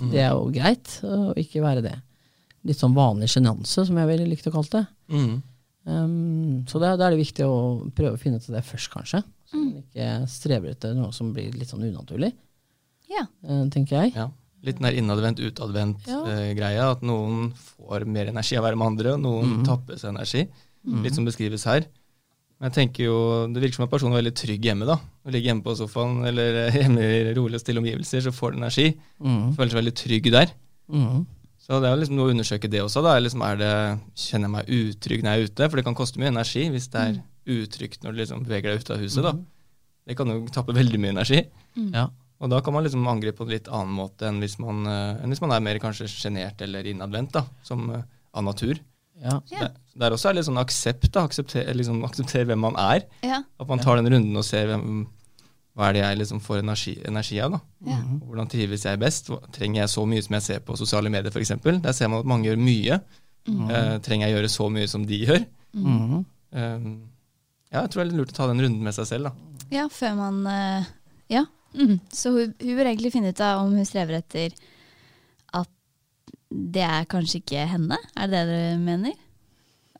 Det 0.00 0.22
er 0.22 0.30
jo 0.32 0.46
greit 0.54 0.94
å 1.04 1.34
ikke 1.38 1.62
være 1.62 1.82
det. 1.84 1.96
Litt 2.64 2.80
sånn 2.80 2.96
vanlig 2.96 3.28
sjenanse, 3.34 3.84
som 3.84 3.98
jeg 4.00 4.08
ville 4.08 4.30
likt 4.30 4.48
å 4.48 4.54
kalle 4.54 4.70
det. 4.72 4.84
Mm. 5.12 5.34
Um, 5.84 6.62
så 6.70 6.80
da 6.80 6.94
da 6.96 7.10
er 7.10 7.14
det 7.14 7.20
viktig 7.20 7.44
å 7.44 7.58
prøve 7.92 8.16
å 8.16 8.22
finne 8.22 8.40
ut 8.40 8.48
av 8.48 8.56
det 8.56 8.64
først, 8.70 8.90
kanskje. 8.94 9.20
Så 9.50 9.58
Mm. 9.58 9.66
man 9.66 9.82
ikke 9.82 10.06
strever 10.32 10.72
etter 10.72 10.94
noe 10.96 11.12
som 11.12 11.34
blir 11.34 11.52
litt 11.52 11.68
sånn 11.68 11.84
unaturlig, 11.84 12.32
Ja. 13.10 13.26
eh, 13.46 13.66
tenker 13.74 14.02
jeg. 14.02 14.14
Ja. 14.16 14.30
Litt 14.64 14.78
den 14.80 14.88
der 14.88 14.96
innadvendt, 14.96 15.42
utadvendt 15.44 16.06
Ja. 16.08 16.22
uh, 16.24 16.52
greia. 16.56 16.90
At 16.94 17.02
noen 17.04 17.50
får 17.52 18.06
mer 18.08 18.30
energi 18.32 18.56
av 18.56 18.64
å 18.64 18.68
være 18.68 18.80
med 18.80 18.86
andre, 18.94 19.12
og 19.12 19.20
noen 19.20 19.58
mm. 19.58 19.66
tappes 19.68 20.06
energi. 20.08 20.46
Litt 21.04 21.16
som 21.16 21.24
beskrives 21.24 21.64
her. 21.68 21.84
Men 22.60 22.70
jeg 22.70 22.76
tenker 22.76 23.06
jo, 23.08 23.16
Det 23.52 23.60
virker 23.62 23.76
som 23.80 23.86
at 23.86 23.92
personen 23.92 24.14
er 24.14 24.22
veldig 24.22 24.34
trygg 24.40 24.66
hjemme. 24.70 24.86
da. 24.88 24.96
Å 24.96 25.32
ligge 25.32 25.50
hjemme 25.50 25.64
på 25.64 25.74
sofaen 25.76 26.24
eller 26.28 26.66
eh, 26.66 26.76
hjemme 26.80 27.04
i 27.04 27.34
rolige 27.36 27.60
og 27.60 27.64
stille 27.64 27.82
omgivelser, 27.82 28.24
så 28.24 28.32
får 28.32 28.54
du 28.54 28.60
energi. 28.62 28.86
Mm. 29.20 29.54
Føler 29.56 29.72
seg 29.72 29.80
veldig 29.80 29.94
trygg 30.00 30.30
der. 30.32 30.54
Mm. 30.92 31.24
Så 31.64 31.80
det 31.80 31.88
er 31.88 31.96
liksom 32.00 32.18
noe 32.18 32.28
å 32.28 32.34
undersøke 32.34 32.68
det 32.70 32.82
også. 32.84 33.02
da. 33.04 33.16
Liksom 33.20 33.44
er 33.44 33.60
det, 33.60 33.72
Kjenner 34.20 34.48
jeg 34.48 34.54
meg 34.54 34.74
utrygg 34.78 35.24
når 35.24 35.30
jeg 35.32 35.40
er 35.40 35.48
ute? 35.52 35.68
For 35.68 35.80
det 35.80 35.86
kan 35.86 35.96
koste 35.98 36.20
mye 36.20 36.32
energi 36.32 36.66
hvis 36.72 36.90
det 36.92 37.04
er 37.08 37.20
utrygt 37.54 38.04
når 38.04 38.12
du 38.14 38.20
liksom 38.22 38.44
beveger 38.44 38.72
deg 38.72 38.84
ut 38.84 38.92
av 38.94 39.04
huset. 39.04 39.24
da. 39.24 39.34
Det 40.04 40.16
kan 40.18 40.28
jo 40.28 40.42
tappe 40.52 40.76
veldig 40.76 41.00
mye 41.00 41.14
energi. 41.16 41.40
Ja. 41.92 42.08
Og 42.44 42.50
da 42.52 42.58
kan 42.60 42.74
man 42.76 42.84
liksom 42.84 43.06
angripe 43.08 43.38
på 43.40 43.46
en 43.46 43.54
litt 43.54 43.70
annen 43.72 43.94
måte 43.96 44.28
enn 44.28 44.42
hvis 44.42 44.58
man, 44.60 44.82
eh, 44.90 45.22
enn 45.24 45.32
hvis 45.32 45.40
man 45.40 45.54
er 45.56 45.62
mer 45.64 45.78
kanskje 45.80 46.10
sjenert 46.12 46.60
eller 46.64 46.84
innadvendt, 46.90 47.32
da, 47.38 47.46
som 47.64 47.86
eh, 47.94 48.04
av 48.36 48.44
natur. 48.44 48.76
Ja. 49.22 49.38
Det, 49.48 49.60
er 49.62 50.00
der 50.02 50.12
også 50.16 50.28
er 50.28 50.36
litt 50.36 50.48
sånn 50.48 50.60
aksept, 50.60 51.08
da. 51.14 51.22
Akseptere, 51.24 51.72
liksom, 51.78 52.02
aksepter 52.04 52.44
hvem 52.50 52.60
man 52.66 52.76
er. 52.80 53.06
Ja. 53.24 53.40
At 53.62 53.70
man 53.70 53.80
tar 53.80 53.96
den 54.00 54.10
runden 54.12 54.36
og 54.36 54.44
ser 54.44 54.68
hvem, 54.72 55.06
hva 55.78 55.88
er 55.88 55.96
det 55.96 56.02
jeg 56.02 56.20
liksom 56.20 56.42
får 56.44 56.60
energi, 56.64 56.94
energi 57.08 57.40
av. 57.42 57.56
da. 57.56 57.60
Ja. 57.94 58.00
Og 58.18 58.28
Hvordan 58.28 58.50
trives 58.52 58.84
jeg 58.86 59.00
best? 59.02 59.30
Trenger 59.54 59.84
jeg 59.84 59.94
så 59.94 60.04
mye 60.10 60.26
som 60.26 60.36
jeg 60.36 60.46
ser 60.50 60.62
på 60.66 60.76
sosiale 60.78 61.12
medier 61.14 61.32
f.eks.? 61.32 61.54
Der 61.64 61.96
ser 61.96 62.10
man 62.12 62.20
at 62.24 62.30
mange 62.34 62.50
gjør 62.50 62.60
mye. 62.60 63.00
Eh, 63.48 63.96
trenger 64.04 64.28
jeg 64.28 64.36
gjøre 64.38 64.52
så 64.52 64.68
mye 64.72 64.90
som 64.90 65.08
de 65.08 65.18
gjør? 65.24 65.42
Mm. 65.72 66.20
Eh, 66.52 66.86
ja, 67.74 67.80
jeg 67.82 67.90
tror 67.90 68.00
det 68.00 68.04
er 68.04 68.10
litt 68.12 68.20
lurt 68.22 68.34
å 68.34 68.38
ta 68.38 68.46
den 68.50 68.62
runden 68.66 68.84
med 68.86 68.94
seg 68.96 69.08
selv. 69.10 69.30
da. 69.30 69.64
ja, 69.74 69.88
før 69.90 70.18
man 70.20 70.46
eh, 70.50 70.92
Ja. 71.32 71.46
Mhm. 71.74 71.98
Så 72.14 72.30
hun, 72.34 72.54
hun 72.60 72.76
bør 72.78 72.86
egentlig 72.92 73.12
finne 73.12 73.32
ut 73.34 73.40
av 73.44 73.64
om 73.64 73.72
hun 73.74 73.84
strever 73.88 74.20
etter 74.20 74.54
at 75.54 75.68
det 76.50 76.84
er 76.86 77.06
kanskje 77.10 77.40
ikke 77.42 77.64
henne? 77.70 77.98
Er 78.16 78.30
det 78.30 78.44
det 78.46 78.58
dere 78.60 78.78
mener? 78.82 79.16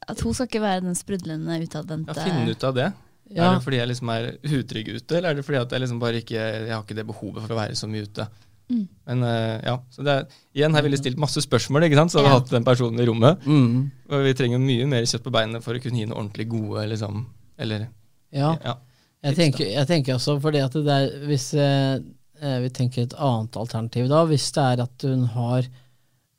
At 0.06 0.20
hun 0.20 0.34
skal 0.36 0.46
ikke 0.50 0.60
være 0.62 0.84
den 0.84 0.94
sprudlende, 0.98 1.56
utadvendte 1.64 2.14
Ja, 2.14 2.24
Finne 2.28 2.52
ut 2.54 2.64
av 2.68 2.74
det. 2.76 2.92
Ja. 3.34 3.48
Er 3.48 3.54
det 3.56 3.64
fordi 3.64 3.78
jeg 3.80 3.88
liksom 3.88 4.10
er 4.12 4.26
utrygg 4.44 4.88
ute, 4.98 5.16
eller 5.16 5.30
er 5.32 5.38
det 5.38 5.44
fordi 5.46 5.58
at 5.62 5.72
jeg 5.72 5.80
liksom 5.80 6.00
bare 6.02 6.20
ikke 6.20 6.36
jeg 6.36 6.68
har 6.74 6.82
ikke 6.84 6.98
det 6.98 7.06
behovet 7.08 7.40
for 7.42 7.54
å 7.54 7.58
være 7.58 7.74
så 7.80 7.88
mye 7.90 8.04
ute? 8.04 8.26
Mm. 8.70 8.84
Men 9.08 9.22
eh, 9.28 9.60
ja, 9.66 9.74
så 9.92 10.04
det 10.04 10.12
er, 10.12 10.36
igjen 10.56 10.76
her 10.76 10.84
ville 10.84 10.96
jeg 10.96 11.02
stilt 11.04 11.18
masse 11.20 11.40
spørsmål, 11.44 11.84
ikke 11.88 11.98
sant? 11.98 12.12
så 12.12 12.20
hadde 12.20 12.30
Ja. 12.30 12.38
hatt 12.38 12.52
den 12.52 12.64
personen 12.68 13.00
i 13.00 13.06
rommet. 13.08 13.42
Mm. 13.48 13.90
Og 14.12 14.24
vi 14.28 14.34
trenger 14.38 14.60
mye 14.62 14.86
mer 14.88 15.08
kjøtt 15.08 15.24
på 15.24 15.32
beinene 15.34 15.60
for 15.64 15.74
å 15.76 15.82
kunne 15.82 15.98
gi 16.00 16.06
noe 16.08 16.20
ordentlig 16.20 16.46
gode, 16.52 16.84
liksom, 16.92 17.24
eller 17.58 17.88
ja. 18.32 18.54
ja. 18.64 18.76
Jeg 19.24 19.36
tenker, 19.38 19.64
jeg 19.72 19.88
tenker 19.88 20.14
også 20.18 20.34
fordi 20.42 20.60
at 20.60 20.74
det 20.84 20.92
er 20.94 21.14
Hvis 21.30 21.46
eh, 21.56 21.94
eh, 22.42 22.58
vi 22.64 22.68
tenker 22.76 23.06
et 23.06 23.14
annet 23.16 23.56
alternativ 23.56 24.08
da, 24.12 24.24
hvis 24.28 24.50
det 24.52 24.64
er 24.64 24.82
at 24.84 25.06
hun 25.08 25.22
har 25.32 25.64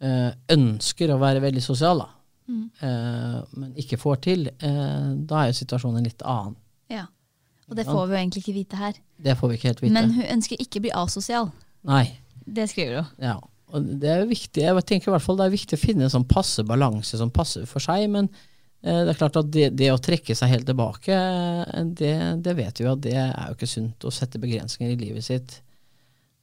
eh, 0.05 0.31
ønsker 0.53 1.13
å 1.15 1.17
være 1.21 1.41
veldig 1.45 1.63
sosial, 1.65 2.03
da, 2.03 2.11
Mm. 2.45 2.65
eh, 2.85 3.37
men 3.57 3.71
ikke 3.81 3.97
får 3.97 4.19
til, 4.21 4.43
eh, 4.53 5.05
da 5.25 5.39
er 5.41 5.47
jo 5.49 5.55
situasjonen 5.65 6.03
litt 6.05 6.21
annen. 6.21 6.53
Ja. 6.93 7.07
Og 7.67 7.73
det 7.79 7.87
får 7.87 8.03
vi 8.05 8.13
jo 8.13 8.19
egentlig 8.19 8.43
ikke 8.43 8.53
vite 8.59 8.77
her. 8.77 8.99
Det 9.17 9.33
får 9.39 9.49
vi 9.49 9.55
ikke 9.57 9.69
helt 9.71 9.81
vite. 9.81 9.93
Men 9.95 10.11
hun 10.13 10.27
ønsker 10.35 10.61
ikke 10.61 10.77
å 10.77 10.83
bli 10.85 10.91
asosial. 10.93 11.49
Nei. 11.89 12.03
Det 12.45 12.67
skriver 12.69 12.99
hun. 13.01 13.07
Ja. 13.17 13.39
Og 13.73 13.87
det 13.99 14.11
er 14.11 14.19
jo 14.21 14.29
viktig, 14.29 14.61
jeg 14.61 14.85
tenker 14.85 15.09
i 15.09 15.15
hvert 15.15 15.25
fall 15.25 15.39
det 15.41 15.47
er 15.47 15.55
viktig 15.55 15.73
å 15.79 15.81
finne 15.81 16.05
en 16.05 16.13
sånn 16.13 16.27
passe 16.29 16.61
balanse 16.63 17.17
som 17.17 17.31
passer 17.33 17.65
for 17.65 17.81
seg, 17.81 18.05
men 18.13 18.29
det 18.85 19.13
er 19.15 19.17
klart 19.17 19.37
at 19.39 19.47
det, 19.49 19.69
det 19.79 19.87
å 19.89 20.01
trekke 20.01 20.35
seg 20.37 20.51
helt 20.51 20.67
tilbake, 20.69 21.15
eh, 21.15 21.85
det, 21.97 22.15
det 22.45 22.53
vet 22.57 22.81
vi 22.81 22.89
at 22.91 23.01
det 23.01 23.15
er 23.17 23.47
jo 23.49 23.57
ikke 23.57 23.69
sunt 23.69 24.05
å 24.05 24.13
sette 24.13 24.41
begrensninger 24.41 24.93
i 24.93 24.99
livet 24.99 25.25
sitt 25.25 25.55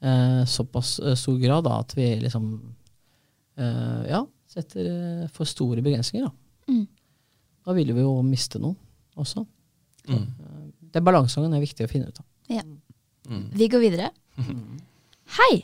eh, 0.03 0.45
såpass 0.51 0.99
eh, 0.99 1.15
stor 1.15 1.39
grad 1.39 1.65
da, 1.69 1.79
at 1.81 1.95
vi 1.97 2.09
liksom 2.25 2.49
eh, 3.57 4.03
ja, 4.11 4.25
setter 4.51 4.89
eh, 4.91 5.29
for 5.33 5.49
store 5.49 5.85
begrensninger. 5.85 6.27
Da. 6.27 6.73
Mm. 6.73 6.87
da 7.67 7.77
vil 7.79 7.95
vi 7.95 8.05
jo 8.05 8.17
miste 8.27 8.61
noe 8.63 8.75
også. 9.19 9.45
Mm. 10.09 10.27
Den 10.93 11.07
balansegangen 11.07 11.55
er 11.57 11.63
viktig 11.63 11.87
å 11.87 11.91
finne 11.91 12.11
ut 12.11 12.19
av. 12.19 12.27
Ja. 12.51 12.65
Mm. 13.29 13.47
Vi 13.55 13.69
går 13.71 13.85
videre. 13.85 14.11
Hei! 15.39 15.63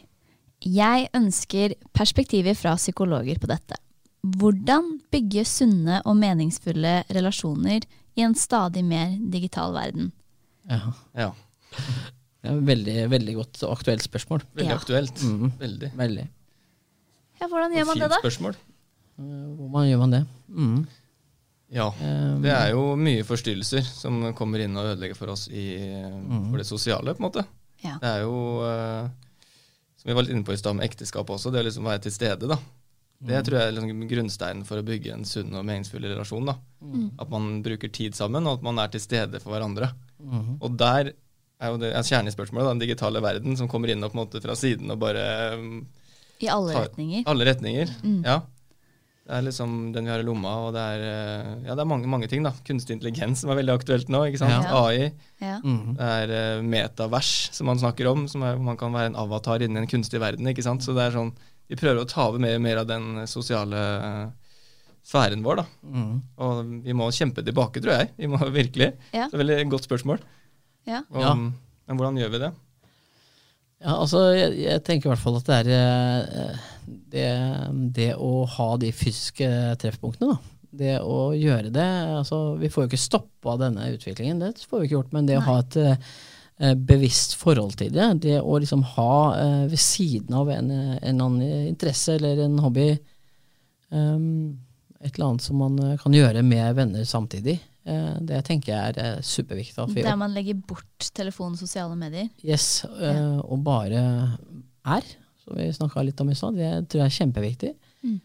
Jeg 0.58 1.10
ønsker 1.14 1.74
perspektiver 1.94 2.56
fra 2.58 2.74
psykologer 2.78 3.38
på 3.38 3.50
dette. 3.50 3.78
Hvordan 4.26 5.00
bygge 5.12 5.44
sunne 5.46 6.00
og 6.04 6.16
meningsfulle 6.18 7.04
relasjoner 7.14 7.84
i 8.18 8.24
en 8.26 8.34
stadig 8.34 8.82
mer 8.84 9.12
digital 9.30 9.72
verden? 9.76 10.10
Ja. 10.68 10.80
ja. 11.16 11.30
Det 12.42 12.50
er 12.50 12.60
veldig, 12.66 12.96
veldig 13.10 13.34
godt 13.38 13.62
og 13.66 13.76
aktuelt 13.78 14.02
spørsmål. 14.04 14.42
Veldig 14.54 14.70
Ja. 14.72 14.76
aktuelt. 14.78 15.22
Mhm. 15.22 15.52
Veldig. 15.58 15.92
Veldig. 15.96 16.28
Ja, 17.40 17.46
hvordan 17.46 17.72
gjør 17.76 17.86
man 17.86 17.98
det, 18.02 18.08
da? 18.10 18.16
Fint 18.18 18.24
spørsmål. 18.26 18.56
Eh, 19.18 19.22
Hvordan 19.58 19.88
gjør 19.88 19.98
man 19.98 20.10
det? 20.10 20.20
Mm. 20.48 20.86
Ja. 21.70 21.86
Eh, 21.88 22.40
Det 22.42 22.50
er 22.50 22.70
jo 22.70 22.96
mye 22.96 23.22
forstyrrelser 23.24 23.82
som 23.86 24.32
kommer 24.34 24.58
inn 24.64 24.76
og 24.76 24.84
ødelegger 24.96 25.16
for 25.16 25.28
oss 25.30 25.48
i, 25.48 25.76
Mhm. 25.78 26.50
for 26.50 26.56
det 26.58 26.66
sosiale, 26.66 27.14
på 27.14 27.22
en 27.24 27.30
måte. 27.30 27.46
Ja. 27.84 27.98
Det 27.98 28.08
er 28.08 28.20
jo, 28.22 28.62
eh, 28.62 29.08
som 29.96 30.06
vi 30.06 30.12
var 30.14 30.22
litt 30.22 30.32
inne 30.34 30.44
på 30.44 30.52
i 30.52 30.56
stad 30.56 30.74
med 30.76 30.88
ekteskap 30.90 31.26
også, 31.30 31.52
det 31.52 31.60
å 31.64 31.68
liksom 31.68 31.84
være 31.84 32.02
til 32.02 32.12
stede. 32.12 32.48
da. 32.48 32.56
Det 33.20 33.40
tror 33.46 33.58
jeg 33.58 33.68
er 33.68 33.72
liksom 33.74 34.02
grunnsteinen 34.08 34.64
for 34.64 34.78
å 34.78 34.84
bygge 34.86 35.12
en 35.12 35.24
sunn 35.26 35.54
og 35.58 35.64
meningsfull 35.66 36.04
relasjon. 36.06 36.46
da. 36.46 36.54
At 37.18 37.30
man 37.32 37.62
bruker 37.64 37.90
tid 37.90 38.14
sammen, 38.14 38.46
og 38.46 38.58
at 38.60 38.62
man 38.62 38.78
er 38.78 38.88
til 38.88 39.00
stede 39.02 39.40
for 39.42 39.50
hverandre. 39.56 39.88
Mm. 40.22 40.58
Og 40.62 40.76
der 40.78 41.12
er 41.60 41.72
jo 41.72 41.78
det 41.82 41.90
er 41.92 42.02
kjernen 42.06 42.28
i 42.30 42.34
spørsmålet, 42.36 42.70
den 42.76 42.84
digitale 42.84 43.20
verden 43.20 43.56
som 43.58 43.66
kommer 43.68 43.90
inn 43.90 44.04
og 44.04 44.12
på 44.12 44.18
en 44.20 44.22
måte 44.26 44.40
fra 44.44 44.54
siden 44.54 44.90
og 44.94 45.00
bare 45.02 45.24
um, 45.58 45.80
I 46.40 46.46
alle 46.46 46.72
tar- 46.72 46.86
retninger. 46.86 47.24
Alle 47.26 47.44
retninger, 47.50 47.90
Mm. 48.04 48.22
ja. 48.24 48.38
Det 49.28 49.34
er 49.36 49.42
liksom 49.44 49.92
den 49.92 50.04
vi 50.06 50.10
har 50.10 50.20
i 50.20 50.24
lomma, 50.24 50.54
og 50.68 50.72
det 50.72 50.80
er, 50.80 51.02
eh, 51.04 51.66
ja, 51.66 51.74
det 51.74 51.82
er 51.82 51.84
mange, 51.90 52.06
mange 52.08 52.28
ting. 52.30 52.42
da. 52.42 52.52
Kunstig 52.64 52.94
intelligens 52.96 53.40
som 53.42 53.50
er 53.50 53.56
veldig 53.58 53.74
aktuelt 53.74 54.08
nå. 54.08 54.22
ikke 54.30 54.38
sant? 54.38 54.64
Ja. 54.64 54.86
AI. 54.86 55.12
Ja. 55.42 55.58
Mhm. 55.60 55.96
Det 55.98 56.06
er 56.22 56.30
eh, 56.30 56.62
metavers, 56.62 57.50
som 57.52 57.66
man 57.66 57.76
snakker 57.76 58.06
om. 58.10 58.26
som 58.28 58.42
er, 58.42 58.56
Man 58.56 58.76
kan 58.78 58.90
være 58.92 59.06
en 59.12 59.16
avatar 59.16 59.58
innen 59.60 59.82
en 59.82 59.86
kunstig 59.86 60.18
verden. 60.20 60.46
ikke 60.46 60.62
sant? 60.64 60.80
Så 60.80 60.94
det 60.94 61.02
er 61.12 61.18
sånn, 61.18 61.32
Vi 61.68 61.76
prøver 61.78 62.00
å 62.02 62.08
ta 62.08 62.28
over 62.30 62.40
mer 62.42 62.56
og 62.58 62.62
mer 62.64 62.80
av 62.82 62.86
den 62.88 63.26
sosiale 63.28 63.80
eh, 64.08 64.22
sfæren 65.08 65.42
vår. 65.44 65.60
da. 65.62 65.66
Mm. 65.84 66.14
Og 66.44 66.72
vi 66.86 66.96
må 66.96 67.10
kjempe 67.14 67.44
tilbake, 67.44 67.82
tror 67.84 67.98
jeg. 68.00 68.12
Vi 68.16 68.30
må 68.30 68.40
virkelig. 68.60 68.92
Ja. 69.12 69.28
Det 69.28 69.36
er 69.38 69.44
veldig 69.44 69.58
godt 69.74 69.88
spørsmål. 69.88 70.22
Ja. 70.88 71.02
Om, 71.12 71.20
Ja. 71.22 71.34
Men 71.88 71.96
hvordan 71.96 72.18
gjør 72.20 72.32
vi 72.34 72.38
det? 72.42 72.48
Ja, 73.80 73.94
altså, 74.02 74.20
jeg, 74.36 74.58
jeg 74.60 74.82
tenker 74.84 75.08
i 75.08 75.12
hvert 75.14 75.22
fall 75.22 75.36
at 75.38 75.46
det 75.48 75.58
er 75.62 75.68
eh, 76.42 76.64
det, 77.14 77.28
det 77.96 78.08
å 78.20 78.42
ha 78.58 78.66
de 78.80 78.90
fysiske 78.92 79.48
treffpunktene, 79.80 80.34
da. 80.34 80.54
Det 80.78 80.98
å 81.00 81.30
gjøre 81.32 81.70
det 81.72 81.84
altså, 82.12 82.58
Vi 82.60 82.68
får 82.68 82.84
jo 82.84 82.88
ikke 82.90 82.98
stoppa 83.00 83.54
denne 83.56 83.86
utviklingen, 83.94 84.42
det 84.42 84.66
får 84.68 84.82
vi 84.82 84.88
ikke 84.90 84.98
gjort. 84.98 85.14
Men 85.16 85.30
det 85.30 85.38
å 85.40 85.46
ha 85.46 85.54
et 85.62 85.78
eh, 85.80 86.10
bevisst 86.58 87.36
forhold 87.38 87.76
til 87.78 87.92
det, 87.94 88.06
det 88.24 88.40
å 88.42 88.56
liksom 88.58 88.80
ha 88.96 89.12
eh, 89.38 89.66
ved 89.70 89.78
siden 89.78 90.34
av 90.34 90.48
en, 90.50 90.72
en 90.74 91.20
annen 91.22 91.68
interesse 91.68 92.16
eller 92.16 92.40
en 92.46 92.58
hobby 92.64 92.88
um, 93.94 94.56
et 94.98 95.14
eller 95.14 95.30
annet 95.30 95.44
som 95.44 95.58
man 95.60 95.78
eh, 95.82 95.96
kan 96.00 96.14
gjøre 96.14 96.42
med 96.46 96.74
venner 96.78 97.06
samtidig, 97.06 97.56
eh, 97.86 98.12
det 98.26 98.42
tenker 98.48 98.72
jeg 98.72 98.94
er 98.94 99.00
eh, 99.04 99.24
superviktig. 99.24 100.02
Der 100.02 100.18
man 100.18 100.34
legger 100.34 100.58
bort 100.58 101.10
telefon 101.14 101.54
og 101.54 101.60
sosiale 101.60 101.96
medier. 101.98 102.30
Yes, 102.42 102.84
ja. 102.98 103.38
og 103.44 103.62
bare 103.66 104.02
er, 104.88 105.12
som 105.44 105.58
vi 105.58 105.68
snakka 105.74 106.06
litt 106.06 106.22
om 106.24 106.32
i 106.32 106.38
stad, 106.38 106.58
det 106.58 106.72
tror 106.88 107.04
jeg 107.04 107.12
er 107.12 107.18
kjempeviktig. 107.20 107.74
Mm. 108.06 108.18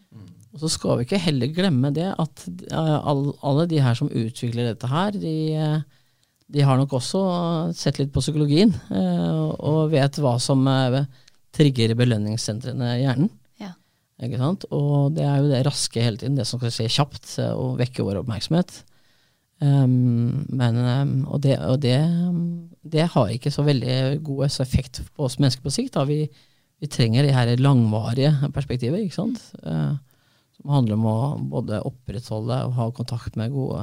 Og 0.54 0.62
så 0.62 0.70
skal 0.70 0.98
vi 0.98 1.06
ikke 1.06 1.18
heller 1.18 1.50
glemme 1.50 1.90
det 1.94 2.12
at 2.12 2.44
alle 2.70 3.64
de 3.70 3.80
her 3.82 3.96
som 3.98 4.10
utvikler 4.10 4.70
dette 4.70 4.90
her, 4.90 5.16
de, 5.18 5.34
de 6.52 6.64
har 6.64 6.76
nok 6.76 6.92
også 6.98 7.20
sett 7.76 7.98
litt 8.00 8.12
på 8.12 8.22
psykologien 8.22 8.72
øh, 8.92 9.54
og 9.54 9.92
vet 9.94 10.18
hva 10.20 10.36
som 10.42 10.66
øh, 10.68 11.00
trigger 11.54 11.94
belønningssentrene 11.96 12.90
i 12.98 13.04
hjernen. 13.04 13.30
Ja. 13.62 13.72
Og 14.20 15.14
det 15.16 15.24
er 15.24 15.38
jo 15.40 15.50
det 15.50 15.62
raske 15.66 16.02
hele 16.04 16.20
tiden, 16.20 16.36
det 16.38 16.46
som 16.48 16.60
skal 16.60 16.74
skje 16.74 16.90
kjapt 16.98 17.38
øh, 17.42 17.54
og 17.56 17.78
vekke 17.80 18.04
vår 18.04 18.20
oppmerksomhet. 18.22 18.82
Um, 19.64 20.44
men, 20.50 20.76
um, 20.76 21.12
og 21.30 21.40
det, 21.44 21.54
og 21.62 21.78
det, 21.80 21.96
det 22.82 23.06
har 23.14 23.30
ikke 23.32 23.52
så 23.54 23.62
veldig 23.64 24.18
god 24.26 24.48
effekt 24.50 25.00
på 25.14 25.28
oss 25.28 25.38
mennesker 25.38 25.64
på 25.64 25.72
sikt. 25.72 25.96
Vi, 26.10 26.26
vi 26.82 26.90
trenger 26.90 27.24
det 27.24 27.36
her 27.36 27.52
langvarige 27.62 28.34
perspektivet, 28.52 29.06
ikke 29.06 29.16
sant? 29.22 29.40
Uh, 29.62 29.94
som 30.58 30.74
handler 30.74 30.98
om 30.98 31.06
å 31.08 31.18
både 31.54 31.80
opprettholde 31.86 32.60
og 32.66 32.76
ha 32.76 32.90
kontakt 32.94 33.38
med 33.40 33.54
gode 33.54 33.80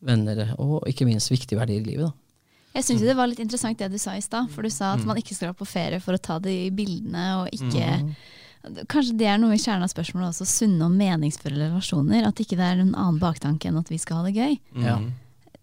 venner, 0.00 0.54
og 0.58 0.82
ikke 0.88 1.06
minst 1.08 1.30
viktige 1.32 1.58
verdier 1.60 1.82
i 1.82 1.86
livet. 1.92 2.10
Da. 2.10 2.30
Jeg 2.78 2.86
syns 2.86 3.02
det 3.02 3.16
var 3.18 3.28
litt 3.30 3.42
interessant 3.42 3.78
det 3.80 3.90
du 3.90 3.98
sa 3.98 4.14
i 4.16 4.22
stad, 4.22 4.50
for 4.52 4.62
du 4.62 4.70
sa 4.72 4.94
at 4.94 5.02
man 5.06 5.18
ikke 5.18 5.34
skal 5.34 5.56
på 5.58 5.66
ferie 5.68 5.98
for 6.02 6.14
å 6.14 6.22
ta 6.22 6.38
de 6.42 6.68
bildene, 6.74 7.24
og 7.42 7.50
ikke 7.56 7.88
Kanskje 8.60 9.14
det 9.16 9.24
er 9.24 9.38
noe 9.40 9.54
i 9.56 9.60
kjernen 9.60 9.86
av 9.86 9.88
spørsmålet 9.88 10.34
også, 10.34 10.44
sunne 10.44 10.84
og 10.84 10.92
meningsfulle 10.92 11.62
relasjoner. 11.62 12.26
At 12.28 12.42
ikke 12.42 12.58
det 12.58 12.66
er 12.66 12.82
en 12.82 12.90
annen 12.92 13.16
baktanke 13.16 13.70
enn 13.70 13.78
at 13.80 13.88
vi 13.88 13.96
skal 13.96 14.20
ha 14.20 14.26
det 14.26 14.34
gøy. 14.36 14.58
Ja. 14.84 14.98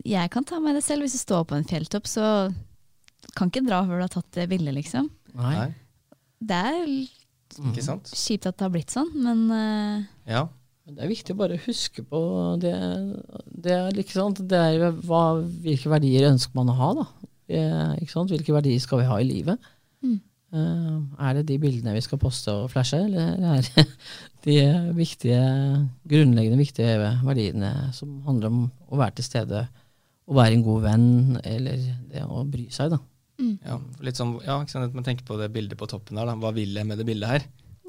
Jeg 0.01 0.31
kan 0.33 0.47
ta 0.49 0.57
meg 0.63 0.73
det 0.73 0.81
selv. 0.81 1.05
Hvis 1.05 1.13
du 1.13 1.21
står 1.21 1.43
på 1.45 1.53
en 1.59 1.67
fjelltopp, 1.69 2.09
så 2.09 2.25
kan 3.37 3.51
ikke 3.51 3.67
dra 3.67 3.83
før 3.85 4.01
du 4.01 4.05
har 4.07 4.13
tatt 4.15 4.31
det 4.39 4.47
bildet, 4.49 4.73
liksom. 4.79 5.11
Nei. 5.37 5.67
Det 6.41 6.57
er 6.71 6.89
ikke 6.89 7.85
sant? 7.85 8.09
kjipt 8.17 8.49
at 8.49 8.57
det 8.57 8.65
har 8.65 8.73
blitt 8.73 8.93
sånn, 8.93 9.13
men 9.21 9.45
uh, 9.53 10.01
Ja. 10.29 10.47
Men 10.87 10.95
Det 10.95 11.03
er 11.03 11.11
viktig 11.11 11.33
å 11.35 11.39
bare 11.41 11.59
huske 11.65 12.03
på 12.07 12.19
det, 12.63 12.73
det 13.59 13.73
er 13.75 13.97
ikke 13.99 14.15
sant? 14.15 14.39
Det 14.47 14.55
er 14.55 14.93
hva, 15.03 15.23
hvilke 15.43 15.91
verdier 15.91 16.29
ønsker 16.29 16.55
man 16.55 16.71
å 16.71 16.77
ha, 16.77 16.91
da. 17.01 17.05
Ikke 17.99 18.13
sant? 18.13 18.31
Hvilke 18.31 18.55
verdier 18.55 18.79
skal 18.79 19.01
vi 19.01 19.09
ha 19.09 19.17
i 19.19 19.27
livet? 19.27 19.67
Mm. 19.99 20.21
Eh, 20.55 20.93
er 21.27 21.35
det 21.35 21.43
de 21.49 21.57
bildene 21.59 21.91
vi 21.97 22.05
skal 22.05 22.21
poste 22.21 22.55
og 22.55 22.71
flashe, 22.71 23.01
eller 23.03 23.35
er 23.35 23.67
det 23.67 23.83
de 24.47 24.55
viktige, 24.95 25.41
grunnleggende 26.07 26.61
viktige 26.61 27.11
verdiene 27.27 27.73
som 27.97 28.21
handler 28.29 28.53
om 28.53 28.63
å 28.87 29.03
være 29.03 29.19
til 29.19 29.27
stede, 29.27 29.65
å 30.27 30.39
være 30.39 30.55
en 30.55 30.65
god 30.69 30.87
venn, 30.87 31.11
eller 31.43 31.83
det 32.13 32.23
å 32.23 32.47
bry 32.47 32.69
seg, 32.71 32.95
da. 32.95 33.03
Ja, 33.67 33.75
litt 34.07 34.17
sånn, 34.17 34.37
ja, 34.47 34.55
ikke 34.63 34.77
sant? 34.77 34.95
Man 34.95 35.05
tenker 35.05 35.27
på 35.27 35.35
det 35.37 35.51
bildet 35.53 35.77
på 35.77 35.87
toppen 35.91 36.17
her. 36.17 36.31
Da. 36.31 36.39
Hva 36.41 36.55
vil 36.55 36.79
jeg 36.79 36.87
med 36.87 36.97
det 36.97 37.05
bildet 37.05 37.35
her? 37.35 37.43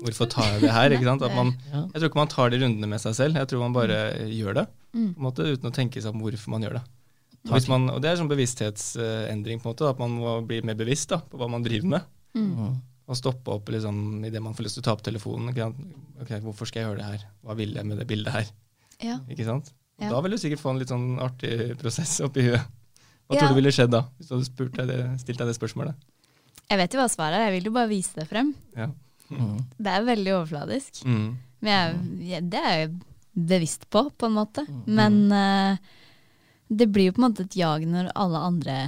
Hvorfor 0.05 0.29
tar 0.31 0.45
jeg 0.55 0.61
det 0.63 0.71
her? 0.71 0.91
ikke 0.95 1.05
sant? 1.09 1.23
At 1.27 1.35
man, 1.35 1.49
jeg 1.93 1.99
tror 2.01 2.09
ikke 2.11 2.21
man 2.23 2.29
tar 2.33 2.51
de 2.55 2.61
rundene 2.63 2.87
med 2.89 3.01
seg 3.03 3.15
selv. 3.19 3.35
Jeg 3.41 3.49
tror 3.51 3.65
man 3.67 3.73
bare 3.77 3.99
gjør 4.31 4.55
det, 4.63 4.67
Mm. 4.97 5.11
på 5.15 5.21
en 5.21 5.25
måte, 5.27 5.45
uten 5.45 5.69
å 5.69 5.75
tenke 5.75 6.01
seg 6.01 6.15
om 6.15 6.23
hvorfor 6.25 6.49
man 6.55 6.63
gjør 6.65 6.79
det. 6.79 6.85
Og, 7.45 7.51
hvis 7.53 7.67
man, 7.69 7.91
og 7.93 8.01
Det 8.03 8.09
er 8.11 8.17
sånn 8.17 8.29
bevissthetsendring, 8.31 9.61
på 9.61 9.69
en 9.69 9.73
måte, 9.75 9.89
at 9.91 9.99
man 10.01 10.11
må 10.17 10.37
bli 10.49 10.61
mer 10.65 10.75
bevisst 10.79 11.11
da, 11.13 11.19
på 11.21 11.37
hva 11.41 11.49
man 11.51 11.63
driver 11.63 11.89
med. 11.93 12.07
Mm. 12.35 12.79
Og 13.09 13.17
stoppe 13.17 13.53
opp 13.53 13.69
liksom, 13.73 14.25
idet 14.25 14.41
man 14.45 14.55
får 14.57 14.65
lyst 14.67 14.79
til 14.79 14.83
å 14.83 14.87
ta 14.89 14.95
opp 14.97 15.03
telefonen. 15.05 15.51
Ikke 15.53 15.67
sant? 15.69 15.79
Ok, 16.23 16.33
Hvorfor 16.45 16.69
skal 16.69 16.83
jeg 16.83 16.89
gjøre 16.89 16.99
det 17.03 17.09
her? 17.11 17.27
Hva 17.45 17.57
vil 17.57 17.75
jeg 17.77 17.87
med 17.89 17.99
det 18.01 18.07
bildet 18.11 18.33
her? 18.35 18.49
ja. 19.05 19.19
Ikke 19.31 19.45
sant? 19.47 19.73
Ja. 20.01 20.11
Da 20.13 20.21
vil 20.23 20.31
du 20.31 20.39
sikkert 20.39 20.61
få 20.63 20.71
en 20.71 20.79
litt 20.79 20.89
sånn 20.93 21.19
artig 21.21 21.75
prosess 21.81 22.21
oppi 22.23 22.45
huet. 22.49 22.63
Hva 23.29 23.35
Ja. 23.35 23.41
tror 23.41 23.49
du 23.51 23.55
ville 23.61 23.73
skjedd 23.75 23.91
da, 23.91 24.03
hvis 24.19 24.29
du 24.29 24.35
hadde 24.37 24.47
spurt 24.49 24.73
deg 24.79 24.87
det, 24.89 24.99
stilt 25.21 25.39
deg 25.39 25.49
det 25.49 25.57
spørsmålet? 25.59 25.95
Jeg 26.71 26.79
vet 26.79 26.93
jo 26.95 27.01
hva 27.01 27.09
svaret 27.11 27.35
er, 27.41 27.51
jeg 27.51 27.57
vil 27.61 27.71
jo 27.71 27.75
bare 27.77 27.89
vise 27.91 28.15
det 28.15 28.29
frem. 28.29 28.55
Ja. 28.77 28.89
Mm. 29.31 29.59
Det 29.79 29.93
er 29.93 30.07
veldig 30.09 30.33
overfladisk. 30.39 31.03
Mm. 31.05 31.29
Men 31.61 31.73
jeg, 31.73 32.29
jeg, 32.31 32.47
det 32.53 32.61
er 32.65 32.77
jeg 32.79 32.91
bevisst 33.49 33.89
på, 33.93 34.05
på 34.19 34.27
en 34.31 34.37
måte. 34.39 34.65
Men 34.87 35.19
uh, 35.33 35.77
det 36.69 36.89
blir 36.93 37.11
jo 37.11 37.17
på 37.17 37.23
en 37.23 37.29
måte 37.31 37.45
et 37.47 37.57
jag 37.59 37.85
når 37.89 38.11
alle 38.19 38.41
andre 38.51 38.79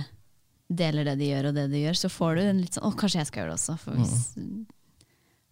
deler 0.70 1.04
det 1.08 1.16
de 1.18 1.28
gjør, 1.32 1.48
og 1.50 1.56
det 1.58 1.66
de 1.72 1.82
gjør. 1.84 1.98
Så 1.98 2.10
får 2.12 2.34
du 2.38 2.42
en 2.46 2.60
litt 2.62 2.76
sånn 2.78 2.86
Å, 2.86 2.92
kanskje 2.98 3.20
jeg 3.22 3.28
skal 3.30 3.42
gjøre 3.42 3.52
det 3.54 3.58
også. 3.60 3.76
For 3.82 3.98
hvis, 3.98 4.16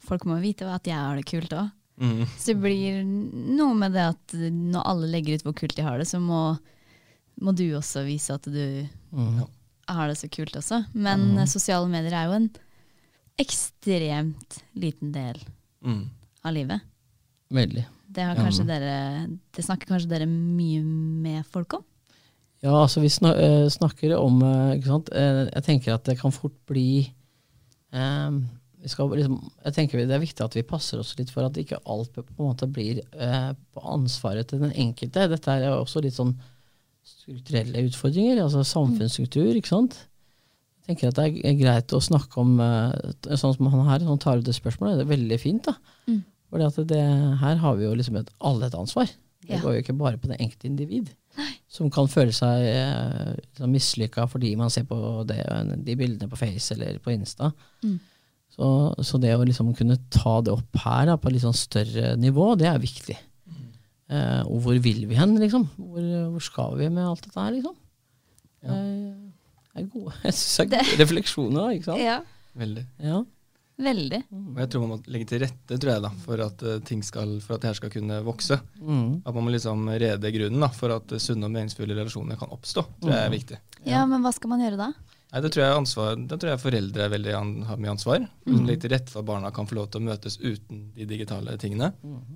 folk 0.08 0.24
må 0.30 0.38
vite 0.42 0.68
at 0.70 0.86
jeg 0.88 0.98
har 0.98 1.18
det 1.18 1.26
kult 1.28 1.52
òg. 1.58 1.70
Mm. 1.98 2.20
Så 2.38 2.52
det 2.52 2.60
blir 2.62 3.00
noe 3.58 3.74
med 3.74 3.96
det 3.98 4.04
at 4.12 4.34
når 4.38 4.84
alle 4.86 5.08
legger 5.10 5.38
ut 5.40 5.46
hvor 5.48 5.56
kult 5.58 5.74
de 5.74 5.82
har 5.82 5.98
det, 5.98 6.06
så 6.06 6.20
må, 6.22 6.42
må 7.42 7.54
du 7.58 7.64
også 7.74 8.04
vise 8.06 8.36
at 8.38 8.46
du 8.46 8.86
Mm. 9.08 9.40
har 9.88 10.10
det 10.10 10.18
så 10.20 10.28
kult 10.28 10.52
også. 10.60 10.82
Men 10.92 11.46
sosiale 11.48 11.88
medier 11.88 12.12
er 12.12 12.26
jo 12.28 12.34
en 12.36 12.48
ekstremt 13.38 14.58
liten 14.74 15.12
del 15.14 15.38
Mm. 15.84 16.08
av 16.42 16.52
livet. 16.52 16.80
Veldig. 17.54 17.84
Det, 18.08 18.24
har 18.24 18.34
kanskje 18.36 18.64
dere, 18.66 19.28
det 19.54 19.62
snakker 19.64 19.86
kanskje 19.92 20.10
dere 20.10 20.26
mye 20.26 20.82
med 20.82 21.46
folk 21.46 21.78
om? 21.78 21.84
Ja, 22.64 22.72
altså 22.82 23.00
vi 23.00 23.06
eh, 23.06 23.68
snakker 23.70 24.16
om 24.18 24.40
eh, 24.42 24.78
ikke 24.78 24.90
sant? 24.90 25.10
Eh, 25.14 25.44
Jeg 25.54 25.64
tenker 25.64 25.94
at 25.94 26.04
det 26.08 26.18
kan 26.18 26.34
fort 26.34 26.56
bli 26.66 27.06
um, 27.92 28.40
vi 28.82 28.88
skal 28.90 29.10
liksom, 29.14 29.38
Jeg 29.64 29.74
tenker 29.74 30.02
Det 30.06 30.16
er 30.16 30.22
viktig 30.22 30.44
at 30.44 30.56
vi 30.56 30.62
passer 30.66 30.98
oss 30.98 31.14
litt 31.18 31.30
for 31.30 31.46
at 31.46 31.56
ikke 31.60 31.78
alt 31.86 32.12
på 32.16 32.24
en 32.26 32.48
måte 32.48 32.66
blir 32.66 33.00
uh, 33.14 33.52
på 33.74 33.84
ansvaret 33.86 34.48
til 34.50 34.60
den 34.64 34.74
enkelte. 34.74 35.28
Dette 35.30 35.54
er 35.54 35.70
også 35.70 36.02
litt 36.02 36.18
sånn 36.18 36.34
strukturelle 37.06 37.86
utfordringer, 37.88 38.42
altså 38.42 38.64
samfunnsstruktur. 38.66 39.54
ikke 39.56 39.70
sant? 39.70 39.96
Tenker 40.88 41.10
at 41.12 41.18
det 41.20 41.44
er 41.44 41.56
greit 41.60 41.92
å 41.92 42.00
snakke 42.00 42.40
om 42.40 42.56
eh, 42.64 43.12
sånn 43.36 43.54
som 43.58 43.68
han 43.70 43.86
her, 43.90 44.04
som 44.08 44.18
tar 44.22 44.40
ut 44.40 44.46
det 44.48 44.56
spørsmålet. 44.56 45.02
Det 45.02 45.06
er 45.06 45.12
veldig 45.14 45.38
fint. 45.42 45.68
da. 45.68 45.74
Mm. 46.08 46.22
Fordi 46.48 46.64
at 46.70 46.78
det, 46.88 47.00
her 47.42 47.58
har 47.60 47.74
vi 47.76 47.84
jo 47.84 47.94
liksom 47.98 48.16
et, 48.22 48.30
alle 48.40 48.70
et 48.70 48.76
ansvar. 48.78 49.10
Det 49.44 49.54
Ja. 49.54 49.60
går 49.62 49.76
jo 49.76 49.82
ikke 49.84 49.96
bare 50.00 50.18
på 50.20 50.28
det 50.30 50.38
enkelte 50.40 50.66
individ. 50.68 51.10
Som 51.70 51.90
kan 51.94 52.08
føle 52.10 52.32
seg 52.34 52.64
eh, 52.72 53.34
liksom 53.36 53.70
mislykka 53.70 54.24
fordi 54.32 54.54
man 54.58 54.72
ser 54.72 54.84
på 54.88 54.96
det, 55.28 55.38
de 55.86 55.94
bildene 55.96 56.28
på 56.32 56.36
Face 56.40 56.72
eller 56.74 56.98
på 57.04 57.12
Insta. 57.14 57.52
Mm. 57.84 57.98
Så, 58.56 58.66
så 59.06 59.20
det 59.22 59.36
å 59.36 59.44
liksom 59.46 59.70
kunne 59.78 60.00
ta 60.10 60.38
det 60.42 60.50
opp 60.56 60.80
her 60.82 61.04
da, 61.06 61.16
på 61.20 61.28
et 61.28 61.36
litt 61.36 61.44
sånn 61.44 61.54
større 61.54 62.16
nivå, 62.18 62.54
det 62.58 62.66
er 62.72 62.80
viktig. 62.82 63.14
Eh, 64.08 64.40
og 64.48 64.62
hvor 64.64 64.78
vil 64.82 65.04
vi 65.06 65.14
hen, 65.20 65.36
liksom? 65.38 65.68
Hvor, 65.76 66.08
hvor 66.32 66.40
skal 66.48 66.76
vi 66.80 66.88
med 66.88 67.04
alt 67.06 67.22
dette 67.28 67.38
her, 67.44 67.52
liksom? 67.54 67.76
Ja. 68.64 68.72
Eh, 68.74 69.27
det 69.78 69.86
er 69.86 69.90
gode, 69.94 70.14
jeg 70.26 70.34
synes 70.34 70.70
det 70.72 70.78
er 70.82 70.86
gode 70.90 71.00
refleksjoner, 71.04 71.58
da, 71.62 71.66
ikke 71.78 71.90
sant? 71.92 72.02
Ja, 72.04 72.20
Veldig. 72.58 72.82
Ja. 72.98 73.18
veldig. 73.78 74.18
Og 74.34 74.56
jeg 74.58 74.70
tror 74.72 74.82
man 74.82 74.90
må 74.90 74.96
legge 75.14 75.26
til 75.30 75.42
rette 75.44 75.76
tror 75.78 75.92
jeg 75.92 76.02
da, 76.02 76.08
for 76.24 76.40
at, 76.42 76.62
eh, 76.66 76.80
ting 76.88 77.04
skal, 77.06 77.36
for 77.44 77.54
at 77.54 77.62
det 77.62 77.68
her 77.70 77.76
skal 77.78 77.92
kunne 77.94 78.16
vokse. 78.26 78.56
Mm. 78.82 79.20
At 79.22 79.36
man 79.36 79.44
må 79.46 79.52
liksom 79.54 79.84
rede 80.02 80.32
grunnen 80.34 80.64
da, 80.64 80.68
for 80.74 80.90
at 80.96 81.12
eh, 81.14 81.22
sunne 81.22 81.46
og 81.46 81.52
meningsfulle 81.54 81.94
relasjoner 81.94 82.40
kan 82.40 82.50
oppstå. 82.56 82.82
tror 83.04 83.14
jeg 83.14 83.28
er 83.28 83.36
viktig. 83.36 83.60
Ja, 83.86 84.00
men 84.10 84.24
hva 84.26 84.32
skal 84.34 84.50
man 84.50 84.64
gjøre 84.66 84.80
da? 84.80 84.88
Nei, 85.28 85.42
det 85.44 85.50
tror 85.52 85.60
jeg, 85.62 85.76
ansvar, 85.76 86.14
det 86.24 86.38
tror 86.40 86.50
jeg 86.54 86.60
foreldre 86.62 87.02
er 87.04 87.10
veldig 87.12 87.32
an, 87.36 87.48
har 87.68 87.76
mye 87.84 87.90
ansvar. 87.92 88.22
Mm. 88.48 88.62
Legge 88.66 88.80
til 88.86 88.92
rette 88.96 89.12
for 89.12 89.20
at 89.20 89.26
barna 89.28 89.50
kan 89.54 89.68
få 89.68 89.76
lov 89.76 89.90
til 89.92 90.00
å 90.00 90.06
møtes 90.08 90.38
uten 90.40 90.86
de 90.96 91.04
digitale 91.10 91.54
tingene. 91.60 91.90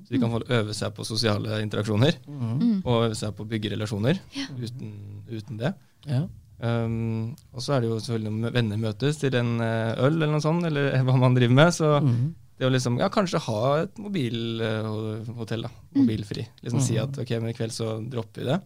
Så 0.05 0.13
de 0.13 0.21
kan 0.23 0.31
få 0.37 0.43
øve 0.45 0.77
seg 0.77 0.93
på 0.95 1.07
sosiale 1.09 1.59
interaksjoner, 1.65 2.21
Mm. 2.29 2.83
og 2.85 3.09
øve 3.09 3.17
seg 3.19 3.33
på 3.35 3.43
å 3.47 3.49
bygge 3.49 3.73
relasjoner 3.75 4.21
uten, 4.61 4.93
uten 5.33 5.57
det. 5.59 5.73
Ja. 6.07 6.27
Um, 6.63 7.33
og 7.51 7.65
så 7.65 7.75
er 7.75 7.83
det 7.83 7.91
jo 7.91 7.99
selvfølgelig 7.99 8.33
når 8.45 8.55
venner 8.55 8.81
møtes 8.85 9.19
til 9.19 9.35
en 9.35 9.57
eh, 9.65 9.97
øl 9.99 10.13
eller 10.15 10.31
noe 10.31 10.45
sånt, 10.45 10.67
eller 10.69 10.95
hva 11.07 11.17
man 11.19 11.39
driver 11.39 11.57
med. 11.59 11.73
Så 11.75 11.91
mm. 12.05 12.19
det 12.61 12.69
å 12.69 12.73
liksom, 12.73 12.99
ja, 13.03 13.09
kanskje 13.13 13.43
ha 13.49 13.63
et 13.85 14.03
mobilhotell, 14.03 15.67
da. 15.67 15.73
Mobilfri. 15.99 16.47
Liksom 16.63 16.85
si 16.85 16.99
at 17.03 17.19
ok, 17.23 17.35
men 17.41 17.53
i 17.53 17.57
kveld 17.59 17.75
så 17.75 17.97
dropper 18.01 18.45
vi 18.45 18.51
det. 18.53 18.61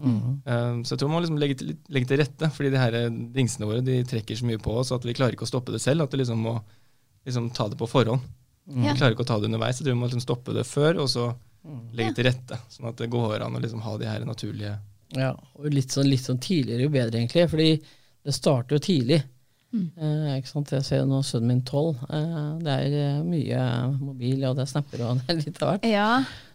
Um, 0.00 0.84
så 0.84 0.94
jeg 0.94 1.02
tror 1.02 1.10
man 1.10 1.18
må 1.18 1.24
liksom 1.26 1.40
legge, 1.42 1.58
til, 1.60 1.74
legge 1.92 2.08
til 2.08 2.22
rette, 2.22 2.48
fordi 2.56 2.70
de 2.72 2.80
her 2.80 2.94
dingsene 3.34 3.68
våre 3.68 3.84
de 3.84 3.98
trekker 4.08 4.38
så 4.38 4.46
mye 4.48 4.60
på 4.62 4.78
oss 4.80 4.94
at 4.96 5.04
vi 5.04 5.12
klarer 5.16 5.36
ikke 5.36 5.44
å 5.48 5.50
stoppe 5.50 5.74
det 5.74 5.82
selv. 5.82 6.06
At 6.06 6.14
vi 6.14 6.22
liksom 6.22 6.40
må 6.46 6.56
liksom 7.26 7.50
ta 7.56 7.68
det 7.68 7.78
på 7.80 7.90
forhånd. 7.90 8.22
Ja. 8.70 8.92
Vi 8.92 8.98
klarer 9.00 9.16
ikke 9.16 9.26
å 9.26 9.30
ta 9.32 9.40
det 9.40 9.50
underveis. 9.50 9.80
Jeg 9.80 9.88
tror 9.88 9.96
vi 9.96 10.00
må 10.00 10.08
liksom 10.08 10.24
stoppe 10.24 10.54
det 10.56 10.64
før, 10.68 11.02
og 11.02 11.10
så 11.10 11.32
legge 11.96 12.14
til 12.16 12.28
rette. 12.30 12.58
Sånn 12.72 12.88
at 12.90 13.00
det 13.00 13.10
går 13.12 13.42
an 13.44 13.56
å 13.56 13.62
liksom 13.62 13.82
ha 13.84 13.96
de 14.00 14.08
her 14.08 14.24
naturlige 14.28 14.76
Ja, 15.16 15.32
og 15.58 15.68
litt 15.74 15.90
sånn, 15.94 16.06
litt 16.10 16.22
sånn 16.26 16.38
tidligere 16.42 16.86
jo 16.86 16.92
bedre, 16.94 17.18
egentlig. 17.18 17.48
Fordi 17.50 17.70
det 18.26 18.34
starter 18.36 18.76
jo 18.76 18.82
tidlig. 18.84 19.22
Mm. 19.70 19.86
Eh, 20.02 20.28
ikke 20.40 20.50
sant? 20.50 20.70
Jeg 20.74 20.82
ser 20.86 21.04
nå 21.06 21.20
sønnen 21.26 21.52
min 21.52 21.64
tolv. 21.66 21.98
Eh, 22.10 22.38
det 22.62 22.76
er 22.76 22.94
eh, 23.00 23.18
mye 23.26 23.64
mobil, 24.00 24.44
og 24.48 24.56
det 24.58 24.64
er 24.66 24.70
snapper 24.72 25.04
og 25.06 25.18
det 25.20 25.34
er 25.34 25.42
litt 25.44 25.60
av 25.62 25.72
hvert. 25.74 25.86
Ja. 25.90 26.08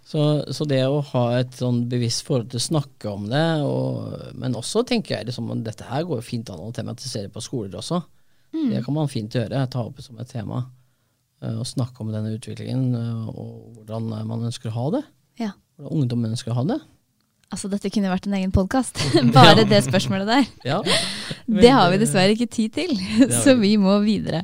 Så, 0.06 0.22
så 0.54 0.68
det 0.70 0.82
å 0.86 1.00
ha 1.14 1.24
et 1.40 1.56
sånn 1.58 1.86
bevisst 1.90 2.26
forhold 2.28 2.52
til 2.52 2.60
å 2.62 2.66
snakke 2.68 3.10
om 3.10 3.24
det, 3.32 3.46
og, 3.66 4.12
men 4.38 4.54
også 4.60 4.84
tenker 4.86 5.16
jeg 5.18 5.32
liksom, 5.32 5.48
dette 5.66 5.88
her 5.90 6.04
går 6.06 6.22
fint 6.28 6.52
an 6.54 6.62
å 6.62 6.74
tematisere 6.76 7.32
på 7.34 7.42
skoler 7.42 7.80
også. 7.80 8.04
Mm. 8.54 8.68
Det 8.76 8.84
kan 8.86 8.96
man 9.00 9.10
fint 9.12 9.34
gjøre, 9.36 9.64
ta 9.74 9.82
opp 9.88 9.98
som 10.06 10.20
et 10.22 10.30
tema. 10.32 10.62
eh, 11.42 11.56
Og 11.58 11.66
snakke 11.68 12.04
om 12.04 12.12
denne 12.14 12.36
utviklingen 12.38 12.92
eh, 13.00 13.30
og 13.32 13.80
hvordan 13.80 14.12
man 14.30 14.46
ønsker 14.52 14.70
å 14.72 14.76
ha 14.78 14.86
det. 15.00 15.04
Ja. 15.42 15.54
Hvordan 15.80 16.04
ungdommen 16.04 16.36
ønsker 16.36 16.54
å 16.54 16.60
ha 16.62 16.68
det. 16.76 16.78
Altså, 17.54 17.70
dette 17.72 17.92
kunne 17.94 18.12
vært 18.12 18.26
en 18.28 18.36
egen 18.40 18.52
podkast. 18.56 19.00
Bare 19.36 19.68
det 19.68 19.84
spørsmålet 19.86 20.32
der. 20.32 20.50
Ja. 20.72 20.82
Det 21.46 21.72
har 21.72 21.92
vi 21.94 22.02
dessverre 22.02 22.34
ikke 22.34 22.50
tid 22.50 22.74
til, 22.74 22.96
så 23.30 23.54
vi 23.60 23.76
må 23.78 24.00
videre. 24.02 24.44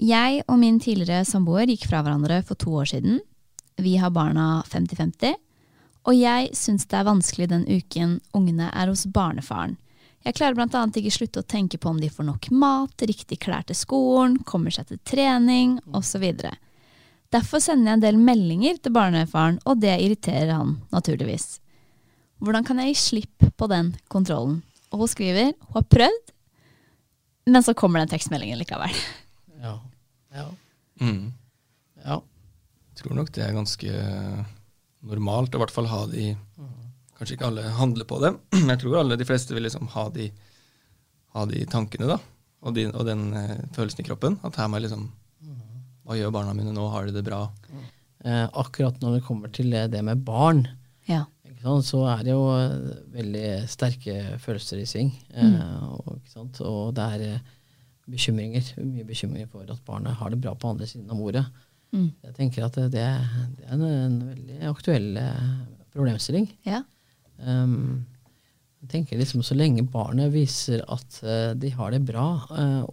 Jeg 0.00 0.44
og 0.46 0.56
min 0.62 0.78
tidligere 0.80 1.26
samboer 1.28 1.68
gikk 1.68 1.88
fra 1.90 2.00
hverandre 2.04 2.40
for 2.46 2.56
to 2.60 2.72
år 2.80 2.88
siden. 2.92 3.18
Vi 3.80 3.96
har 4.00 4.12
barna 4.14 4.62
50-50. 4.70 5.34
Og 6.08 6.16
jeg 6.16 6.54
syns 6.56 6.86
det 6.88 6.96
er 6.96 7.08
vanskelig 7.08 7.50
den 7.50 7.66
uken 7.68 8.18
ungene 8.36 8.70
er 8.72 8.88
hos 8.88 9.04
barnefaren. 9.12 9.76
Jeg 10.24 10.36
klarer 10.36 10.56
bl.a. 10.56 10.84
ikke 11.00 11.12
slutte 11.12 11.42
å 11.42 11.48
tenke 11.48 11.78
på 11.80 11.90
om 11.90 12.00
de 12.00 12.08
får 12.12 12.26
nok 12.28 12.50
mat, 12.52 13.04
riktig 13.08 13.40
klær 13.40 13.64
til 13.68 13.76
skolen, 13.76 14.38
kommer 14.44 14.72
seg 14.72 14.90
til 14.90 15.00
trening 15.08 15.78
osv. 15.96 16.26
Derfor 17.30 17.62
sender 17.62 17.92
jeg 17.92 17.98
en 17.98 18.02
del 18.02 18.18
meldinger 18.18 18.78
til 18.82 18.94
barnefaren, 18.94 19.60
og 19.62 19.78
det 19.82 19.92
irriterer 20.02 20.50
han 20.50 20.80
naturligvis. 20.90 21.60
Hvordan 22.42 22.66
kan 22.66 22.80
jeg 22.80 22.90
gi 22.90 22.98
slipp 22.98 23.46
på 23.60 23.68
den 23.70 23.92
kontrollen? 24.10 24.62
Og 24.90 25.04
hun 25.04 25.10
skriver 25.12 25.52
hun 25.52 25.76
har 25.76 25.86
prøvd, 25.86 26.32
men 27.50 27.62
så 27.62 27.74
kommer 27.78 28.02
den 28.02 28.12
tekstmeldingen 28.12 28.60
likevel. 28.60 28.94
Ja. 29.60 29.74
Ja. 30.32 30.46
mm. 31.04 31.32
ja. 32.00 32.14
Jeg 32.88 33.02
tror 33.02 33.12
nok 33.18 33.28
det 33.36 33.42
er 33.44 33.52
ganske 33.52 33.90
normalt 35.04 35.52
å 35.52 35.58
i 35.58 35.60
hvert 35.60 35.74
fall 35.74 35.90
ha 35.90 35.98
de 36.08 36.30
Kanskje 37.18 37.36
ikke 37.36 37.50
alle 37.50 37.66
handler 37.76 38.08
på 38.08 38.22
det, 38.22 38.30
men 38.56 38.72
jeg 38.72 38.80
tror 38.80 39.02
alle 39.02 39.18
de 39.20 39.26
fleste 39.28 39.52
vil 39.52 39.66
liksom 39.66 39.90
ha 39.92 40.06
de, 40.14 40.30
ha 41.36 41.44
de 41.50 41.60
tankene 41.68 42.08
da, 42.08 42.16
og, 42.64 42.72
de, 42.78 42.86
og 42.88 43.04
den 43.04 43.26
eh, 43.36 43.58
følelsen 43.76 44.00
i 44.00 44.06
kroppen. 44.08 44.38
At 44.48 44.56
her 44.56 44.70
må 44.72 44.80
jeg 44.80 44.86
liksom 44.86 45.10
Hva 46.10 46.16
gjør 46.18 46.32
barna 46.34 46.50
mine 46.58 46.72
nå? 46.74 46.88
Har 46.90 47.06
de 47.06 47.12
det 47.14 47.22
bra? 47.22 47.44
Eh, 48.26 48.46
akkurat 48.58 48.96
når 48.98 49.12
det 49.20 49.26
kommer 49.28 49.52
til 49.54 49.70
det, 49.70 50.00
med 50.02 50.24
barn, 50.26 50.64
Ja. 51.06 51.20
ikke 51.46 51.62
sant, 51.62 51.86
så 51.86 52.00
er 52.10 52.24
det 52.26 52.32
jo 52.34 52.48
eh, 52.50 52.96
veldig 53.14 53.44
sterke 53.70 54.16
følelser 54.42 54.80
i 54.82 54.88
sving. 54.90 55.12
Eh, 55.30 55.84
og, 55.86 56.16
ikke 56.16 56.32
sant, 56.32 56.58
og 56.66 56.96
det 56.98 57.06
er 57.14 57.22
eh, 57.28 57.46
bekymringer, 58.10 58.72
mye 58.82 59.06
bekymringer 59.06 59.46
for 59.52 59.70
at 59.70 59.86
barnet 59.86 60.18
har 60.18 60.34
det 60.34 60.40
bra 60.42 60.56
på 60.58 60.72
andre 60.72 60.90
siden 60.90 61.06
av 61.14 61.22
bordet. 61.22 61.44
Mm. 61.94 62.10
Jeg 62.26 62.34
tenker 62.40 62.66
at 62.66 62.74
det, 62.74 62.90
det 62.96 63.06
er 63.06 63.70
en, 63.70 63.86
en 63.86 64.18
veldig 64.32 64.60
aktuell 64.74 65.08
eh, 65.22 65.48
problemstilling. 65.94 66.50
Ja. 66.66 66.82
Um, 67.38 68.02
jeg 68.82 68.90
tenker 68.96 69.22
liksom 69.22 69.46
Så 69.46 69.54
lenge 69.54 69.86
barnet 69.86 70.34
viser 70.34 70.82
at 70.90 71.22
de 71.54 71.70
har 71.76 71.94
det 71.94 72.02
bra, 72.08 72.30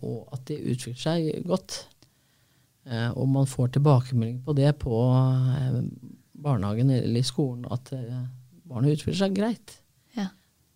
og 0.03 0.33
at 0.35 0.45
de 0.51 0.61
utvikler 0.75 0.99
seg 1.01 1.45
godt, 1.47 1.87
og 3.17 3.27
man 3.27 3.47
får 3.49 3.73
tilbakemelding 3.75 4.37
på 4.45 4.53
det 4.55 4.69
på 4.79 4.95
eh, 5.57 5.79
barnehagen 6.37 6.91
eller 6.93 7.19
i 7.19 7.25
skolen, 7.27 7.65
at 7.73 7.91
eh, 7.97 8.21
barnet 8.67 8.97
utfører 8.97 9.17
seg 9.23 9.35
greit, 9.35 9.77
Ja. 10.15 10.29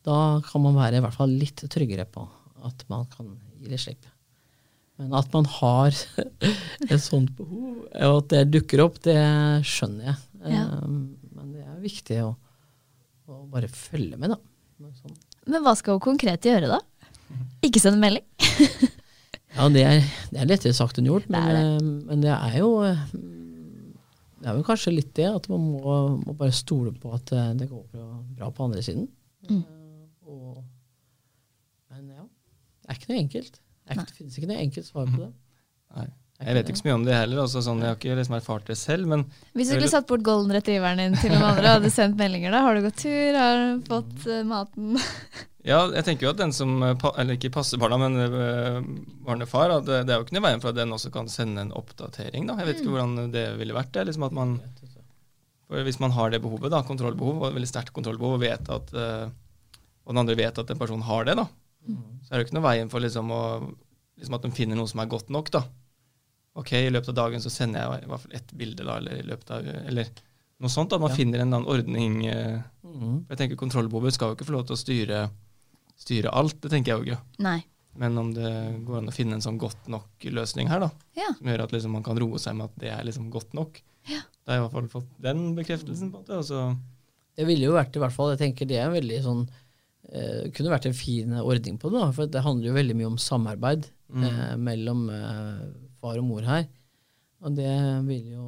da 0.07 0.17
kan 0.45 0.63
man 0.65 0.75
være 0.79 0.99
i 0.99 1.03
hvert 1.05 1.15
fall 1.17 1.31
litt 1.39 1.63
tryggere 1.71 2.05
på 2.09 2.25
at 2.67 2.83
man 2.91 3.05
kan 3.13 3.31
gi 3.59 3.69
litt 3.71 3.81
slipp. 3.85 4.05
Men 4.99 5.15
at 5.17 5.31
man 5.33 5.47
har 5.49 5.95
et 6.91 7.01
sånt 7.01 7.31
behov, 7.37 7.85
og 7.89 8.17
at 8.19 8.27
det 8.33 8.43
dukker 8.53 8.83
opp, 8.85 8.99
det 9.07 9.17
skjønner 9.65 10.11
jeg. 10.11 10.17
Ja. 10.57 10.65
Men 10.85 11.51
det 11.55 11.63
er 11.65 11.79
viktig 11.81 12.19
å, 12.25 12.35
å 13.31 13.39
bare 13.49 13.69
følge 13.71 14.19
med, 14.21 14.35
da. 14.35 14.37
Men 14.81 14.93
Sånn. 14.99 15.15
Men 15.49 15.63
hva 15.65 15.73
skal 15.77 15.95
hun 15.97 16.03
konkret 16.05 16.45
gjøre, 16.45 16.67
da? 16.69 16.77
Ikke 17.65 17.81
sende 17.81 18.01
melding? 18.01 18.25
Ja, 19.55 19.67
det 19.69 19.81
er, 19.83 19.99
det 20.31 20.39
er 20.41 20.47
lettere 20.47 20.73
sagt 20.77 20.97
enn 21.01 21.09
gjort, 21.09 21.25
men 21.31 21.43
Det 21.43 21.51
det 21.51 21.59
er 21.59 21.71
er, 21.75 21.87
men 22.07 22.21
det 22.23 22.31
er 22.31 22.53
jo 22.61 22.69
eh, 22.87 23.01
Det 24.41 24.47
er 24.49 24.55
vel 24.57 24.63
kanskje 24.65 24.93
litt 24.95 25.11
det, 25.19 25.27
at 25.27 25.49
man 25.51 25.65
må, 25.73 25.95
må 26.23 26.33
bare 26.39 26.55
stole 26.55 26.93
på 26.97 27.11
at 27.13 27.33
eh, 27.35 27.51
det 27.59 27.67
går 27.69 27.83
bra, 28.37 28.49
på 28.49 28.63
andre 28.69 28.81
siden. 28.85 29.09
Mm. 29.49 29.59
Eh, 29.59 30.31
Og, 30.31 30.63
men 31.91 32.07
ja, 32.15 32.23
det 32.81 32.89
er 32.89 32.97
ikke 32.99 33.11
noe 33.11 33.19
enkelt. 33.25 33.59
Det, 33.59 33.97
ikke, 33.97 34.05
det 34.07 34.15
finnes 34.17 34.37
ikke 34.39 34.49
noe 34.53 34.61
enkelt 34.63 34.87
svar 34.87 35.09
på 35.11 35.19
det. 35.25 35.31
Nei. 35.97 36.07
Jeg 36.41 36.57
vet 36.57 36.69
ikke 36.71 36.79
så 36.79 36.87
mye 36.87 36.97
om 36.97 37.03
det 37.05 37.13
heller. 37.15 37.43
Også, 37.43 37.61
sånn, 37.65 37.81
jeg 37.83 37.91
har 37.91 37.97
ikke 37.99 38.17
liksom 38.17 38.35
erfart 38.37 38.69
det 38.69 38.77
selv. 38.79 39.09
Men 39.11 39.25
Hvis 39.53 39.69
du 39.69 39.75
skulle 39.75 39.91
satt 39.91 40.07
bort 40.09 40.23
golden 40.25 40.53
retrieveren 40.55 41.01
din 41.01 41.17
til 41.21 41.33
noen 41.33 41.47
andre 41.51 41.67
og 41.67 41.75
hadde 41.79 41.91
sendt 41.93 42.17
meldinger, 42.19 42.53
da? 42.55 42.63
Har 42.65 42.77
du 42.77 42.85
gått 42.85 43.01
tur? 43.03 43.37
Har 43.37 43.61
du 43.61 43.83
fått 43.89 44.25
uh, 44.25 44.39
maten? 44.47 44.95
ja, 45.71 45.83
jeg 45.93 46.07
tenker 46.07 46.27
jo 46.27 46.31
at 46.33 46.39
den 46.41 46.55
som 46.55 46.73
eh, 46.87 47.05
Eller 47.21 47.37
ikke 47.37 47.53
passer 47.53 47.81
barna, 47.81 47.99
men 48.01 48.17
uh, 48.17 48.79
barnefar, 49.27 49.75
at 49.77 49.85
det, 49.85 50.01
det 50.09 50.15
er 50.15 50.21
jo 50.21 50.25
ikke 50.25 50.37
noe 50.39 50.43
i 50.43 50.47
veien 50.49 50.63
for 50.63 50.73
at 50.73 50.79
den 50.79 50.97
også 50.97 51.13
kan 51.13 51.29
sende 51.31 51.67
en 51.67 51.75
oppdatering. 51.77 52.49
da. 52.49 52.57
Jeg 52.61 52.71
vet 52.71 52.81
ikke 52.81 52.95
hvordan 52.95 53.29
det 53.35 53.45
ville 53.61 53.77
vært. 53.77 53.93
det, 53.97 54.07
liksom 54.09 54.25
at 54.29 54.35
man 54.37 54.57
for 55.71 55.85
Hvis 55.87 56.01
man 56.03 56.11
har 56.17 56.33
det 56.33 56.41
behovet, 56.43 56.73
da, 56.73 56.81
kontrollbehov, 56.83 57.45
og 57.45 57.53
veldig 57.55 57.69
sterkt 57.69 57.93
kontrollbehov, 57.95 58.39
og 58.39 58.43
vet 58.43 58.73
at 58.75 58.91
uh, 58.97 59.29
og 60.01 60.15
den 60.15 60.23
andre 60.23 60.35
vet 60.35 60.57
at 60.57 60.71
en 60.73 60.79
person 60.79 61.03
har 61.05 61.27
det, 61.27 61.37
da, 61.37 61.45
så 61.85 62.31
er 62.31 62.33
det 62.33 62.41
jo 62.41 62.47
ikke 62.49 62.57
noe 62.57 62.65
veien 62.65 62.89
for 62.91 63.03
liksom 63.03 63.29
å 63.31 63.43
liksom 64.19 64.35
at 64.37 64.43
de 64.45 64.51
finner 64.53 64.77
noe 64.77 64.89
som 64.89 65.01
er 65.01 65.09
godt 65.09 65.31
nok. 65.33 65.51
da. 65.53 65.61
Ok, 66.55 66.71
i 66.73 66.89
løpet 66.91 67.09
av 67.09 67.15
dagen 67.15 67.39
så 67.39 67.49
sender 67.49 67.79
jeg 67.85 68.03
i 68.03 68.07
hvert 68.11 68.19
fall 68.25 68.33
ett 68.35 68.51
bilde, 68.57 68.83
da, 68.83 68.97
eller 68.97 69.21
i 69.21 69.23
løpet 69.23 69.51
av, 69.55 69.65
eller 69.87 70.07
noe 70.59 70.69
sånt. 70.69 70.91
At 70.93 70.99
man 71.01 71.09
Ja. 71.09 71.15
finner 71.15 71.39
en 71.39 71.47
eller 71.47 71.57
annen 71.61 71.69
ordning. 71.71 72.25
eh, 72.27 72.61
Mhm. 72.83 73.25
for 73.25 73.35
jeg 73.35 73.37
tenker 73.37 73.55
Kontrollbehovet 73.57 74.13
skal 74.13 74.29
jo 74.29 74.35
ikke 74.35 74.45
få 74.49 74.51
lov 74.57 74.67
til 74.67 74.75
å 74.75 74.79
styre, 74.83 75.29
styre 75.97 76.29
alt, 76.33 76.59
det 76.61 76.71
tenker 76.71 76.91
jeg 76.91 76.97
jo 77.05 77.11
ikke. 77.13 77.21
Nei. 77.39 77.63
Men 77.95 78.17
om 78.17 78.33
det 78.33 78.85
går 78.85 78.97
an 78.97 79.07
å 79.07 79.13
finne 79.13 79.33
en 79.33 79.41
sånn 79.41 79.57
godt 79.59 79.87
nok 79.87 80.07
løsning 80.23 80.67
her, 80.67 80.79
da, 80.79 80.91
Ja. 81.15 81.27
som 81.37 81.47
gjør 81.47 81.63
at 81.63 81.71
liksom 81.71 81.91
man 81.91 82.03
kan 82.03 82.17
roe 82.17 82.37
seg 82.37 82.55
med 82.55 82.65
at 82.65 82.79
det 82.79 82.89
er 82.91 83.03
liksom 83.03 83.29
godt 83.31 83.53
nok. 83.53 83.81
Ja. 84.07 84.21
Da 84.45 84.53
har 84.53 84.59
jeg 84.59 84.61
i 84.61 84.67
hvert 84.75 84.91
fall 84.91 85.01
fått 85.01 85.21
den 85.21 85.55
bekreftelsen. 85.55 86.11
på 86.11 86.25
det. 86.25 86.35
og 86.35 86.43
så 86.43 86.77
Det 87.37 87.47
ville 87.47 87.63
jo 87.63 87.71
vært 87.73 87.95
i 87.95 87.99
hvert 87.99 88.11
fall, 88.11 88.35
jeg 88.35 88.39
tenker 88.55 88.67
det 88.67 88.77
er 88.77 88.87
en 88.87 88.93
veldig 89.01 89.23
sånn 89.23 89.49
eh, 90.13 90.49
kunne 90.51 90.69
vært 90.69 90.85
en 90.87 90.93
fin 90.93 91.29
ordning 91.31 91.77
på 91.79 91.89
det, 91.89 92.01
da, 92.01 92.11
for 92.11 92.25
det 92.27 92.41
handler 92.43 92.65
jo 92.67 92.73
veldig 92.73 92.95
mye 92.97 93.05
om 93.07 93.17
samarbeid 93.17 93.85
Mm. 94.13 94.23
eh, 94.25 94.55
mellom 94.57 95.09
eh, 95.09 95.71
far 96.01 96.19
og 96.19 96.27
mor 96.27 96.45
her. 96.47 96.65
Og 97.41 97.55
det 97.57 97.71
vil 98.09 98.33
jo 98.35 98.47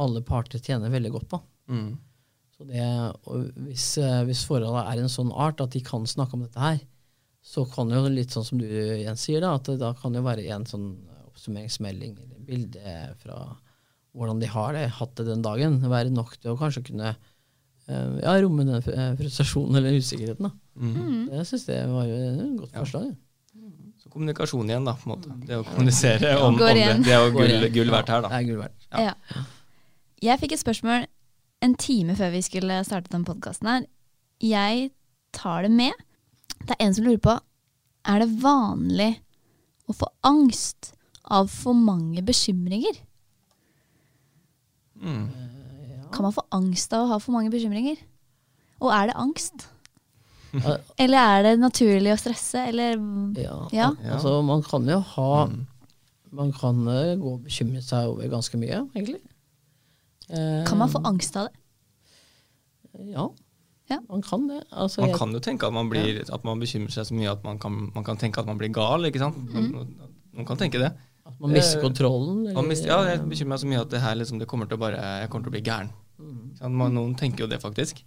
alle 0.00 0.24
parter 0.26 0.60
tjene 0.60 0.92
veldig 0.92 1.14
godt 1.14 1.30
på. 1.36 1.44
mm. 1.72 1.94
Så 2.54 2.62
det, 2.68 2.84
og 3.26 3.48
hvis, 3.66 3.84
eh, 3.98 4.20
hvis 4.28 4.44
forholdet 4.46 4.84
er 4.86 5.00
en 5.02 5.10
sånn 5.10 5.32
art 5.32 5.58
at 5.64 5.72
de 5.74 5.80
kan 5.82 6.04
snakke 6.06 6.36
om 6.36 6.44
dette 6.44 6.60
her, 6.62 6.76
så 7.44 7.64
kan 7.66 7.90
jo 7.90 8.04
litt 8.06 8.30
sånn 8.30 8.46
som 8.46 8.60
du 8.60 8.68
Jens 8.68 9.24
sier, 9.26 9.42
da, 9.42 9.56
at 9.58 9.66
det 9.66 9.80
da 9.82 9.90
kan 9.98 10.14
jo 10.14 10.22
være 10.22 10.46
en 10.54 10.62
sånn 10.68 10.86
oppsummeringsmelding 11.26 12.14
eller 12.14 12.44
bilde 12.46 12.94
fra 13.24 13.40
hvordan 14.14 14.38
de 14.38 14.48
har 14.52 14.76
det, 14.76 14.86
hatt 15.00 15.16
det 15.18 15.26
den 15.26 15.42
dagen, 15.42 15.80
være 15.90 16.14
nok 16.14 16.36
til 16.38 16.52
å 16.52 16.58
kanskje 16.60 16.84
kunne 16.92 17.10
eh, 17.10 18.14
ja, 18.22 18.36
romme 18.44 18.64
den 18.68 18.78
eh, 18.78 19.12
frustrasjonen 19.18 19.80
eller 19.80 19.98
usikkerheten. 19.98 20.46
da. 20.46 20.54
Mm. 20.78 21.32
Jeg 21.34 21.48
syns 21.50 21.66
det 21.66 21.80
var 21.90 22.06
jo 22.06 22.20
et 22.22 22.58
godt 22.62 22.78
forslag. 22.78 23.10
Ja. 23.10 23.20
Så 24.04 24.12
kommunikasjon 24.12 24.68
igjen, 24.68 24.84
da. 24.84 24.92
på 25.00 25.08
en 25.08 25.14
måte. 25.14 25.34
Det 25.48 25.56
å 25.56 25.64
kommunisere 25.64 26.34
om, 26.36 26.58
om 26.58 26.60
det. 26.60 26.74
Det 27.06 27.14
er 27.14 27.24
jo 27.24 27.32
gull, 27.32 27.68
gull 27.72 27.92
verdt 27.94 28.12
her, 28.12 28.26
Det 28.26 28.36
er 28.36 28.46
gull 28.50 28.60
verdt. 28.60 28.88
Ja. 28.92 29.06
Ja. 29.08 29.44
Jeg 30.24 30.40
fikk 30.42 30.54
et 30.56 30.60
spørsmål 30.60 31.06
en 31.64 31.74
time 31.80 32.16
før 32.18 32.34
vi 32.34 32.42
skulle 32.44 32.82
starte 32.84 33.12
den 33.12 33.24
podkasten 33.24 33.70
her. 33.70 33.88
Jeg 34.44 34.90
tar 35.32 35.64
det 35.64 35.72
med. 35.72 36.04
Det 36.60 36.76
er 36.76 36.84
en 36.84 36.96
som 36.96 37.08
lurer 37.08 37.22
på 37.24 37.38
er 38.04 38.20
det 38.20 38.28
vanlig 38.42 39.10
å 39.88 39.96
få 39.96 40.08
angst 40.28 40.92
av 41.24 41.48
for 41.48 41.76
mange 41.76 42.20
bekymringer. 42.24 42.98
Mm. 45.00 45.28
Kan 46.12 46.26
man 46.28 46.36
få 46.36 46.44
angst 46.54 46.92
av 46.92 47.06
å 47.06 47.14
ha 47.14 47.20
for 47.22 47.32
mange 47.36 47.52
bekymringer? 47.52 47.96
Og 48.84 48.92
er 48.92 49.08
det 49.08 49.16
angst? 49.20 49.70
Ja. 50.54 50.76
Eller 50.98 51.18
er 51.18 51.42
det 51.42 51.52
naturlig 51.60 52.12
å 52.14 52.18
stresse, 52.20 52.68
eller 52.68 52.94
Ja, 53.42 53.68
Ja. 53.72 53.88
al- 53.88 53.96
altså 54.16 54.42
man 54.44 54.62
kan 54.62 54.86
jo 54.86 55.00
ha 55.00 55.46
Mm. 55.46 55.66
Man 56.34 56.52
kan 56.52 56.86
eh, 56.88 57.14
gå 57.16 57.32
og 57.34 57.44
bekymre 57.44 57.80
seg 57.82 58.08
over 58.10 58.28
ganske 58.28 58.58
mye, 58.58 58.88
egentlig. 58.94 59.20
Eh, 60.30 60.64
Kan 60.66 60.78
man 60.78 60.88
få 60.90 61.00
angst 61.04 61.36
av 61.36 61.46
det? 61.46 61.54
Ja, 63.12 63.28
Ja. 63.90 63.98
man 64.08 64.22
kan 64.22 64.46
det. 64.48 64.64
Altså, 64.72 65.00
Man 65.02 65.12
kan 65.18 65.32
jo 65.32 65.38
tenke 65.40 65.66
at 65.66 65.72
man, 65.72 65.88
blir, 65.90 66.22
at 66.32 66.44
man 66.44 66.58
bekymrer 66.60 66.90
seg 66.90 67.04
så 67.06 67.14
mye 67.14 67.30
at 67.30 67.42
man 67.44 67.58
kan, 67.58 67.90
man 67.94 68.04
kan 68.04 68.16
tenke 68.16 68.38
at 68.38 68.46
man 68.46 68.58
blir 68.58 68.72
gal. 68.72 69.00
ikke 69.04 69.18
sant? 69.18 69.36
Man, 69.52 69.94
man 70.32 70.44
kan 70.46 70.56
tenke 70.56 70.78
det. 70.78 70.92
At 71.26 71.38
man 71.40 71.50
mister 71.52 71.78
Eh, 71.78 71.82
kontrollen. 71.84 72.44
Man 72.44 72.56
eller- 72.56 72.68
mister, 72.68 72.86
ja, 72.88 73.02
jeg 73.04 73.20
bekymrer 73.28 73.48
meg 73.48 73.58
så 73.60 73.66
mye 73.66 73.80
at 73.80 73.90
det 73.90 74.00
her 74.00 74.14
liksom, 74.14 74.38
det 74.38 74.48
kommer 74.48 74.66
til 74.68 74.76
å 74.76 74.80
bare, 74.80 74.96
jeg 75.20 75.30
kommer 75.30 75.44
til 75.44 75.52
å 75.52 75.56
bli 75.56 75.62
gæren. 75.62 75.90
Mm. 76.20 76.70
Man, 76.72 76.94
noen 76.94 77.14
tenker 77.16 77.38
jo 77.40 77.46
det, 77.46 77.60
faktisk. 77.60 78.02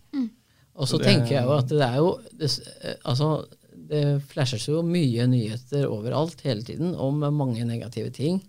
Og 0.78 0.88
så 0.89 0.99
det- 0.99 1.07
tenker 1.09 1.34
jeg 1.39 1.43
jo 1.47 1.55
at 1.57 1.71
det 1.71 1.82
er 1.82 1.95
jo 1.97 2.11
det, 2.38 2.51
eh, 2.84 2.95
Altså, 3.03 3.45
det 3.88 4.03
flashes 4.30 4.67
jo 4.67 4.82
mye 4.84 5.25
nyheter 5.28 5.88
overalt 5.88 6.41
hele 6.41 6.63
tiden 6.63 6.93
om 6.95 7.19
mange 7.34 7.63
negative 7.65 8.11
ting 8.11 8.41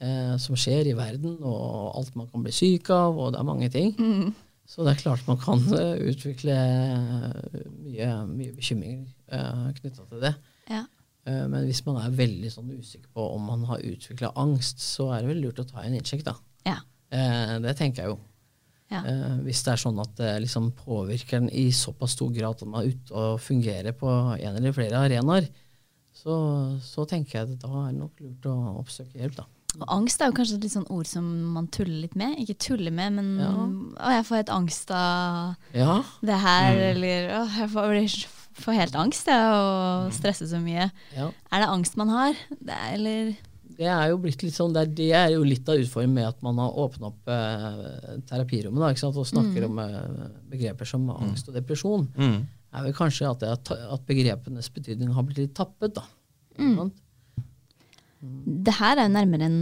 eh, 0.00 0.36
som 0.38 0.56
skjer 0.56 0.90
i 0.90 0.96
verden, 0.96 1.38
og 1.42 1.96
alt 1.98 2.16
man 2.16 2.26
kan 2.32 2.42
bli 2.42 2.52
syk 2.52 2.90
av, 2.90 3.16
og 3.18 3.32
det 3.32 3.40
er 3.40 3.48
mange 3.48 3.68
ting. 3.72 3.94
Så 4.66 4.82
det 4.82 4.96
er 4.96 5.02
klart 5.02 5.26
man 5.28 5.38
kan 5.38 5.60
eh, 5.78 6.10
utvikle 6.10 6.56
eh, 6.56 7.60
mye, 7.84 8.10
mye 8.26 8.52
bekymringer 8.56 9.06
uh, 9.32 9.68
knytta 9.76 10.08
til 10.10 10.20
det. 10.24 10.34
Ja. 10.70 10.82
Eh, 11.26 11.44
men 11.50 11.64
hvis 11.66 11.84
man 11.86 12.00
er 12.02 12.14
veldig 12.14 12.50
sånn 12.54 12.72
usikker 12.74 13.10
på 13.14 13.28
om 13.36 13.46
man 13.50 13.64
har 13.70 13.82
utvikla 13.86 14.32
angst, 14.38 14.82
så 14.82 15.12
er 15.14 15.22
det 15.22 15.30
vel 15.34 15.44
lurt 15.44 15.62
å 15.62 15.66
ta 15.68 15.84
en 15.84 15.94
innsjekk, 15.98 16.24
da. 16.26 16.34
Ja. 16.66 16.80
Eh, 17.14 17.56
det 17.62 17.76
tenker 17.78 18.02
jeg 18.02 18.14
jo. 18.14 18.18
Ja. 18.92 19.00
Eh, 19.02 19.38
hvis 19.42 19.64
det 19.66 19.72
er 19.74 19.80
sånn 19.82 19.98
at 19.98 20.12
det 20.20 20.32
liksom 20.44 20.68
påvirker 20.78 21.40
den 21.40 21.48
i 21.50 21.68
såpass 21.74 22.12
stor 22.14 22.30
grad 22.30 22.54
at 22.60 22.68
man 22.70 22.84
er 22.84 22.92
ute 22.94 23.14
og 23.18 23.40
fungerer 23.42 23.92
på 23.98 24.06
en 24.38 24.56
eller 24.60 24.72
flere 24.76 25.00
arenaer, 25.08 25.48
så, 26.14 26.36
så 26.82 27.04
tenker 27.10 27.40
jeg 27.40 27.48
at 27.50 27.60
da 27.64 27.68
er 27.82 27.90
det 27.92 27.98
nok 28.00 28.22
lurt 28.24 28.46
å 28.48 28.54
oppsøke 28.80 29.18
hjelp, 29.20 29.36
da. 29.42 29.46
Og 29.76 29.84
angst 29.92 30.22
er 30.24 30.30
jo 30.30 30.36
kanskje 30.38 30.56
et 30.56 30.70
sånn 30.72 30.86
ord 30.88 31.04
som 31.10 31.26
man 31.52 31.66
tuller 31.68 31.98
litt 32.06 32.14
med. 32.16 32.38
Ikke 32.40 32.54
tuller 32.64 32.94
med, 32.94 33.12
men 33.18 33.26
Ja. 33.42 33.50
å, 33.52 34.12
jeg 34.14 34.24
får 34.24 34.38
helt 34.40 34.52
angst 34.54 34.90
av 34.94 35.56
Ja, 35.76 35.98
det 36.24 36.38
her, 36.40 36.78
eller 36.94 37.26
å, 37.36 37.42
jeg 37.58 37.68
får, 37.74 37.98
får 38.62 38.78
helt 38.78 38.96
angst 38.96 39.28
jeg, 39.28 39.50
og 39.52 40.14
stresser 40.16 40.48
så 40.48 40.62
mye. 40.62 40.86
ja. 41.12 41.28
Er 41.52 41.60
det 41.60 41.68
angst 41.74 41.98
man 42.00 42.08
har? 42.08 42.32
Det 42.56 42.72
er, 42.72 42.94
eller 42.96 43.34
Det 43.76 43.88
er 43.92 44.10
jo 44.10 44.18
blitt 44.22 44.40
litt 44.44 44.56
sånn, 44.56 44.72
det 44.72 44.82
er, 44.82 44.92
det 44.96 45.08
er 45.18 45.30
jo 45.34 45.44
litt 45.44 45.68
av 45.68 45.80
utfordringen 45.80 46.16
med 46.16 46.28
at 46.30 46.44
man 46.44 46.60
har 46.62 46.78
åpna 46.80 47.10
opp 47.10 47.32
eh, 47.32 48.20
terapirommet 48.28 48.80
da, 48.80 48.92
ikke 48.92 49.02
sant? 49.02 49.18
og 49.20 49.28
snakker 49.28 49.66
om 49.68 49.80
eh, 49.82 50.28
begreper 50.52 50.88
som 50.88 51.04
angst 51.12 51.50
og 51.50 51.58
depresjon. 51.58 52.06
Mm. 52.16 52.38
er 52.72 52.86
vel 52.86 52.96
kanskje 52.96 53.28
at, 53.28 53.44
det 53.44 53.80
at 53.92 54.06
begrepenes 54.08 54.70
betydning 54.72 55.12
har 55.12 55.26
blitt 55.28 55.42
litt 55.44 55.56
tappet. 55.58 55.98
da. 55.98 56.06
Mm. 56.56 56.78
sant? 56.78 57.02
Det 58.66 58.78
her 58.78 58.96
er 58.96 59.10
jo 59.10 59.14
nærmere 59.18 59.50
en, 59.50 59.60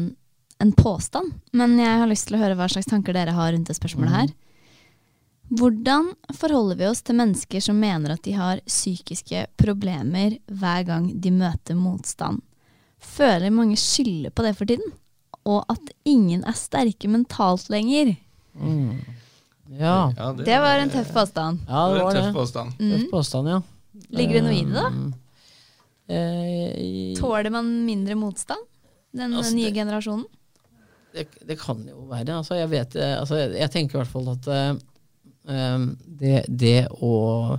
en 0.63 0.73
påstand, 0.79 1.35
men 1.53 1.77
jeg 1.83 2.01
har 2.01 2.11
lyst 2.11 2.31
til 2.31 2.39
å 2.39 2.43
høre 2.45 2.59
hva 2.59 2.71
slags 2.71 2.89
tanker 2.91 3.17
dere 3.17 3.35
har 3.35 3.53
rundt 3.53 3.71
det 3.71 3.79
spørsmålet 3.81 4.15
her. 4.15 4.35
Hvordan 5.55 6.15
forholder 6.33 6.79
vi 6.79 6.87
oss 6.89 7.03
til 7.05 7.19
mennesker 7.19 7.61
som 7.61 7.77
mener 7.83 8.15
at 8.15 8.23
de 8.25 8.33
har 8.39 8.63
psykiske 8.65 9.45
problemer 9.61 10.39
hver 10.49 10.87
gang 10.89 11.11
de 11.21 11.35
møter 11.35 11.77
motstand? 11.77 12.41
Føler 13.05 13.53
mange 13.55 13.77
skylder 13.81 14.33
på 14.35 14.43
det 14.47 14.55
for 14.59 14.65
tiden? 14.71 14.93
Og 15.45 15.65
at 15.71 15.91
ingen 16.09 16.45
er 16.49 16.57
sterke 16.57 17.09
mentalt 17.13 17.69
lenger? 17.73 18.15
Ja, 19.75 20.13
Ja, 20.17 20.33
Det 20.37 20.59
var 20.61 20.79
en 20.83 20.91
tøff 20.93 21.11
påstand. 21.13 21.61
ja 21.69 21.83
det 21.89 21.97
det 21.99 22.05
var 22.05 22.17
en 22.17 22.35
tøff 22.35 22.53
det. 22.53 22.73
Mm. 22.81 22.91
Tøff 22.93 23.11
påstand, 23.11 23.49
ja. 23.49 23.61
Ligger 24.15 24.35
det 24.41 24.43
noe 24.45 24.55
i 24.55 24.65
det, 24.65 24.75
da? 24.75 24.89
Eh, 26.15 27.15
Tåler 27.19 27.51
man 27.51 27.69
mindre 27.87 28.15
motstand? 28.19 28.61
Den 29.15 29.33
Altså, 29.35 29.55
nye 29.55 29.71
det- 29.71 29.75
generasjonen? 29.75 30.25
det, 31.15 31.29
det 31.47 31.59
kan 31.61 31.79
jo 31.89 32.07
være. 32.11 32.37
Altså, 32.37 32.55
jeg, 32.59 32.71
vet, 32.71 32.97
eh, 32.97 33.21
altså, 33.21 33.37
jeg, 33.39 33.53
jeg 33.61 33.71
tenker 33.71 33.95
i 33.95 34.03
hvert 34.03 34.13
fall 34.13 34.29
at 34.35 34.49
eh, 35.47 35.79
det, 36.21 36.45
det 36.49 36.89
å 37.01 37.59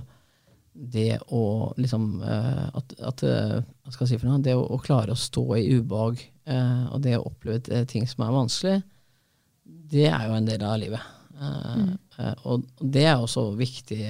det 0.76 1.18
å 1.32 1.72
liksom 1.80 2.22
eh, 2.22 2.64
at, 2.76 2.94
at 3.00 3.24
eh, 3.24 3.56
Hva 3.60 3.92
skal 3.92 4.04
jeg 4.04 4.12
si 4.12 4.20
for 4.20 4.28
noe? 4.28 4.42
Det 4.44 4.54
å, 4.56 4.64
å 4.76 4.80
klare 4.82 5.14
å 5.14 5.18
stå 5.18 5.44
i 5.56 5.68
ubehag 5.78 6.20
eh, 6.20 6.84
og 6.92 7.00
det 7.04 7.16
å 7.16 7.26
oppleve 7.30 7.84
ting 7.88 8.06
som 8.08 8.26
er 8.26 8.34
vanskelig, 8.34 8.76
det 9.64 10.08
er 10.10 10.26
jo 10.28 10.36
en 10.36 10.48
del 10.48 10.64
av 10.66 10.76
livet. 10.82 11.12
Eh, 11.36 12.34
og, 12.48 12.66
det 12.80 13.06
er 13.06 13.16
også 13.22 13.48
viktig 13.58 14.02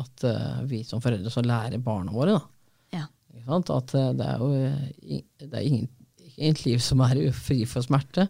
at 0.00 0.26
vi 0.68 0.82
som 0.86 1.02
foreldre 1.04 1.32
så 1.32 1.44
lærer 1.44 1.82
barna 1.82 2.14
våre. 2.14 2.38
da. 2.38 3.00
Ja. 3.00 3.06
At 3.58 3.92
det 3.92 4.26
er 4.26 4.42
jo 4.42 4.50
det 4.54 5.50
er 5.50 5.64
ingen, 5.64 5.88
ingen 6.36 6.60
liv 6.64 6.82
som 6.84 7.02
er 7.04 7.26
fri 7.46 7.62
for 7.68 7.84
smerte. 7.84 8.28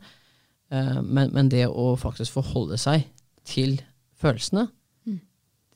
Men, 0.71 1.29
men 1.31 1.51
det 1.53 1.69
å 1.69 1.93
faktisk 2.01 2.35
forholde 2.41 2.79
seg 2.81 3.05
til 3.47 3.77
følelsene, 4.19 4.65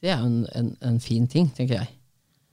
det 0.02 0.10
er 0.10 0.22
jo 0.22 0.30
en, 0.30 0.42
en, 0.56 0.72
en 0.88 0.98
fin 1.02 1.26
ting, 1.30 1.50
tenker 1.54 1.80
jeg. 1.80 1.97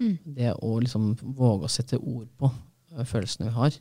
Mm. 0.02 0.16
Det 0.36 0.54
å 0.60 0.72
liksom 0.84 1.12
våge 1.38 1.68
å 1.68 1.72
sette 1.72 2.00
ord 2.00 2.28
på 2.40 2.50
eh, 2.52 3.06
følelsene 3.08 3.50
vi 3.50 3.56
har, 3.56 3.78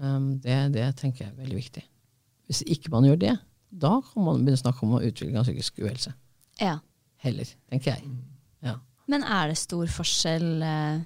um, 0.00 0.28
det, 0.40 0.58
det 0.76 0.86
tenker 1.00 1.26
jeg 1.26 1.32
er 1.32 1.40
veldig 1.40 1.58
viktig. 1.58 1.84
Hvis 2.48 2.62
ikke 2.74 2.92
man 2.94 3.06
gjør 3.08 3.20
det, 3.20 3.34
da 3.72 3.98
kan 4.04 4.26
man 4.26 4.42
begynne 4.42 4.60
å 4.60 4.64
snakke 4.64 4.86
om 4.86 4.98
utvikling 4.98 5.38
av 5.40 5.46
psykisk 5.48 5.82
uhelse. 5.84 6.14
Ja. 6.60 6.78
Heller, 7.22 7.48
tenker 7.70 7.94
jeg. 7.94 8.08
Ja. 8.64 8.76
Men 9.10 9.24
er 9.24 9.52
det 9.52 9.60
stor 9.60 9.88
forskjell 9.90 10.64
eh, 10.66 11.02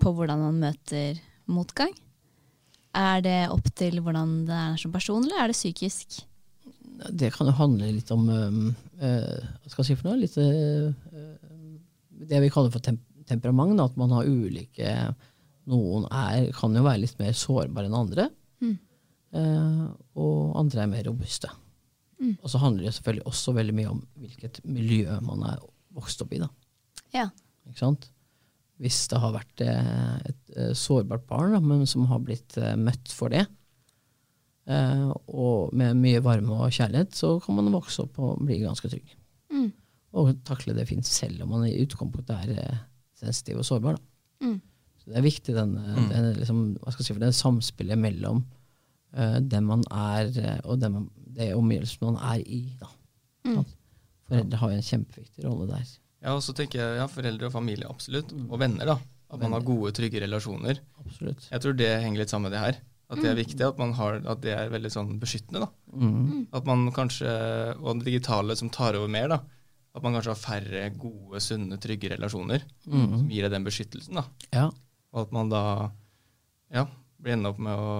på 0.00 0.12
hvordan 0.16 0.42
man 0.46 0.62
møter 0.64 1.20
motgang? 1.50 1.92
Er 2.96 3.22
det 3.22 3.38
opp 3.54 3.68
til 3.78 4.00
hvordan 4.02 4.40
det 4.48 4.56
er 4.56 4.80
som 4.82 4.92
person, 4.92 5.22
eller 5.22 5.44
er 5.44 5.52
det 5.52 5.58
psykisk? 5.58 6.22
Det 7.16 7.30
kan 7.32 7.48
jo 7.48 7.56
handle 7.56 7.92
litt 7.94 8.10
om 8.12 8.26
øh, 8.28 8.56
eh, 9.00 9.44
Hva 9.62 9.70
skal 9.70 9.84
jeg 9.84 9.88
si 9.88 9.96
for 10.00 10.10
noe? 10.10 10.18
Litt, 10.20 10.36
øh, 10.36 10.90
det 12.28 12.42
vi 12.42 12.50
kaller 12.52 12.72
for 12.74 12.84
tem 12.84 12.98
temperament. 13.30 13.80
At 13.82 13.98
man 14.00 14.12
har 14.16 14.28
ulike 14.28 14.94
Noen 15.70 16.06
er, 16.08 16.48
kan 16.56 16.74
jo 16.74 16.82
være 16.82 17.04
litt 17.04 17.18
mer 17.20 17.34
sårbare 17.36 17.86
enn 17.86 17.98
andre. 17.98 18.30
Mm. 18.64 18.76
eh, 19.38 19.82
og 20.18 20.56
andre 20.58 20.82
er 20.82 20.88
mer 20.90 21.04
robuste. 21.06 21.50
Mm. 22.20 22.32
Og 22.40 22.48
så 22.52 22.60
handler 22.60 22.88
det 22.88 22.94
selvfølgelig 22.96 23.26
også 23.30 23.54
veldig 23.56 23.74
mye 23.76 23.92
om 23.92 24.00
hvilket 24.20 24.60
miljø 24.68 25.20
man 25.24 25.44
er 25.48 25.60
vokst 25.96 26.24
opp 26.24 26.34
i. 26.36 26.40
da. 26.42 26.48
Ja. 27.14 27.28
Ikke 27.68 27.80
sant? 27.84 28.10
Hvis 28.80 28.98
det 29.12 29.20
har 29.20 29.36
vært 29.36 29.62
eh, 29.64 30.16
et 30.32 30.56
eh, 30.56 30.74
sårbart 30.76 31.26
barn, 31.28 31.54
da, 31.56 31.60
men 31.60 31.86
som 31.88 32.08
har 32.10 32.22
blitt 32.24 32.56
eh, 32.60 32.76
møtt 32.80 33.12
for 33.12 33.32
det, 33.32 33.44
eh, 34.68 35.08
og 35.28 35.74
med 35.76 36.00
mye 36.00 36.22
varme 36.24 36.56
og 36.56 36.72
kjærlighet, 36.72 37.16
så 37.16 37.34
kan 37.44 37.60
man 37.60 37.72
vokse 37.74 38.06
opp 38.06 38.20
og 38.24 38.40
bli 38.44 38.62
ganske 38.64 38.90
trygg. 38.90 39.16
Mm. 39.52 39.68
Og 40.20 40.32
takle 40.48 40.74
det 40.76 40.88
fint 40.88 41.06
selv 41.06 41.44
om 41.44 41.52
man 41.54 41.68
i 41.68 41.76
utgangspunktet 41.84 42.48
er 42.48 42.80
sensitiv 43.20 43.60
og 43.62 43.68
sårbar. 43.68 43.98
Da. 43.98 44.46
Mm. 44.46 44.56
Så 45.00 45.12
det 45.12 45.18
er 45.20 45.26
viktig 45.26 45.56
den, 45.56 45.76
mm. 45.76 46.08
den, 46.10 46.30
liksom, 46.40 46.64
hva 46.80 46.92
skal 46.92 47.04
jeg 47.04 47.08
si 47.08 47.16
for 47.16 47.24
det 47.24 47.36
samspillet 47.36 48.00
mellom 48.00 48.42
uh, 49.16 49.38
den 49.40 49.68
man 49.68 49.84
er, 49.88 50.32
eh, 50.40 50.58
og 50.64 50.80
den 50.82 50.96
man, 50.96 51.06
det 51.36 51.52
omgivelsen 51.56 52.10
man 52.10 52.20
er 52.34 52.44
i. 52.44 52.62
Da. 52.80 52.90
Mm. 53.48 53.62
Foreldre 54.30 54.60
har 54.60 54.72
jo 54.72 54.80
en 54.80 54.90
kjempeviktig 54.90 55.46
rolle 55.46 55.70
der. 55.70 55.96
Ja, 56.20 56.34
og 56.34 56.44
så 56.44 56.52
tenker 56.56 56.82
jeg 56.82 57.00
ja, 57.00 57.08
foreldre 57.08 57.48
og 57.48 57.54
familie, 57.54 57.88
absolutt. 57.88 58.34
Og 58.44 58.60
venner, 58.60 58.94
da. 58.94 58.98
At 59.30 59.40
man 59.40 59.54
har 59.54 59.64
gode, 59.64 59.92
trygge 59.94 60.20
relasjoner. 60.24 60.80
Absolutt. 61.00 61.46
Jeg 61.52 61.62
tror 61.62 61.76
det 61.78 61.90
henger 62.02 62.24
litt 62.24 62.32
sammen 62.32 62.50
med 62.50 62.56
det 62.56 62.64
her. 62.64 62.80
At 63.10 63.18
det 63.22 63.30
er 63.30 63.38
viktig 63.38 63.64
at, 63.66 63.78
man 63.78 63.92
har, 63.98 64.20
at 64.30 64.42
det 64.42 64.52
er 64.54 64.70
veldig 64.70 64.90
sånn 64.92 65.14
beskyttende. 65.22 65.64
da. 65.64 65.70
Mm. 65.94 66.44
At 66.54 66.66
man 66.66 66.84
kanskje, 66.94 67.30
Og 67.78 67.98
det 67.98 68.10
digitale 68.10 68.54
som 68.58 68.70
tar 68.70 68.98
over 68.98 69.10
mer, 69.10 69.30
da. 69.32 69.40
At 69.94 70.02
man 70.04 70.14
kanskje 70.14 70.30
har 70.34 70.38
færre 70.38 70.82
gode, 70.96 71.40
sunne, 71.42 71.76
trygge 71.82 72.12
relasjoner 72.12 72.62
Mm. 72.86 73.08
som 73.18 73.28
gir 73.28 73.42
deg 73.42 73.50
den 73.50 73.64
beskyttelsen. 73.66 74.14
da. 74.14 74.24
Ja. 74.52 74.70
Og 75.12 75.22
at 75.26 75.32
man 75.32 75.48
da 75.50 75.90
ja, 76.72 76.86
blir 77.20 77.32
enda 77.34 77.50
opp 77.50 77.58
med 77.58 77.74
å, 77.74 77.94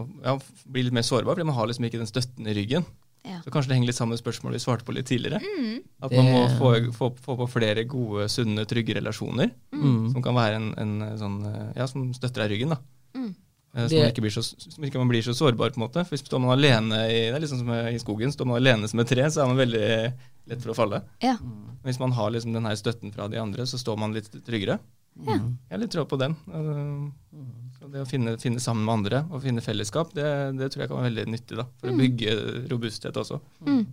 å 0.00 0.06
ja, 0.24 0.38
bli 0.66 0.82
litt 0.86 0.92
mer 0.96 1.04
sårbar, 1.04 1.34
fordi 1.36 1.44
man 1.46 1.54
har 1.58 1.66
liksom 1.68 1.84
ikke 1.84 2.00
den 2.00 2.08
støtten 2.08 2.46
i 2.48 2.54
ryggen. 2.56 2.86
Ja. 3.26 3.40
Så 3.42 3.50
kanskje 3.50 3.68
det 3.68 3.76
henger 3.76 3.90
litt 3.90 3.96
sammen 3.98 4.14
med 4.14 4.22
spørsmålet 4.22 4.56
vi 4.56 4.62
svarte 4.64 4.86
på 4.86 4.94
litt 4.94 5.06
tidligere. 5.10 5.40
Mm. 5.42 5.80
At 6.06 6.12
man 6.14 6.28
må 6.30 6.42
få, 6.56 6.70
få, 6.94 7.08
få 7.20 7.36
på 7.42 7.48
flere 7.50 7.82
gode, 7.90 8.28
sunne, 8.30 8.64
trygge 8.70 8.94
relasjoner. 8.96 9.50
Mm. 9.74 10.12
Som 10.14 10.22
kan 10.22 10.34
være 10.38 10.60
en, 10.60 10.68
en 10.78 11.18
sånn 11.18 11.40
Ja, 11.76 11.86
som 11.90 12.06
støtter 12.14 12.44
deg 12.46 12.52
i 12.52 12.54
ryggen, 12.54 12.70
da. 12.76 12.78
Mm. 13.18 13.34
Eh, 13.74 13.82
Så 13.84 13.88
Det- 13.90 13.98
man 14.00 14.12
ikke 14.14 14.22
blir 14.24 14.32
så, 14.32 14.42
som 14.46 14.84
ikke 14.84 14.98
man 15.02 15.08
blir 15.10 15.22
så 15.26 15.34
sårbar, 15.34 15.74
på 15.74 15.76
en 15.82 15.88
måte. 15.88 16.04
For 16.06 16.16
hvis 16.16 16.24
står 16.24 16.40
man 16.40 16.56
alene 16.56 17.02
i, 17.10 17.18
det 17.28 17.34
er 17.36 17.40
liksom 17.44 17.58
som 17.58 17.70
i 17.70 17.98
skogen, 18.00 18.32
står 18.32 18.46
man 18.46 18.56
alene 18.62 18.88
som 18.88 19.00
et 19.00 19.08
tre, 19.10 19.22
så 19.28 19.42
er 19.42 19.46
man 19.52 19.58
veldig 19.60 20.14
lett 20.50 20.62
for 20.62 20.72
å 20.72 20.78
falle. 20.78 21.02
Ja. 21.24 21.36
Men 21.40 21.88
hvis 21.88 22.00
man 22.02 22.14
har 22.16 22.32
liksom 22.34 22.54
den 22.56 22.68
her 22.68 22.76
støtten 22.78 23.14
fra 23.14 23.28
de 23.32 23.40
andre, 23.42 23.66
så 23.66 23.80
står 23.80 23.98
man 24.00 24.14
litt 24.16 24.30
tryggere. 24.46 24.78
Ja. 25.24 25.36
Jeg 25.38 25.72
har 25.72 25.80
litt 25.80 25.94
tro 25.94 26.04
på 26.08 26.18
den. 26.20 26.36
Eh, 26.52 27.44
så 27.78 27.90
det 27.92 28.02
å 28.02 28.08
finne, 28.08 28.36
finne 28.40 28.62
sammen 28.62 28.84
med 28.86 28.98
andre 28.98 29.22
og 29.30 29.44
finne 29.44 29.64
fellesskap, 29.64 30.12
det, 30.16 30.26
det 30.58 30.70
tror 30.72 30.84
jeg 30.84 30.92
kan 30.92 31.00
være 31.00 31.10
veldig 31.10 31.26
nyttig 31.32 31.60
da, 31.60 31.66
for 31.80 31.92
å 31.92 31.96
bygge 32.00 32.36
robusthet 32.72 33.16
også. 33.22 33.40
Mm. 33.66 33.84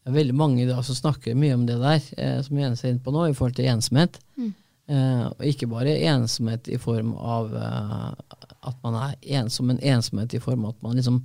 Det 0.00 0.08
er 0.10 0.16
veldig 0.16 0.36
mange 0.36 0.64
da 0.68 0.78
som 0.86 0.96
snakker 0.96 1.36
mye 1.36 1.56
om 1.58 1.66
det 1.68 1.76
der, 1.80 2.04
eh, 2.16 2.38
som 2.46 2.58
Jens 2.58 2.84
er 2.84 2.94
inne 2.94 3.04
på 3.04 3.14
nå, 3.14 3.26
i 3.28 3.36
forhold 3.36 3.58
til 3.58 3.68
ensomhet. 3.70 4.16
Mm. 4.40 4.52
Eh, 4.90 5.26
og 5.28 5.44
ikke 5.46 5.68
bare 5.70 5.98
ensomhet 6.10 6.70
i 6.72 6.78
form 6.80 7.12
av 7.14 7.52
eh, 7.54 8.38
at 8.70 8.80
man 8.84 8.96
er 8.98 9.18
ensom, 9.40 9.68
men 9.70 9.82
ensomhet 9.86 10.34
i 10.34 10.40
form 10.42 10.64
av 10.64 10.74
at 10.74 10.86
man 10.86 10.96
liksom 10.98 11.20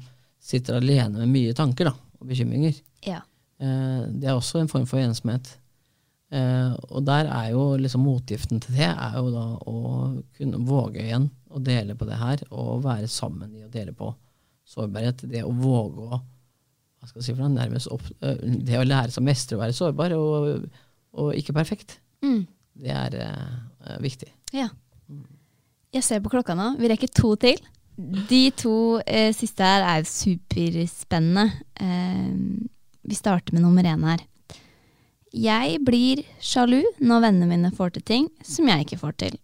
sitter 0.45 0.78
alene 0.78 1.23
med 1.23 1.32
mye 1.34 1.55
tanker 1.57 1.89
da, 1.89 1.95
og 2.19 2.30
bekymringer. 2.30 2.76
Ja. 3.07 3.23
Eh, 3.62 4.01
det 4.12 4.28
er 4.30 4.36
også 4.36 4.60
en 4.62 4.72
form 4.72 4.86
for 4.89 4.99
ensomhet. 4.99 5.53
Eh, 6.34 6.72
og 6.89 7.06
der 7.08 7.30
er 7.32 7.51
jo 7.53 7.76
liksom 7.80 8.03
motgiften 8.03 8.60
til 8.64 8.76
det 8.76 8.88
er 8.89 9.18
jo 9.20 9.30
da 9.32 9.45
å 9.70 9.76
kunne 10.38 10.62
våge 10.68 11.03
igjen 11.06 11.30
å 11.56 11.62
dele 11.64 11.95
på 11.95 12.08
det 12.10 12.18
her, 12.20 12.41
og 12.51 12.84
være 12.84 13.08
sammen 13.08 13.53
i 13.56 13.64
å 13.64 13.72
dele 13.72 13.93
på 13.95 14.10
sårbarhet. 14.68 15.22
Det 15.30 15.43
å 15.45 15.53
våge 15.53 16.08
å 16.10 16.22
hva 17.06 17.10
skal 17.12 17.22
jeg 17.22 17.26
si 17.28 17.34
for 17.36 17.43
noe, 17.45 17.53
nærmest 17.53 17.91
opp, 17.93 18.01
eh, 18.26 18.39
Det 18.66 18.80
å 18.80 18.86
lære 18.88 19.14
seg 19.14 19.22
å 19.22 19.26
mestre 19.28 19.58
å 19.58 19.62
være 19.62 19.78
sårbar 19.78 20.16
og, 20.18 20.66
og 21.14 21.34
ikke 21.38 21.53
perfekt, 21.53 21.99
Mm. 22.26 22.47
det 22.82 22.89
er 22.89 23.16
uh, 23.22 23.97
viktig. 24.01 24.32
Ja. 24.56 24.70
Jeg 25.93 26.03
ser 26.03 26.20
på 26.24 26.32
klokka 26.34 26.56
nå. 26.58 26.72
Vi 26.80 26.88
rekker 26.89 27.12
to 27.14 27.36
til. 27.38 27.60
De 27.95 28.49
to 28.58 28.99
eh, 29.06 29.30
siste 29.36 29.64
her 29.64 29.86
er 29.86 30.08
superspennende. 30.10 31.45
Eh, 31.80 32.32
vi 33.06 33.18
starter 33.18 33.53
med 33.53 33.64
nummer 33.66 33.86
én 33.86 34.03
her. 34.08 34.24
Jeg 35.36 35.80
blir 35.84 36.24
sjalu 36.39 36.82
når 37.03 37.26
vennene 37.28 37.49
mine 37.49 37.72
får 37.76 37.95
til 37.95 38.06
ting 38.08 38.28
som 38.43 38.70
jeg 38.72 38.86
ikke 38.86 39.01
får 39.01 39.18
til. 39.24 39.39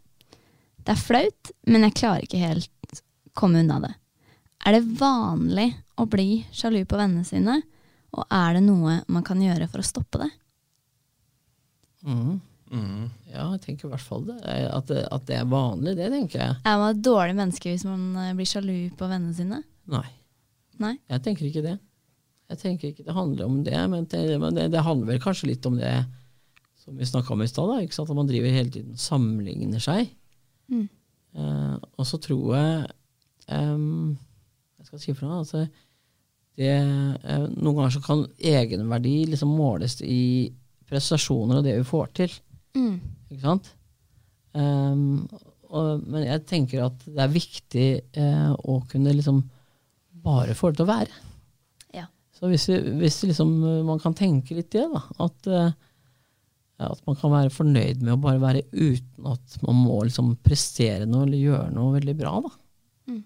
Det 0.82 0.96
er 0.96 1.02
flaut, 1.02 1.52
men 1.68 1.86
jeg 1.86 1.98
klarer 2.00 2.26
ikke 2.26 2.42
helt 2.42 3.02
komme 3.38 3.62
unna 3.62 3.80
det. 3.84 3.94
Er 4.66 4.78
det 4.78 5.00
vanlig 5.00 5.72
å 6.00 6.06
bli 6.10 6.44
sjalu 6.54 6.84
på 6.86 6.98
vennene 7.00 7.26
sine, 7.28 7.60
og 8.12 8.26
er 8.28 8.58
det 8.58 8.64
noe 8.66 9.02
man 9.12 9.26
kan 9.26 9.42
gjøre 9.42 9.68
for 9.72 9.82
å 9.82 9.88
stoppe 9.88 10.22
det? 10.24 10.32
Mm. 12.08 12.40
Mm. 12.72 13.10
Ja, 13.28 13.50
jeg 13.52 13.62
tenker 13.66 13.90
i 13.90 13.92
hvert 13.92 14.06
fall 14.06 14.26
det. 14.30 14.40
At, 14.48 14.88
det. 14.90 15.04
at 15.12 15.28
det 15.28 15.38
er 15.42 15.48
vanlig, 15.52 15.96
det 16.00 16.10
tenker 16.14 16.40
jeg. 16.40 16.58
Er 16.64 16.80
man 16.80 16.96
et 16.96 17.04
dårlig 17.04 17.36
menneske 17.38 17.74
hvis 17.74 17.86
man 17.88 18.10
eh, 18.16 18.34
blir 18.38 18.48
sjalu 18.48 18.76
på 18.98 19.10
vennene 19.12 19.36
sine? 19.38 19.62
Nei. 19.92 20.08
Nei? 20.82 20.96
Jeg 21.12 21.26
tenker 21.26 21.50
ikke 21.50 21.66
det. 21.66 21.78
Jeg 22.52 22.60
tenker 22.60 22.92
ikke 22.92 23.06
det 23.08 23.16
handler 23.16 23.48
om 23.48 23.62
det, 23.64 23.78
men 23.92 24.08
det, 24.12 24.24
men 24.42 24.58
det, 24.58 24.70
det 24.74 24.84
handler 24.84 25.14
vel 25.14 25.22
kanskje 25.24 25.54
litt 25.54 25.68
om 25.70 25.78
det 25.80 25.94
som 26.82 26.98
vi 26.98 27.06
snakka 27.06 27.34
om 27.34 27.44
i 27.46 27.48
stad, 27.48 27.72
at 27.72 28.18
man 28.18 28.28
driver 28.28 28.52
hele 28.52 28.74
tiden 28.74 28.98
sammenligner 29.00 29.82
seg. 29.84 30.10
Mm. 30.72 30.88
Eh, 31.38 31.76
og 31.96 32.08
så 32.08 32.20
tror 32.20 32.56
jeg 32.58 32.88
um, 33.52 34.18
Jeg 34.80 34.88
skal 34.88 35.00
si 35.00 35.14
fra 35.16 35.30
altså 35.38 35.62
det, 36.60 36.72
eh, 36.72 37.46
Noen 37.56 37.78
ganger 37.78 37.94
så 37.96 38.02
kan 38.04 38.26
egenverdi 38.36 39.14
liksom 39.32 39.54
måles 39.56 40.00
i 40.04 40.52
prestasjoner 40.92 41.62
og 41.62 41.68
det 41.68 41.78
vi 41.78 41.88
får 41.88 42.12
til. 42.20 42.36
Mm. 42.76 42.98
Ikke 43.32 43.44
sant? 43.46 43.72
Um, 44.52 45.30
og, 45.72 46.04
men 46.04 46.26
jeg 46.28 46.44
tenker 46.50 46.90
at 46.90 47.06
det 47.08 47.24
er 47.24 47.32
viktig 47.32 47.90
eh, 48.20 48.52
å 48.52 48.82
kunne 48.92 49.16
liksom 49.16 49.40
bare 50.26 50.56
få 50.58 50.72
det 50.72 50.82
til 50.82 50.90
å 50.90 50.92
være. 50.92 51.22
Så 52.42 52.50
hvis, 52.50 52.64
vi, 52.72 52.80
hvis 52.98 53.20
liksom, 53.30 53.54
eh, 53.70 53.82
man 53.86 54.00
kan 54.02 54.16
tenke 54.18 54.56
litt 54.58 54.72
det, 54.74 54.88
da, 54.90 55.02
at, 55.22 55.48
eh, 55.48 55.74
at 56.82 57.04
man 57.06 57.18
kan 57.20 57.34
være 57.36 57.54
fornøyd 57.54 58.02
med 58.02 58.16
å 58.16 58.22
bare 58.24 58.42
være 58.42 58.64
uten 58.72 59.28
at 59.30 59.58
man 59.62 59.78
må 59.84 60.00
liksom 60.08 60.34
prestere 60.42 61.06
noe 61.06 61.28
eller 61.28 61.38
gjøre 61.38 61.70
noe 61.76 61.94
veldig 62.00 62.16
bra. 62.18 62.34
Da. 62.48 62.54
Mm. 63.12 63.22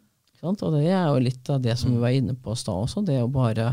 Og 0.51 0.65
det 0.75 0.83
er 0.89 1.05
jo 1.07 1.23
litt 1.23 1.51
av 1.53 1.63
det 1.63 1.77
som 1.79 1.95
vi 1.95 2.01
var 2.03 2.17
inne 2.17 2.35
på 2.35 2.51
i 2.51 2.59
stad 2.59 2.89
også, 2.89 3.05
det 3.07 3.21
å 3.23 3.31
bare, 3.31 3.69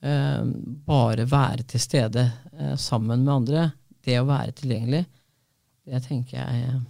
eh, 0.00 0.40
bare 0.88 1.28
være 1.28 1.68
til 1.74 1.84
stede 1.84 2.24
eh, 2.56 2.74
sammen 2.80 3.26
med 3.26 3.34
andre. 3.34 3.68
Det 4.06 4.16
å 4.22 4.28
være 4.30 4.56
tilgjengelig, 4.56 5.04
det 5.86 6.00
tenker 6.06 6.40
jeg 6.40 6.64
eh, 6.70 6.80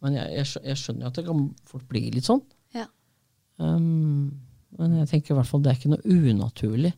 Men 0.00 0.16
jeg, 0.16 0.32
jeg, 0.38 0.64
jeg 0.70 0.78
skjønner 0.80 1.06
jo 1.06 1.08
at 1.10 1.16
det 1.18 1.28
kan 1.28 1.46
fort 1.68 1.86
bli 1.90 2.02
litt 2.14 2.26
sånn. 2.28 2.42
Ja. 2.76 2.84
Um, 3.60 4.45
men 4.78 4.96
jeg 5.00 5.10
tenker 5.10 5.34
i 5.34 5.36
hvert 5.38 5.48
fall 5.50 5.62
det 5.64 5.72
er 5.72 5.78
ikke 5.80 5.92
noe 5.94 6.16
unaturlig. 6.16 6.92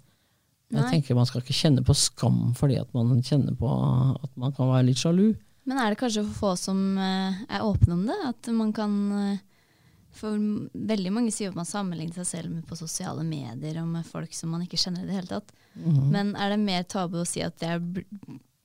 Jeg 0.68 0.83
Nei. 0.83 0.89
tenker 0.93 1.16
Man 1.16 1.29
skal 1.29 1.41
ikke 1.41 1.57
kjenne 1.57 1.83
på 1.87 1.95
skam 1.97 2.41
fordi 2.57 2.76
at 2.76 2.91
man 2.93 3.22
kjenner 3.24 3.55
på 3.57 3.68
at 4.20 4.33
man 4.37 4.53
kan 4.57 4.68
være 4.68 4.89
litt 4.91 5.01
sjalu. 5.01 5.31
Men 5.68 5.81
er 5.81 5.93
det 5.93 6.01
kanskje 6.01 6.24
for 6.26 6.41
få 6.41 6.51
som 6.61 6.81
eh, 7.01 7.39
er 7.49 7.64
åpne 7.64 7.97
om 7.97 8.05
det? 8.09 8.16
At 8.29 8.51
man 8.57 8.72
kan 8.76 8.93
eh, 9.16 9.41
For 10.18 10.37
veldig 10.91 11.12
mange 11.14 11.33
sier 11.33 11.53
at 11.53 11.57
man 11.57 11.68
sammenligner 11.68 12.20
seg 12.20 12.29
selv 12.29 12.53
med 12.53 12.66
på 12.68 12.76
sosiale 12.76 13.24
medier 13.24 13.83
og 13.83 13.91
med 13.93 14.07
folk 14.09 14.33
som 14.35 14.51
man 14.53 14.64
ikke 14.64 14.81
kjenner 14.81 15.05
i 15.05 15.09
det 15.09 15.18
hele 15.18 15.31
tatt. 15.31 15.53
Mhm. 15.76 16.09
Men 16.12 16.33
er 16.37 16.55
det 16.55 16.62
mer 16.62 16.89
tabu 16.89 17.20
å 17.22 17.26
si 17.29 17.45
at 17.45 17.61
jeg 17.62 18.07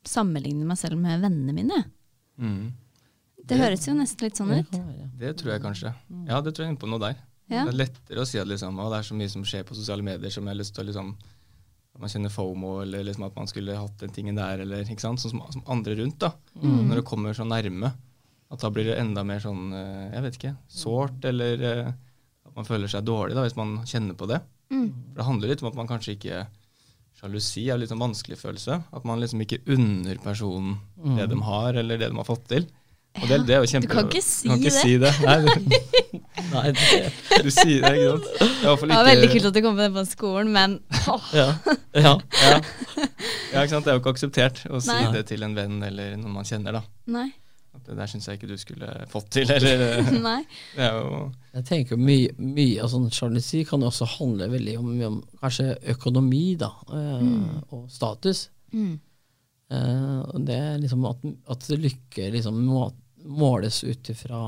sammenligner 0.08 0.66
meg 0.68 0.80
selv 0.80 1.00
med 1.00 1.22
vennene 1.24 1.56
mine? 1.56 1.84
Mm. 2.40 2.72
Det 3.44 3.60
høres 3.60 3.86
jo 3.88 3.94
nesten 3.96 4.24
litt 4.26 4.40
sånn 4.40 4.56
ut. 4.56 4.76
Det 5.20 5.36
tror 5.40 5.54
jeg 5.54 5.64
kanskje. 5.64 5.92
Ja, 6.30 6.40
det 6.42 6.56
tror 6.56 6.64
jeg 6.64 6.72
er 6.72 6.74
inne 6.74 6.82
på 6.84 6.90
noe 6.90 7.04
der. 7.04 7.20
Ja. 7.52 7.66
Det 7.66 7.74
er 7.74 7.80
lettere 7.84 8.24
å 8.24 8.28
si 8.28 8.40
at 8.40 8.50
liksom, 8.50 8.80
å, 8.80 8.90
det 8.92 9.02
er 9.02 9.08
så 9.10 9.18
mye 9.20 9.32
som 9.32 9.44
skjer 9.48 9.66
på 9.68 9.78
sosiale 9.78 10.06
medier 10.06 10.32
som 10.34 10.46
jeg 10.46 10.56
har 10.56 10.60
lyst 10.60 10.76
til 10.78 10.86
å 10.86 10.88
liksom, 10.90 11.12
at 11.94 12.02
man 12.02 12.14
kjenner 12.14 12.34
FOMO, 12.34 12.72
eller 12.86 13.04
liksom 13.06 13.28
at 13.28 13.36
man 13.38 13.50
skulle 13.52 13.78
hatt 13.78 14.00
den 14.02 14.16
tingen 14.16 14.40
der, 14.40 14.64
eller 14.64 14.88
ikke 14.88 15.04
sant? 15.04 15.22
Sånn 15.22 15.36
som, 15.36 15.44
som 15.54 15.68
andre 15.70 15.98
rundt. 16.00 16.18
da. 16.24 16.32
Mm. 16.58 16.88
Når 16.90 17.02
det 17.02 17.06
kommer 17.10 17.38
så 17.38 17.46
nærme. 17.46 17.94
At 18.54 18.62
da 18.62 18.70
blir 18.74 18.86
det 18.86 18.98
enda 19.02 19.24
mer 19.26 19.40
sånn, 19.42 19.72
eh, 19.74 20.10
jeg 20.14 20.26
vet 20.26 20.36
ikke, 20.38 20.56
sårt, 20.70 21.24
eller 21.26 21.64
eh, 21.70 21.94
at 22.46 22.58
man 22.58 22.68
føler 22.68 22.92
seg 22.92 23.06
dårlig 23.06 23.38
da, 23.38 23.46
hvis 23.46 23.58
man 23.58 23.80
kjenner 23.90 24.18
på 24.18 24.28
det. 24.30 24.40
Mm. 24.74 24.90
For 24.90 25.20
det 25.20 25.26
handler 25.30 25.54
litt 25.54 25.64
om 25.64 25.72
at 25.72 25.80
man 25.80 25.90
kanskje 25.90 26.18
ikke 26.18 26.44
Sjalusi 27.14 27.68
er 27.70 27.78
litt 27.78 27.92
sånn 27.92 28.02
vanskelig 28.02 28.40
følelse. 28.40 28.80
At 28.98 29.04
man 29.06 29.22
liksom 29.22 29.42
ikke 29.46 29.62
unner 29.72 30.18
personen 30.22 30.80
det 31.18 31.28
de 31.30 31.38
har, 31.46 31.78
eller 31.78 32.02
det 32.02 32.10
de 32.10 32.18
har 32.18 32.26
fått 32.28 32.48
til. 32.50 32.66
Og 33.22 33.28
det, 33.30 33.38
det 33.48 33.56
er 33.56 33.62
jo 33.62 33.70
kjempe... 33.70 33.90
Du 33.90 33.94
kan 33.94 34.10
ikke 34.10 34.24
si 34.26 34.50
kan 34.50 34.58
ikke 34.58 34.72
det. 34.74 34.80
Si 34.82 34.96
det. 35.04 35.12
Nei, 35.22 36.23
Nei, 36.50 36.72
det, 36.74 37.00
du 37.46 37.50
sier 37.54 37.84
det, 37.84 37.92
ikke 38.00 38.16
sant. 38.16 38.58
Det 38.64 38.90
var 38.90 39.06
veldig 39.08 39.30
kult 39.30 39.48
at 39.50 39.56
du 39.58 39.62
kom 39.66 39.78
på 39.78 39.84
det 39.84 39.92
på 39.94 40.04
skolen, 40.10 40.50
men 40.56 40.80
åh, 41.12 41.30
ja, 41.36 41.48
ja. 41.94 42.16
Ja. 42.42 42.58
ja, 43.54 43.62
ikke 43.62 43.70
sant. 43.76 43.86
Det 43.86 43.94
er 43.94 43.98
jo 43.98 44.02
ikke 44.02 44.14
akseptert 44.16 44.64
å 44.70 44.82
si 44.82 44.94
Nei. 44.94 45.14
det 45.14 45.28
til 45.30 45.46
en 45.46 45.56
venn 45.58 45.80
eller 45.86 46.18
noen 46.18 46.40
man 46.40 46.50
kjenner. 46.50 46.80
da. 46.80 46.84
nei. 47.14 47.30
At 47.74 47.88
det 47.88 47.96
der 47.98 48.10
syns 48.10 48.28
jeg 48.30 48.38
ikke 48.38 48.52
du 48.52 48.58
skulle 48.62 48.90
fått 49.10 49.32
til. 49.34 49.50
Eller 49.50 49.82
eh, 49.98 50.12
nei. 50.28 50.42
Det 50.76 50.84
er 50.86 51.00
jo 51.00 51.22
Jeg 51.56 51.66
tenker 51.70 52.02
mye, 52.02 52.34
mye 52.38 52.84
av 52.86 52.92
sånn 52.94 53.10
sjalusi 53.14 53.64
kan 53.70 53.82
jo 53.82 53.90
også 53.90 54.10
handle 54.20 54.50
veldig 54.54 54.76
om, 54.82 54.92
om 55.10 55.18
kanskje 55.42 55.72
økonomi 55.96 56.46
da, 56.62 56.70
mm. 56.90 57.74
og 57.74 57.88
status. 57.94 58.48
Mm. 58.74 58.94
Eh, 59.74 60.38
det 60.50 60.60
er 60.60 60.78
liksom 60.82 61.10
at, 61.10 61.26
at 61.54 61.68
lykke 61.74 62.30
liksom 62.36 62.62
må, 62.68 62.88
måles 63.26 63.82
ut 63.88 64.14
ifra 64.14 64.46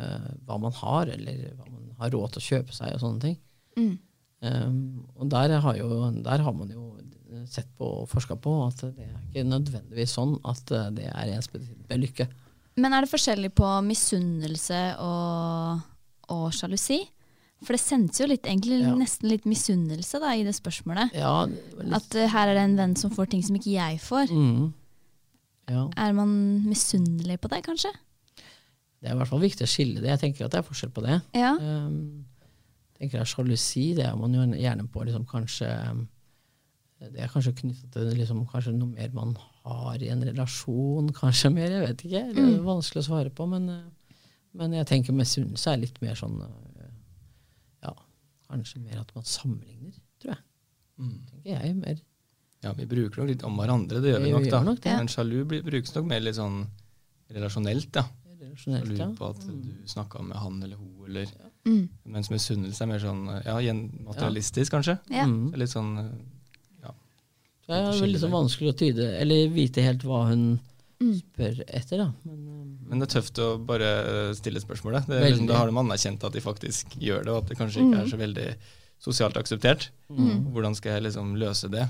eh, 0.00 0.28
hva 0.48 0.56
man 0.62 0.72
har, 0.80 1.10
eller 1.14 1.42
hva 1.58 1.66
man 1.68 1.90
har 2.00 2.10
råd 2.14 2.34
til 2.36 2.42
å 2.42 2.48
kjøpe 2.48 2.76
seg 2.76 2.94
og 2.96 3.02
sånne 3.04 3.20
ting. 3.26 3.36
Mm. 3.78 3.92
Um, 4.40 4.76
og 5.20 5.28
der 5.28 5.52
har, 5.60 5.76
jo, 5.76 5.88
der 6.24 6.40
har 6.46 6.54
man 6.56 6.70
jo 6.72 6.86
sett 7.46 7.68
på 7.78 7.84
og 8.00 8.08
forska 8.10 8.34
på 8.40 8.54
at 8.66 8.80
det 8.96 9.04
er 9.04 9.18
ikke 9.28 9.44
nødvendigvis 9.46 10.14
sånn 10.16 10.32
at 10.48 10.72
eh, 10.74 10.88
det 10.96 11.06
er 11.12 11.34
ensbetydende 11.36 11.86
med 11.90 12.00
lykke. 12.06 12.26
Men 12.80 12.94
er 12.96 13.04
det 13.04 13.10
forskjellig 13.12 13.50
på 13.58 13.68
misunnelse 13.84 14.80
og, 15.04 15.82
og 16.32 16.46
sjalusi? 16.56 17.02
For 17.60 17.76
det 17.76 17.82
sendes 17.82 18.16
jo 18.22 18.26
litt, 18.30 18.46
egentlig 18.48 18.78
Ja. 18.80 18.94
nesten 18.96 19.28
litt 19.28 19.44
misunnelse 19.44 20.16
da, 20.22 20.30
i 20.32 20.46
det 20.46 20.54
spørsmålet. 20.56 21.12
Ja, 21.20 21.44
litt, 21.44 21.92
At 21.98 22.14
uh, 22.16 22.24
her 22.32 22.48
er 22.48 22.56
det 22.56 22.62
en 22.70 22.78
venn 22.78 22.94
som 22.96 23.12
får 23.12 23.28
ting 23.34 23.42
som 23.44 23.58
ikke 23.60 23.74
jeg 23.76 24.00
får. 24.00 24.32
mm, 24.32 24.70
ja. 25.70 25.82
Er 26.00 26.14
man 26.16 26.30
misunnelig 26.64 27.36
på 27.44 27.50
det, 27.52 27.60
kanskje? 27.68 27.92
Det 29.00 29.08
er 29.08 29.14
i 29.14 29.18
hvert 29.20 29.30
fall 29.30 29.40
viktig 29.40 29.64
å 29.64 29.70
skille 29.70 30.00
det. 30.02 30.10
Jeg 30.12 30.20
tenker 30.20 30.44
at 30.44 30.52
det 30.52 30.58
er 30.60 30.66
forskjell 30.66 30.90
på 30.92 31.02
det. 31.06 31.14
Ja. 31.38 31.54
Um, 31.56 32.26
jeg 32.92 33.06
tenker 33.06 33.22
at 33.22 33.30
Sjalusi 33.30 33.94
det 33.96 34.04
er 34.04 34.16
man 34.20 34.34
jo 34.36 34.42
gjerne 34.60 34.84
på 34.92 35.04
liksom, 35.08 35.22
kanskje 35.30 35.70
um, 35.88 36.02
Det 37.00 37.22
er 37.24 37.30
kanskje 37.32 37.54
knyttet 37.62 37.94
til 37.94 38.10
liksom, 38.18 38.42
kanskje 38.50 38.74
noe 38.76 38.92
mer 38.92 39.14
man 39.16 39.32
har 39.62 40.02
i 40.04 40.10
en 40.12 40.20
relasjon. 40.28 41.08
Kanskje 41.16 41.48
mer, 41.54 41.72
jeg 41.72 41.86
vet 41.86 42.04
ikke. 42.04 42.22
Det 42.36 42.44
er 42.44 42.60
vanskelig 42.66 43.00
å 43.00 43.08
svare 43.08 43.32
på. 43.32 43.46
Men, 43.48 43.70
uh, 43.72 44.12
men 44.60 44.76
jeg 44.76 44.90
tenker 44.92 45.16
misunnelse 45.16 45.72
er 45.72 45.80
litt 45.86 45.96
mer 46.04 46.18
sånn 46.20 46.36
uh, 46.44 46.92
Ja, 47.86 47.94
kanskje 48.52 48.82
mer 48.84 49.00
at 49.00 49.16
man 49.16 49.24
sammenligner, 49.24 49.96
tror 50.20 50.34
jeg. 50.34 50.44
mm. 51.00 51.18
Tenker 51.32 51.50
jeg 51.56 51.74
mer. 51.80 52.04
Ja, 52.60 52.74
vi 52.76 52.84
bruker 52.84 53.22
nok 53.22 53.30
litt 53.32 53.48
om 53.48 53.56
hverandre, 53.56 54.02
det 54.04 54.10
gjør 54.12 54.20
vi 54.20 54.28
Vi 54.28 54.36
nok. 54.36 54.50
da. 54.52 54.58
nok 54.66 54.80
det. 54.84 54.96
Men 55.00 55.08
sjalu 55.08 55.38
brukes 55.48 55.94
nok 55.96 56.04
mer 56.10 56.20
litt 56.20 56.36
sånn 56.36 56.66
relasjonelt. 57.32 57.88
da. 57.96 58.04
Relasjonelt, 58.40 58.92
ja. 58.98 59.06
på 59.18 59.30
at 59.34 59.42
du 59.46 59.70
snakka 59.90 60.22
med 60.24 60.38
han 60.40 60.62
eller 60.62 60.76
hun, 60.80 60.92
eller 61.08 61.26
Mm. 61.68 61.90
Mens 62.08 62.30
misunnelse 62.32 62.80
er 62.80 62.88
mer 62.88 63.02
sånn 63.02 63.26
ja, 63.44 63.58
materialistisk, 64.06 64.72
kanskje. 64.72 64.94
Ja. 65.12 65.26
Mm. 65.28 65.50
Litt 65.60 65.68
sånn 65.68 65.90
ja. 66.80 66.94
Det 67.66 67.76
er 67.76 67.98
veldig 68.00 68.20
sånn 68.22 68.32
vanskelig 68.32 68.70
å 68.72 68.78
tyde, 68.80 69.08
eller 69.20 69.50
vite 69.52 69.84
helt 69.84 70.06
hva 70.08 70.22
hun 70.30 70.58
Mm. 71.00 71.14
spør 71.16 71.62
etter, 71.66 71.96
da. 71.96 72.12
Men, 72.24 72.40
um, 72.48 72.78
Men 72.88 72.98
det 73.00 73.06
er 73.08 73.20
tøft 73.20 73.38
å 73.40 73.64
bare 73.64 73.86
eh, 74.28 74.32
stille 74.36 74.60
spørsmålet. 74.60 75.06
Det 75.08 75.20
liksom, 75.30 75.46
da 75.48 75.56
har 75.56 75.70
de 75.70 75.76
anerkjent 75.80 76.24
at 76.24 76.32
de 76.32 76.42
faktisk 76.44 76.92
gjør 77.00 77.24
det, 77.24 77.32
og 77.32 77.38
at 77.38 77.48
det 77.48 77.56
kanskje 77.56 77.80
ikke 77.86 78.02
er 78.02 78.10
så 78.10 78.18
veldig 78.20 78.48
sosialt 79.00 79.38
akseptert. 79.40 79.88
Mm. 80.10 80.52
Hvordan 80.52 80.76
skal 80.76 80.92
jeg 80.98 81.06
liksom 81.08 81.36
løse 81.40 81.70
det? 81.72 81.86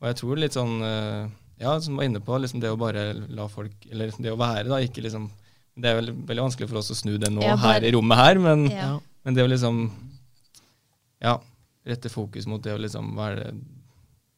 Og 0.00 0.06
jeg 0.06 0.16
tror 0.20 0.38
litt 0.38 0.54
sånn 0.54 0.76
eh, 0.82 1.28
Ja, 1.60 1.74
som 1.80 1.96
var 1.98 2.04
inne 2.06 2.20
på, 2.24 2.38
liksom 2.40 2.60
det 2.62 2.70
å 2.70 2.78
bare 2.78 3.12
la 3.28 3.46
folk 3.48 3.74
Eller 3.90 4.06
liksom 4.08 4.22
det 4.24 4.32
å 4.32 4.38
være, 4.38 4.68
da, 4.68 4.78
ikke 4.80 5.02
liksom 5.02 5.26
Det 5.80 5.88
er 5.90 5.96
veldig, 6.00 6.14
veldig 6.28 6.44
vanskelig 6.44 6.68
for 6.68 6.80
oss 6.82 6.90
å 6.92 6.96
snu 6.98 7.14
det 7.18 7.30
nå 7.32 7.42
Ja, 7.42 7.56
bare- 7.56 7.80
her 7.80 7.86
i 7.88 7.92
rommet 7.94 8.16
her, 8.20 8.38
men, 8.38 8.66
Ja. 8.70 8.98
men 9.24 9.34
det 9.34 9.44
å 9.44 9.48
liksom 9.50 9.90
Ja, 11.20 11.38
rette 11.86 12.08
fokus 12.12 12.46
mot 12.46 12.62
det 12.62 12.72
å 12.74 12.80
liksom 12.80 13.14
være 13.16 13.54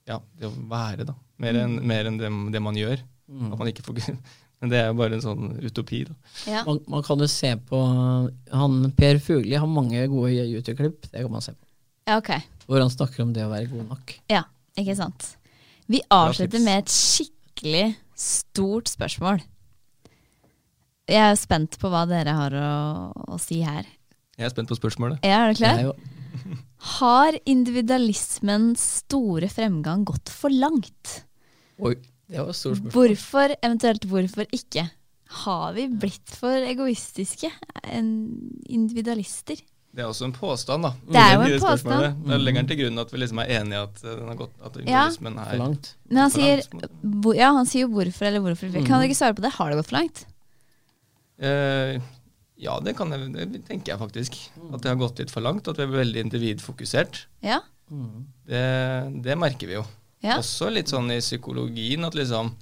Ja, 0.07 0.20
det 0.38 0.49
å 0.49 0.68
være, 0.68 1.05
da. 1.07 1.14
Mer 1.38 1.55
enn 1.55 1.78
Mm. 1.80 1.90
en 2.07 2.18
det, 2.18 2.53
det 2.53 2.62
man 2.62 2.74
gjør. 2.74 2.99
Mm. 3.30 3.53
At 3.53 3.59
man 3.59 3.68
ikke 3.68 3.82
fokuserer. 3.86 4.18
Men 4.61 4.70
det 4.70 4.78
er 4.78 4.86
jo 4.88 4.95
bare 4.95 5.14
en 5.14 5.20
sånn 5.20 5.61
utopi, 5.62 6.05
da. 6.07 6.14
Ja. 6.47 6.64
Man, 6.64 6.78
man 6.86 7.03
kan 7.03 7.18
jo 7.18 7.26
se 7.26 7.55
på 7.57 7.78
han 8.53 8.93
Per 8.93 9.18
Fugli 9.18 9.57
har 9.59 9.66
mange 9.66 10.07
gode 10.09 10.30
YouTube-klipp. 10.47 11.09
Det 11.11 11.22
kan 11.22 11.30
man 11.30 11.40
se 11.40 11.53
på. 11.53 11.64
ja, 12.07 12.16
ok. 12.18 12.30
Hvor 12.68 12.80
han 12.80 12.90
snakker 12.90 13.22
om 13.22 13.32
det 13.32 13.43
å 13.43 13.51
være 13.51 13.70
god 13.70 13.88
nok. 13.88 14.14
Ja, 14.30 14.43
ikke 14.78 14.95
sant. 14.97 15.36
Vi 15.88 16.01
avslutter 16.11 16.62
med 16.62 16.78
et 16.84 16.86
skikkelig 16.95 17.97
stort 18.14 18.84
spørsmål. 18.90 19.43
Jeg 21.13 21.21
er 21.29 21.37
spent 21.37 21.77
på 21.83 21.91
hva 21.93 22.07
dere 22.09 22.33
har 22.39 22.55
å, 22.57 22.69
å 23.35 23.39
si 23.43 23.61
her. 23.67 23.85
Jeg 24.39 24.49
er 24.49 24.53
spent 24.55 24.71
på 24.73 24.79
spørsmålet. 24.79 25.21
Ja, 25.29 25.43
er 25.45 25.53
du 25.53 25.61
klar? 25.61 25.77
Det 25.77 25.91
er 25.91 26.61
Har 26.99 27.37
individualismens 27.47 28.83
store 29.03 29.51
fremgang 29.53 30.07
gått 30.09 30.33
for 30.33 30.51
langt? 30.51 31.21
oi, 31.83 31.95
det 32.31 32.39
var 32.41 32.49
et 32.53 32.57
stort 32.59 32.79
spørsmål. 32.81 32.95
Hvorfor, 32.97 33.55
eventuelt 33.61 34.07
hvorfor 34.09 34.49
ikke? 34.57 34.87
Har 35.43 35.73
vi 35.77 35.85
blitt 35.89 36.33
for 36.37 36.65
egoistiske? 36.69 37.49
En 37.89 38.09
individualister? 38.69 39.61
Det 39.93 40.01
er 40.01 40.09
også 40.09 40.25
en 40.31 40.33
påstand, 40.33 40.87
da. 40.87 40.91
Det 41.05 41.21
er 41.21 41.33
jo 41.37 41.57
en 41.59 41.65
påstand. 41.67 42.27
Da 42.31 42.37
legger 42.41 42.63
han 42.63 42.69
til 42.71 42.79
grunn 42.81 43.01
at 43.03 43.11
vi 43.13 43.21
liksom 43.21 43.41
er 43.45 43.51
enige 43.59 43.83
at 43.85 43.99
eh, 44.07 44.15
den 44.17 44.31
har 44.33 44.39
gått, 44.41 44.55
at 44.65 44.77
Ja. 44.77 44.81
individualismen 44.81 45.37
For 45.37 45.53
er 45.53 45.61
langt. 45.61 45.91
Men 46.09 46.23
han 46.23 46.31
for 46.33 46.41
sier, 46.41 46.63
ja, 47.43 47.51
han 47.59 47.69
sier 47.69 47.85
jo 47.85 47.91
hvorfor 47.93 48.29
eller 48.31 48.41
hvorfor. 48.47 48.71
ikke. 48.73 48.87
Kan 48.89 49.03
dere 49.03 49.11
ikke 49.11 49.21
svare 49.21 49.37
på 49.37 49.45
det? 49.45 49.53
Har 49.59 49.69
det 49.73 49.81
gått 49.83 49.91
for 49.93 49.99
langt? 50.01 50.25
Eh, 51.43 51.97
ja, 52.62 52.76
det, 52.84 52.95
kan 52.99 53.11
jeg, 53.14 53.32
det 53.34 53.62
tenker 53.66 53.95
jeg 53.95 54.01
faktisk. 54.01 54.38
At 54.70 54.84
det 54.84 54.93
har 54.93 55.01
gått 55.01 55.22
litt 55.22 55.32
for 55.34 55.45
langt. 55.45 55.68
At 55.68 55.80
vi 55.80 55.86
er 55.86 55.95
veldig 55.95 56.26
individfokusert. 56.28 57.24
Ja? 57.45 57.61
Det, 58.49 58.62
det 59.24 59.38
merker 59.40 59.70
vi 59.70 59.80
jo. 59.80 59.86
Ja. 60.22 60.38
Også 60.38 60.70
litt 60.70 60.93
sånn 60.93 61.11
i 61.11 61.18
psykologien 61.18 62.07
at 62.07 62.14
liksom 62.14 62.53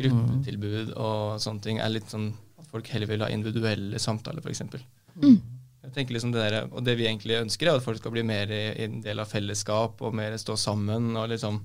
gruppetilbud 0.00 0.92
og 0.94 1.40
sånne 1.42 1.64
ting 1.64 1.80
er 1.80 1.92
litt 1.92 2.12
sånn 2.12 2.30
at 2.60 2.68
folk 2.70 2.88
heller 2.92 3.08
vil 3.08 3.24
ha 3.24 3.30
individuelle 3.32 4.00
samtaler, 4.00 4.44
f.eks. 4.44 4.62
Mm. 5.20 5.40
Jeg 5.80 5.94
tenker 5.94 6.14
liksom 6.14 6.32
det 6.34 6.44
der, 6.44 6.68
Og 6.70 6.84
det 6.84 6.94
vi 7.00 7.08
egentlig 7.08 7.40
ønsker, 7.40 7.66
er 7.66 7.80
at 7.80 7.84
folk 7.84 7.98
skal 7.98 8.12
bli 8.14 8.22
mer 8.26 8.52
i, 8.52 8.62
i 8.76 8.86
en 8.86 9.00
del 9.04 9.22
av 9.22 9.30
fellesskap 9.32 10.02
og 10.04 10.14
mer 10.16 10.36
stå 10.38 10.56
sammen. 10.60 11.14
og 11.16 11.32
liksom 11.32 11.62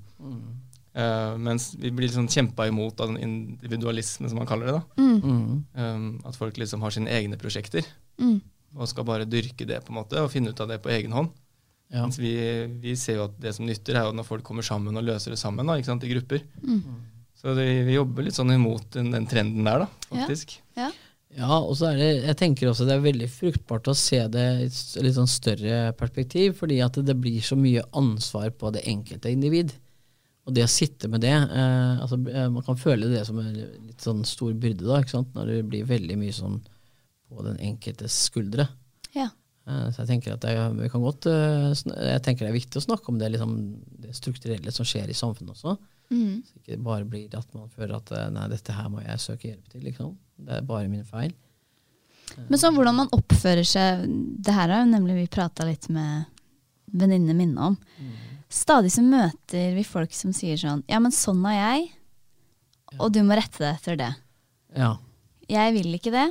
eh, 0.95 1.37
Mens 1.37 1.73
vi 1.77 1.91
blir 1.91 2.07
liksom 2.07 2.27
kjempa 2.31 2.67
imot 2.67 2.99
av 3.03 3.11
den 3.13 3.19
individualismen, 3.21 4.29
som 4.31 4.37
man 4.39 4.47
kaller 4.49 4.71
det. 4.71 4.75
da. 4.79 4.83
Mm. 5.03 5.63
Um, 5.75 6.21
at 6.25 6.35
folk 6.39 6.57
liksom 6.57 6.81
har 6.85 6.91
sine 6.95 7.11
egne 7.11 7.37
prosjekter 7.41 7.85
Mm. 8.19 8.39
og 8.77 8.87
skal 8.87 9.03
bare 9.03 9.25
dyrke 9.27 9.65
det 9.67 9.81
på 9.83 9.91
en 9.91 9.97
måte 9.99 10.21
og 10.23 10.31
finne 10.31 10.49
ut 10.53 10.59
av 10.63 10.69
det 10.71 10.77
på 10.83 10.89
egen 10.95 11.11
hånd. 11.11 11.29
Ja. 11.91 12.01
Mens 12.05 12.17
vi, 12.17 12.31
vi 12.81 12.95
ser 12.95 13.19
jo 13.19 13.25
at 13.27 13.35
det 13.39 13.51
som 13.55 13.65
nytter, 13.67 13.95
er 13.99 14.07
jo 14.07 14.13
når 14.15 14.25
folk 14.25 14.43
kommer 14.47 14.63
sammen 14.65 14.95
og 14.97 15.03
løser 15.05 15.31
det 15.35 15.39
sammen 15.39 15.67
da, 15.67 15.75
ikke 15.77 15.91
sant, 15.91 16.03
i 16.07 16.13
grupper. 16.13 16.41
Mm. 16.63 16.81
Så 17.35 17.53
det, 17.55 17.65
vi 17.85 17.93
jobber 17.97 18.23
litt 18.25 18.33
sånn 18.37 18.53
imot 18.55 18.87
den, 18.95 19.11
den 19.13 19.27
trenden 19.29 19.67
der, 19.67 19.83
da, 19.85 19.89
faktisk. 20.09 20.55
Ja. 20.79 20.89
Ja, 21.35 21.57
og 21.59 21.73
så 21.75 21.89
er 21.91 21.97
det, 21.99 22.09
jeg 22.29 22.37
tenker 22.39 22.69
også 22.71 22.85
det 22.87 22.93
er 22.95 23.01
veldig 23.03 23.27
fruktbart 23.27 23.89
å 23.91 23.95
se 23.99 24.21
det 24.31 24.43
i 24.63 24.67
et 24.69 24.77
litt 25.03 25.17
sånn 25.17 25.27
større 25.27 25.89
perspektiv, 25.99 26.53
fordi 26.61 26.77
at 26.85 26.95
det 27.03 27.15
blir 27.19 27.41
så 27.43 27.57
mye 27.59 27.83
ansvar 27.91 28.53
på 28.55 28.71
det 28.71 28.85
enkelte 28.87 29.33
individ. 29.35 29.73
Og 30.45 30.53
det 30.53 30.61
å 30.65 30.69
sitte 30.69 31.09
med 31.09 31.23
det 31.25 31.31
eh, 31.33 32.01
altså, 32.03 32.19
eh, 32.29 32.49
Man 32.53 32.61
kan 32.67 32.77
føle 32.77 33.07
det 33.09 33.23
som 33.25 33.39
en 33.41 33.53
litt 33.55 34.03
sånn 34.03 34.21
stor 34.29 34.53
byrde, 34.53 34.85
da, 34.85 34.99
ikke 35.01 35.15
sant? 35.15 35.31
når 35.33 35.47
det 35.49 35.61
blir 35.71 35.87
veldig 35.89 36.17
mye 36.21 36.35
sånn 36.37 36.59
på 37.31 37.41
den 37.47 37.57
enkeltes 37.65 38.13
skuldre. 38.27 38.67
Ja. 39.15 39.31
Eh, 39.65 39.87
så 39.89 40.03
jeg 40.03 40.11
tenker 40.11 40.35
at 40.35 40.45
er- 40.45 40.75
vi 40.77 40.89
kan 40.93 41.01
godt 41.01 41.25
eh, 41.31 41.71
Jeg 41.73 42.21
tenker 42.21 42.45
det 42.45 42.51
er 42.51 42.59
viktig 42.59 42.77
å 42.77 42.85
snakke 42.85 43.09
om 43.09 43.17
det, 43.17 43.31
liksom, 43.33 43.55
det 44.03 44.13
strukturelle 44.13 44.71
som 44.71 44.85
skjer 44.85 45.09
i 45.09 45.17
samfunnet 45.17 45.55
også. 45.55 45.73
Mm. 46.13 46.43
Så 46.45 46.59
ikke 46.59 46.75
det 46.75 46.83
bare 46.85 47.07
blir 47.09 47.33
at 47.33 47.49
man 47.57 47.71
føler 47.73 47.95
at 47.97 48.11
eh, 48.13 48.29
nei, 48.35 48.45
dette 48.53 48.75
her 48.77 48.91
må 48.93 49.01
jeg 49.01 49.23
søke 49.23 49.49
hjelp 49.49 49.71
til. 49.73 49.81
Liksom. 49.89 50.13
Det 50.45 50.59
er 50.59 50.69
bare 50.69 50.91
min 50.91 51.03
feil. 51.09 51.33
Men 52.49 52.59
sånn 52.61 52.75
hvordan 52.77 52.97
man 52.97 53.11
oppfører 53.15 53.63
seg 53.65 54.01
Det 54.43 54.51
her 54.53 54.69
har 54.73 54.81
jo 54.81 54.87
nemlig 54.91 55.13
vi 55.15 55.27
prata 55.31 55.63
litt 55.65 55.85
med 55.93 56.25
venninnene 56.93 57.33
mine 57.37 57.67
om. 57.71 57.77
Stadig 58.51 58.91
så 58.93 59.01
møter 59.03 59.73
vi 59.75 59.83
folk 59.87 60.13
som 60.15 60.33
sier 60.35 60.57
sånn 60.59 60.83
Ja, 60.89 60.99
men 61.01 61.11
sånn 61.15 61.41
er 61.49 61.55
jeg, 61.57 61.87
og 62.99 63.09
du 63.15 63.21
må 63.25 63.35
rette 63.37 63.59
deg 63.63 63.73
etter 63.79 63.97
det. 63.99 64.11
Ja. 64.77 64.93
Jeg 65.49 65.73
vil 65.75 65.97
ikke 65.97 66.13
det, 66.13 66.27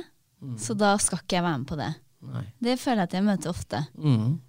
så 0.61 0.73
da 0.77 0.95
skal 1.01 1.19
ikke 1.21 1.37
jeg 1.37 1.45
være 1.45 1.59
med 1.61 1.67
på 1.69 1.77
det. 1.79 1.91
Nei. 2.25 2.43
Det 2.63 2.77
føler 2.81 3.03
jeg 3.03 3.09
at 3.09 3.15
jeg 3.17 3.25
møter 3.27 3.51
ofte. 3.51 3.81
Mm. 3.99 4.39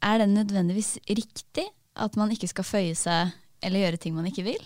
Er 0.00 0.20
det 0.20 0.28
nødvendigvis 0.32 0.94
riktig 1.08 1.66
at 2.00 2.16
man 2.16 2.32
ikke 2.32 2.48
skal 2.50 2.66
føye 2.66 2.96
seg 2.98 3.32
eller 3.64 3.84
gjøre 3.84 4.00
ting 4.00 4.14
man 4.16 4.28
ikke 4.30 4.44
vil? 4.46 4.60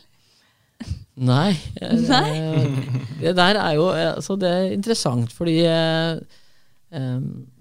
Nei. 1.30 1.54
Nei? 1.80 2.28
eh, 2.38 2.98
Det 3.20 3.34
der 3.38 3.58
er 3.60 3.76
jo 3.78 3.88
eh, 3.94 4.12
altså 4.16 4.36
det 4.38 4.50
er 4.50 4.72
interessant, 4.74 5.32
fordi 5.34 5.60
eh, 5.70 6.18
eh, 6.94 7.20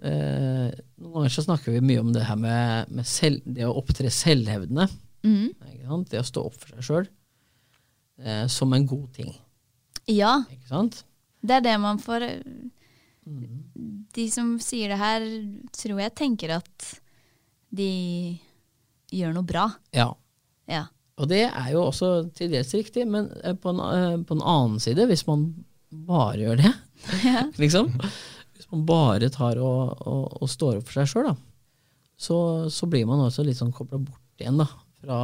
eh, 0.09 0.67
Noen 1.03 1.17
ganger 1.17 1.33
så 1.35 1.43
snakker 1.43 1.75
vi 1.75 1.81
mye 1.83 1.99
om 1.99 2.13
det 2.15 2.23
her 2.23 2.37
med, 2.39 2.91
med 2.95 3.07
selv, 3.07 3.41
det 3.43 3.65
å 3.67 3.75
opptre 3.75 4.11
selvhevdende. 4.13 4.87
Mm. 5.27 5.51
Det 6.07 6.21
å 6.21 6.25
stå 6.27 6.45
opp 6.47 6.55
for 6.55 6.71
seg 6.77 6.85
sjøl 6.87 7.07
eh, 8.23 8.45
som 8.51 8.71
en 8.75 8.87
god 8.87 9.09
ting. 9.15 9.33
Ja, 10.07 10.41
det 11.43 11.57
er 11.57 11.63
det 11.63 11.75
man 11.79 11.99
får 11.99 12.25
De 13.23 14.25
som 14.31 14.55
sier 14.63 14.91
det 14.91 14.99
her, 14.99 15.27
tror 15.75 16.01
jeg 16.03 16.15
tenker 16.15 16.57
at 16.57 16.89
de 17.73 17.91
gjør 19.13 19.35
noe 19.35 19.47
bra. 19.47 19.67
Ja. 19.95 20.09
Ja. 20.71 20.85
Og 21.19 21.29
det 21.29 21.45
er 21.49 21.69
jo 21.73 21.85
også 21.89 22.29
til 22.35 22.51
dels 22.53 22.73
riktig, 22.75 23.05
men 23.09 23.29
eh, 23.43 23.55
på 23.59 23.73
en, 23.73 23.81
eh, 23.83 24.19
på 24.23 24.37
en 24.37 24.45
annen 24.55 24.79
side, 24.81 25.05
hvis 25.09 25.27
man 25.27 25.49
bare 26.07 26.39
gjør 26.41 26.63
det, 26.63 26.73
Ja. 27.27 27.43
liksom 27.61 27.91
Man 28.73 28.85
bare 28.89 29.29
tar 29.33 29.59
og, 29.61 29.93
og, 30.09 30.37
og 30.41 30.49
står 30.49 30.79
opp 30.79 30.87
for 30.89 30.99
seg 30.99 31.11
sjøl, 31.11 31.33
så, 32.17 32.37
så 32.73 32.89
blir 32.89 33.05
man 33.09 33.21
også 33.21 33.45
litt 33.45 33.59
sånn 33.59 33.73
kobla 33.75 33.99
bort 34.01 34.41
igjen 34.41 34.57
da, 34.57 34.67
fra, 35.01 35.17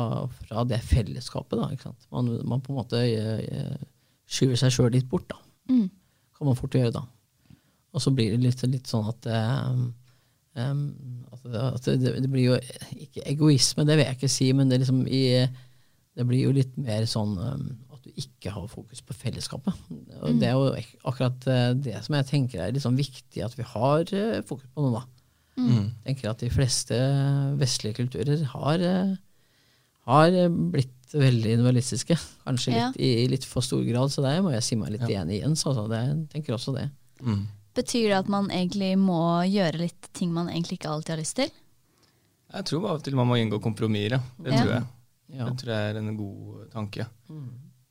fra 0.44 0.66
det 0.70 0.82
fellesskapet. 0.86 1.58
da, 1.58 1.70
ikke? 1.74 1.94
Man, 2.14 2.34
man 2.50 2.62
på 2.66 2.74
en 2.74 2.82
måte 2.82 3.02
eh, 3.06 3.80
skyver 4.30 4.60
seg 4.60 4.76
sjøl 4.76 4.92
litt 4.94 5.10
bort. 5.10 5.30
da. 5.32 5.40
Mm. 5.72 5.88
Kan 6.38 6.50
man 6.50 6.60
fort 6.60 6.78
gjøre 6.78 6.94
da. 7.00 7.06
Og 7.96 8.04
så 8.04 8.14
blir 8.14 8.36
det 8.36 8.44
litt, 8.44 8.62
litt 8.70 8.90
sånn 8.90 9.08
at 9.10 9.26
um, 9.34 9.88
um, 10.54 10.84
at, 11.34 11.88
det, 11.88 12.14
det, 12.22 12.30
blir 12.30 12.52
jo 12.52 12.60
ikke 13.08 13.26
egoisme, 13.32 13.86
det 13.88 13.98
vil 13.98 14.06
jeg 14.06 14.20
ikke 14.20 14.32
si, 14.32 14.52
men 14.54 14.70
det, 14.70 14.82
liksom 14.84 15.02
i, 15.10 15.24
det 16.18 16.26
blir 16.30 16.46
jo 16.46 16.54
litt 16.54 16.76
mer 16.78 17.08
sånn 17.10 17.34
em, 17.42 17.66
at 18.00 18.08
du 18.08 18.12
ikke 18.24 18.52
har 18.56 18.68
fokus 18.72 19.02
på 19.06 19.14
fellesskapet. 19.20 19.76
Og 20.24 20.40
Det 20.40 20.48
er 20.50 20.56
jo 20.56 20.72
akkurat 21.12 21.48
eh, 21.52 21.74
det 21.76 22.00
som 22.06 22.16
jeg 22.16 22.26
tenker 22.32 22.64
er 22.64 22.72
litt 22.74 22.82
sånn 22.86 22.98
viktig 22.98 23.44
at 23.46 23.56
vi 23.60 23.68
har 23.76 24.08
eh, 24.16 24.40
fokus 24.48 24.70
på 24.74 24.86
nå. 24.88 24.94
da. 24.96 25.04
Mm. 25.60 25.90
Jeg 25.92 26.06
tenker 26.16 26.30
at 26.32 26.40
de 26.40 26.50
fleste 26.50 26.98
vestlige 27.60 27.98
kulturer 28.00 28.46
har, 28.56 28.80
eh, 28.80 29.16
har 30.08 30.32
blitt 30.72 30.96
veldig 31.14 31.52
individualistiske. 31.58 32.16
Kanskje 32.46 32.72
Ja. 32.76 32.88
litt, 32.94 33.00
i 33.02 33.28
litt 33.28 33.46
for 33.46 33.62
stor 33.66 33.84
grad, 33.84 34.10
så 34.14 34.22
der 34.24 34.42
må 34.46 34.52
jeg 34.54 34.64
si 34.64 34.76
meg 34.80 34.92
litt 34.96 35.10
Ja. 35.10 35.22
enig 35.24 35.40
i 35.40 35.42
Jens. 35.44 35.66
Altså. 35.66 35.88
Det, 35.90 36.00
jeg 36.08 36.30
tenker 36.36 36.54
også 36.56 36.76
det. 36.78 36.90
Mm. 37.22 37.48
Betyr 37.76 38.08
det 38.10 38.18
at 38.24 38.30
man 38.30 38.48
egentlig 38.50 38.94
må 38.98 39.20
gjøre 39.50 39.78
litt 39.84 40.08
ting 40.14 40.32
man 40.34 40.48
egentlig 40.48 40.80
ikke 40.80 40.90
alltid 40.94 41.10
har 41.16 41.22
lyst 41.22 41.36
til? 41.36 41.50
Jeg 42.54 42.66
tror 42.66 42.86
av 42.90 42.96
og 42.98 43.04
til 43.04 43.16
man 43.16 43.28
må 43.28 43.36
inngå 43.38 43.60
kompromisser, 43.62 44.18
ja. 44.18 44.22
Det 44.42 44.54
Ja. 44.54 44.62
tror 44.64 44.72
jeg. 44.74 44.86
Ja. 45.36 45.46
Det 45.50 45.58
tror 45.60 45.70
jeg 45.76 45.96
er 45.96 46.00
en 46.00 46.18
god 46.18 46.70
tanke. 46.72 47.06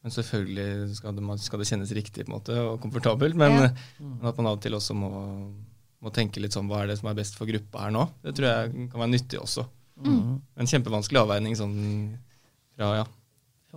Men 0.05 0.13
selvfølgelig 0.15 0.95
skal 0.97 1.17
det, 1.17 1.41
skal 1.43 1.59
det 1.59 1.67
kjennes 1.69 1.91
riktig 1.97 2.25
på 2.25 2.31
en 2.31 2.37
måte, 2.39 2.55
og 2.55 2.79
komfortabelt. 2.81 3.35
Men, 3.35 3.53
Ja. 3.59 3.71
men 3.99 4.29
at 4.31 4.37
man 4.39 4.47
av 4.47 4.59
og 4.59 4.63
til 4.63 4.73
også 4.79 4.95
må, 4.95 5.11
må 6.01 6.13
tenke 6.15 6.41
litt 6.41 6.53
sånn 6.55 6.69
hva 6.71 6.85
er 6.85 6.93
det 6.93 6.99
som 7.01 7.09
er 7.11 7.15
best 7.19 7.35
for 7.37 7.47
gruppa 7.51 7.83
her 7.87 7.91
nå. 7.91 8.05
Det 8.23 8.35
tror 8.39 8.47
jeg 8.49 8.91
kan 8.93 9.01
være 9.03 9.11
nyttig 9.17 9.41
også. 9.43 9.67
Mm. 9.99 10.41
En 10.57 10.67
kjempevanskelig 10.71 11.19
avveining 11.25 11.57
sånn 11.59 11.75
fra 12.77 12.93
ja, 13.01 13.07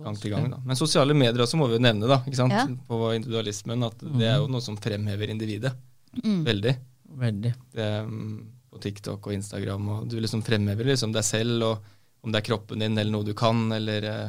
gang 0.02 0.16
til 0.22 0.30
gang. 0.30 0.46
Da. 0.52 0.60
Men 0.64 0.78
sosiale 0.78 1.14
medier 1.18 1.42
også 1.42 1.58
må 1.58 1.66
vi 1.68 1.74
jo 1.76 1.82
nevne, 1.82 2.06
da, 2.06 2.20
ikke 2.22 2.38
sant? 2.38 2.54
Ja. 2.54 2.66
på 2.86 3.00
individualismen. 3.16 3.82
At 3.88 3.98
det 3.98 4.28
er 4.30 4.38
jo 4.38 4.46
noe 4.46 4.60
som 4.62 4.76
fremhever 4.78 5.28
individet 5.34 5.74
Mm. 6.22 6.44
veldig. 6.44 6.76
Veldig. 7.16 7.54
Det, 7.72 7.88
mm, 8.06 8.46
på 8.70 8.78
TikTok 8.80 9.26
og 9.26 9.32
Instagram. 9.32 9.88
Og 9.88 10.08
du 10.08 10.18
liksom 10.20 10.42
fremhever 10.44 10.84
liksom 10.84 11.10
deg 11.12 11.24
selv, 11.24 11.62
og 11.64 11.78
om 12.22 12.30
det 12.30 12.38
er 12.42 12.46
kroppen 12.52 12.78
din 12.78 12.96
eller 12.98 13.10
noe 13.10 13.24
du 13.24 13.32
kan, 13.34 13.72
eller 13.72 14.04
eh, 14.04 14.28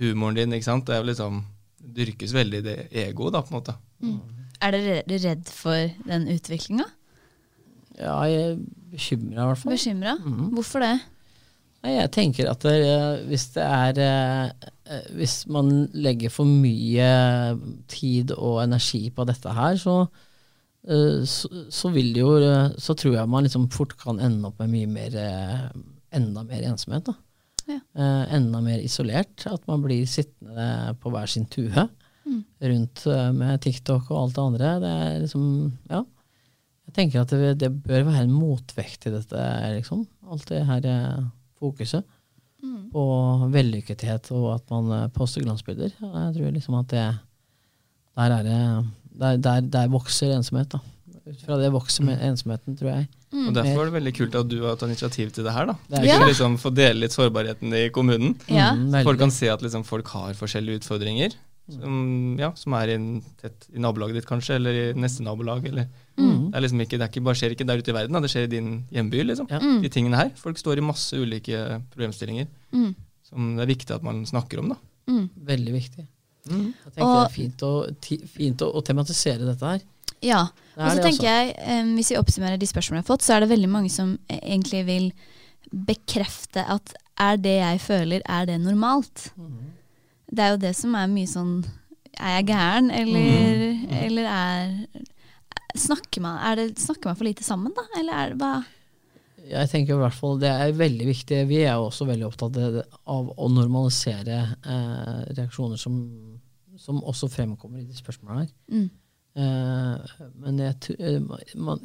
humoren 0.00 0.38
din. 0.38 0.56
ikke 0.56 0.68
sant? 0.68 0.86
Det 0.88 0.96
er 0.96 1.02
jo 1.04 1.10
liksom, 1.10 1.42
dyrkes 2.00 2.34
veldig 2.36 2.64
det 2.64 2.76
egoet, 3.06 3.36
da, 3.36 3.44
på 3.44 3.54
en 3.54 3.60
måte. 3.60 3.76
Er 4.60 4.76
dere 4.76 5.20
redd 5.24 5.48
for 5.48 5.94
den 6.08 6.28
utviklinga? 6.32 6.88
Ja, 8.00 8.16
jeg 8.28 8.44
er 8.50 8.60
bekymra 8.92 9.44
i 9.44 9.48
hvert 9.50 9.62
fall. 9.62 9.74
Bekymra? 9.74 10.16
Mm. 10.24 10.52
Hvorfor 10.56 10.84
det? 10.84 10.94
Jeg 11.80 12.10
tenker 12.12 12.50
at 12.50 12.64
det, 12.66 12.80
hvis 13.30 13.46
det 13.54 13.62
er 13.64 14.00
eh, 14.04 14.50
eh, 14.84 15.06
Hvis 15.16 15.46
man 15.48 15.88
legger 15.96 16.28
for 16.32 16.44
mye 16.44 17.06
tid 17.88 18.34
og 18.36 18.60
energi 18.66 19.06
på 19.16 19.24
dette 19.24 19.54
her, 19.56 19.78
så, 19.80 20.02
eh, 20.84 21.22
så, 21.24 21.48
så 21.72 21.92
vil 21.94 22.12
det 22.12 22.20
jo 22.20 22.34
Så 22.76 22.94
tror 23.00 23.16
jeg 23.16 23.32
man 23.32 23.48
liksom 23.48 23.70
fort 23.72 23.96
kan 23.96 24.20
ende 24.20 24.50
opp 24.50 24.60
med 24.60 24.74
mye 24.74 24.90
mer 24.98 25.16
Enda 26.12 26.42
mer 26.42 26.68
ensomhet. 26.68 27.06
da. 27.06 27.14
Ja. 27.70 27.78
Eh, 27.94 28.34
enda 28.36 28.60
mer 28.64 28.82
isolert. 28.84 29.46
At 29.50 29.66
man 29.70 29.82
blir 29.84 30.06
sittende 30.10 30.94
på 31.00 31.12
hver 31.14 31.28
sin 31.30 31.46
tue 31.50 31.88
Mm. 32.30 32.44
rundt 32.62 33.06
eh, 33.08 33.30
med 33.32 33.60
TikTok 33.64 34.10
og 34.12 34.18
alt 34.20 34.34
det 34.36 34.42
andre. 34.44 34.72
Det 34.82 34.90
er 34.90 35.20
liksom 35.24 35.44
Ja. 35.90 36.02
Jeg 36.90 36.94
tenker 36.94 37.20
at 37.22 37.30
det, 37.30 37.58
det 37.58 37.70
bør 37.82 38.04
være 38.04 38.24
en 38.26 38.32
motvekt 38.34 39.00
til 39.04 39.12
dette, 39.14 39.40
liksom. 39.76 40.04
Alt 40.30 40.46
det 40.50 40.64
her 40.66 40.86
eh, 40.86 41.24
fokuset 41.58 42.04
Mm. 42.62 42.90
på 42.92 43.02
vellykkethet 43.54 44.30
og 44.36 44.54
at 44.58 44.70
man 44.70 45.10
poster 45.16 45.40
glansbilder. 45.42 45.94
Jeg 45.96 46.34
tror 46.36 46.52
liksom 46.52 46.74
at 46.78 46.88
det 46.88 47.18
Der 48.16 48.30
er 48.36 48.42
det 48.42 48.86
Der, 49.18 49.36
der, 49.36 49.60
der 49.60 49.88
vokser 49.88 50.34
ensomhet, 50.36 50.68
da. 50.72 50.78
Ut 51.26 51.40
fra 51.44 51.56
det 51.58 51.72
vokser 51.72 52.04
med 52.04 52.20
ensomheten, 52.22 52.76
tror 52.78 52.90
jeg. 52.94 53.08
Mm. 53.32 53.46
Og 53.48 53.54
Derfor 53.54 53.76
var 53.76 53.84
det 53.90 53.94
veldig 54.02 54.14
kult 54.16 54.34
at 54.34 54.48
du 54.50 54.56
har 54.64 54.74
tatt 54.76 54.88
initiativ 54.90 55.30
til 55.32 55.44
det 55.44 55.52
her. 55.54 55.66
da. 55.66 55.74
Det 55.88 56.04
Ja. 56.04 56.16
kunne 56.18 56.28
liksom 56.32 56.56
få 56.58 56.74
dele 56.74 57.00
litt 57.00 57.12
sårbarheten 57.12 57.72
i 57.72 57.88
kommunen. 57.90 58.34
Ja. 58.48 58.72
Mm. 58.74 59.04
Folk 59.04 59.18
kan 59.20 59.30
se 59.30 59.48
at 59.48 59.60
liksom 59.62 59.84
folk 59.84 60.06
har 60.08 60.34
forskjellige 60.34 60.80
utfordringer. 60.82 61.32
Som, 61.70 62.36
ja, 62.36 62.50
som 62.58 62.72
er 62.74 62.88
i, 62.88 63.22
tett, 63.40 63.68
i 63.72 63.78
nabolaget 63.78 64.14
ditt, 64.14 64.26
kanskje, 64.26 64.56
eller 64.56 64.72
i 64.72 64.92
neste 64.98 65.22
nabolag. 65.22 65.64
Eller. 65.68 65.86
Mm. 66.18 66.50
Det, 66.50 66.56
er 66.56 66.60
liksom 66.64 66.80
ikke, 66.82 66.98
det 66.98 67.02
er 67.02 67.08
ikke, 67.12 67.22
bare 67.22 67.34
skjer 67.38 67.52
ikke 67.54 67.66
der 67.68 67.78
ute 67.78 67.92
i 67.92 67.94
verden, 67.94 68.12
da. 68.12 68.20
det 68.20 68.30
skjer 68.32 68.42
i 68.48 68.50
din 68.50 68.84
hjemby. 68.90 69.22
liksom. 69.24 69.46
Ja. 69.48 69.60
Mm. 69.60 69.80
De 69.82 69.88
tingene 69.88 70.16
her. 70.18 70.30
Folk 70.34 70.58
står 70.58 70.78
i 70.78 70.80
masse 70.80 71.12
ulike 71.14 71.82
problemstillinger 71.94 72.48
Mm. 72.74 72.94
som 73.22 73.56
det 73.56 73.62
er 73.62 73.74
viktig 73.74 73.94
at 73.94 74.02
man 74.02 74.24
snakker 74.26 74.58
om. 74.58 74.68
da. 74.70 74.76
Mm. 75.06 75.30
Veldig 75.44 75.72
viktig. 75.72 76.06
Mm. 76.50 76.74
Jeg 76.84 76.92
tenker 76.96 77.06
Og- 77.06 77.28
det 77.28 77.30
er 77.30 77.42
fint 77.42 77.58
å, 77.62 78.00
ti, 78.00 78.16
fint 78.26 78.58
å, 78.62 78.74
å 78.74 78.82
tematisere 78.82 79.38
dette 79.46 79.60
her. 79.62 79.80
Ja. 80.22 80.46
Og 80.76 80.90
så 80.96 81.02
tenker 81.02 81.24
jeg, 81.26 81.54
um, 81.82 81.94
Hvis 81.96 82.10
vi 82.12 82.16
oppsummerer 82.20 82.58
de 82.60 82.66
spørsmålene 82.68 83.00
jeg 83.02 83.06
har 83.08 83.12
fått, 83.16 83.24
så 83.26 83.34
er 83.36 83.40
det 83.44 83.50
veldig 83.50 83.68
mange 83.72 83.90
som 83.92 84.18
eh, 84.28 84.38
egentlig 84.42 84.82
vil 84.86 85.12
bekrefte 85.86 86.64
at 86.66 86.94
er 87.20 87.36
det 87.36 87.56
jeg 87.58 87.80
føler, 87.84 88.22
er 88.28 88.46
det 88.48 88.58
normalt? 88.62 89.30
Mhm. 89.36 89.68
Det 90.30 90.44
er 90.44 90.50
jo 90.54 90.60
det 90.62 90.74
som 90.78 90.94
er 90.94 91.08
mye 91.10 91.26
sånn 91.26 91.64
Er 92.20 92.36
jeg 92.40 92.46
gæren, 92.50 92.90
eller, 92.90 93.72
Mhm. 93.74 93.92
eller 94.04 94.24
er 94.24 94.86
snakker 95.76 96.20
man, 96.20 96.38
er 96.42 96.56
det, 96.56 96.78
snakker 96.78 97.06
man 97.06 97.16
for 97.16 97.24
lite 97.24 97.42
sammen, 97.46 97.72
da? 97.74 97.82
Eller 97.98 98.12
er 98.12 98.28
det 98.30 98.38
hva 98.38 98.64
Jeg 99.50 99.68
tenker 99.70 99.94
i 99.94 99.98
hvert 100.02 100.14
fall 100.14 100.38
Det 100.38 100.48
er 100.50 100.72
veldig 100.72 101.06
viktig. 101.06 101.46
Vi 101.48 101.62
er 101.64 101.74
jo 101.74 101.88
også 101.88 102.06
veldig 102.06 102.26
opptatt 102.28 102.56
av 103.06 103.30
å 103.36 103.48
normalisere 103.50 104.56
eh, 104.64 105.34
reaksjoner 105.34 105.78
som, 105.78 105.96
som 106.76 107.00
også 107.02 107.30
fremkommer 107.30 107.80
i 107.80 107.84
de 107.88 107.94
spørsmålene 107.94 108.40
her. 108.46 108.50
mm. 108.70 108.90
Eh, 109.30 110.22
men 110.42 110.58
jeg, 110.58 110.96
eh, 110.98 111.18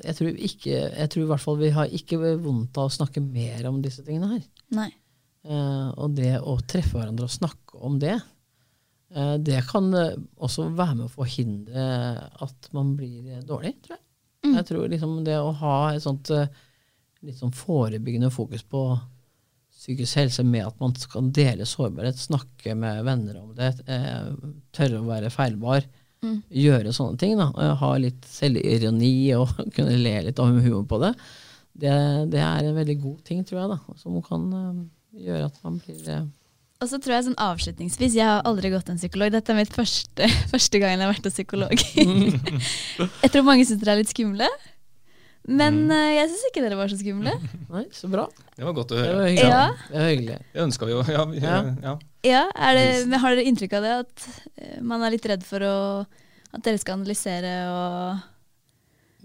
jeg 0.02 0.16
tror 0.18 0.40
ikke 0.48 0.72
Jeg 0.74 1.10
tror 1.14 1.22
i 1.22 1.28
hvert 1.30 1.44
fall 1.44 1.60
vi 1.60 1.68
har 1.76 1.92
ikke 1.94 2.18
vondt 2.42 2.80
av 2.82 2.88
å 2.90 2.94
snakke 2.96 3.22
mer 3.22 3.68
om 3.70 3.82
disse 3.84 4.06
tingene 4.06 4.32
her. 4.32 4.46
Nei. 4.74 4.90
Eh, 5.46 5.90
og 5.94 6.16
det 6.18 6.40
å 6.42 6.58
treffe 6.66 6.98
hverandre 6.98 7.28
og 7.28 7.36
snakke 7.36 7.82
om 7.86 8.00
det, 8.02 8.16
eh, 9.14 9.36
det 9.38 9.62
kan 9.70 9.92
også 9.94 10.72
være 10.74 10.96
med 10.98 11.06
å 11.06 11.14
forhindre 11.14 11.84
at 12.42 12.72
man 12.74 12.96
blir 12.98 13.44
dårlig, 13.46 13.76
tror 13.86 14.00
jeg. 14.00 14.06
Mm. 14.46 14.56
Jeg 14.56 14.70
tror 14.72 14.88
liksom 14.90 15.20
det 15.26 15.36
å 15.42 15.52
ha 15.62 15.76
et 15.92 16.06
sånt 16.06 16.32
litt 17.26 17.38
sånn 17.38 17.54
forebyggende 17.54 18.30
fokus 18.34 18.62
på 18.70 18.82
psykisk 19.74 20.18
helse 20.22 20.44
med 20.46 20.66
at 20.66 20.82
man 20.82 20.94
kan 21.12 21.32
dele 21.34 21.66
sårbarhet, 21.68 22.18
snakke 22.18 22.76
med 22.78 23.04
venner 23.06 23.40
om 23.42 23.54
det, 23.58 23.72
tørre 24.74 25.02
å 25.02 25.08
være 25.10 25.32
feilbar, 25.34 25.86
Mm. 26.26 26.38
gjøre 26.50 26.94
sånne 26.96 27.20
ting, 27.22 27.36
da, 27.40 27.52
eh, 27.62 27.74
ha 27.82 27.92
litt 28.02 28.26
selvironi 28.30 29.16
og 29.38 29.52
kunne 29.76 29.98
le 30.00 30.16
litt 30.28 30.42
av 30.42 30.56
humor 30.56 30.86
på 30.90 31.02
det, 31.04 31.14
det, 31.76 31.92
det 32.32 32.42
er 32.42 32.70
en 32.70 32.80
veldig 32.80 32.98
god 33.04 33.20
ting, 33.28 33.44
tror 33.46 33.62
jeg, 33.62 33.76
da, 33.76 34.00
som 34.00 34.18
kan 34.26 34.48
eh, 34.60 34.82
gjøre 35.28 35.52
at 35.52 35.62
man 35.66 35.80
blir 35.84 36.12
eh, 36.12 36.24
Og 36.84 36.92
så 36.92 37.00
tror 37.04 37.18
jeg 37.18 37.28
sånn 37.28 37.42
avslutningsvis, 37.46 38.18
jeg 38.18 38.30
har 38.30 38.46
aldri 38.48 38.72
gått 38.74 38.88
til 38.88 38.96
en 38.96 39.02
psykolog. 39.02 39.34
Dette 39.36 39.54
er 39.54 39.60
mitt 39.60 39.76
første, 39.76 40.30
første 40.54 40.82
gang 40.82 40.96
jeg 40.96 41.04
har 41.04 41.14
vært 41.14 41.30
hos 41.30 41.38
psykolog. 41.38 41.86
jeg 43.24 43.34
tror 43.34 43.48
mange 43.48 43.68
syns 43.68 43.84
dere 43.84 43.98
er 43.98 44.04
litt 44.04 44.14
skumle. 44.16 44.50
Men 45.48 45.92
eh, 45.94 46.16
jeg 46.18 46.30
syns 46.32 46.44
ikke 46.50 46.62
dere 46.66 46.78
var 46.80 46.90
så 46.90 46.98
skumle. 46.98 47.34
Nei, 47.76 47.84
så 47.94 48.10
bra. 48.10 48.26
Det 48.58 48.66
var 48.66 48.74
godt 48.74 48.92
å 48.96 48.98
Det 48.98 49.04
høre. 49.06 49.16
var 49.20 49.28
hyggelig. 49.30 49.50
Ja. 49.52 49.66
Det 49.92 50.00
var 50.00 50.10
hyggelig. 50.10 50.38
Det 50.56 50.62
ønska 50.66 50.86
vi 50.90 50.92
jo. 50.96 51.02
Ja, 51.14 51.26
vi, 51.30 51.42
Ja. 51.44 51.58
ja. 51.84 51.96
Ja, 52.26 52.44
er 52.58 52.74
det, 52.80 52.86
men 53.12 53.20
Har 53.22 53.36
dere 53.36 53.46
inntrykk 53.46 53.74
av 53.78 53.84
det? 53.86 53.92
At 54.02 54.30
eh, 54.58 54.80
man 54.82 55.04
er 55.06 55.14
litt 55.14 55.26
redd 55.30 55.44
for 55.46 55.62
å, 55.62 55.76
at 56.56 56.64
dere 56.66 56.80
skal 56.82 56.98
analysere 56.98 57.52
og 57.70 58.24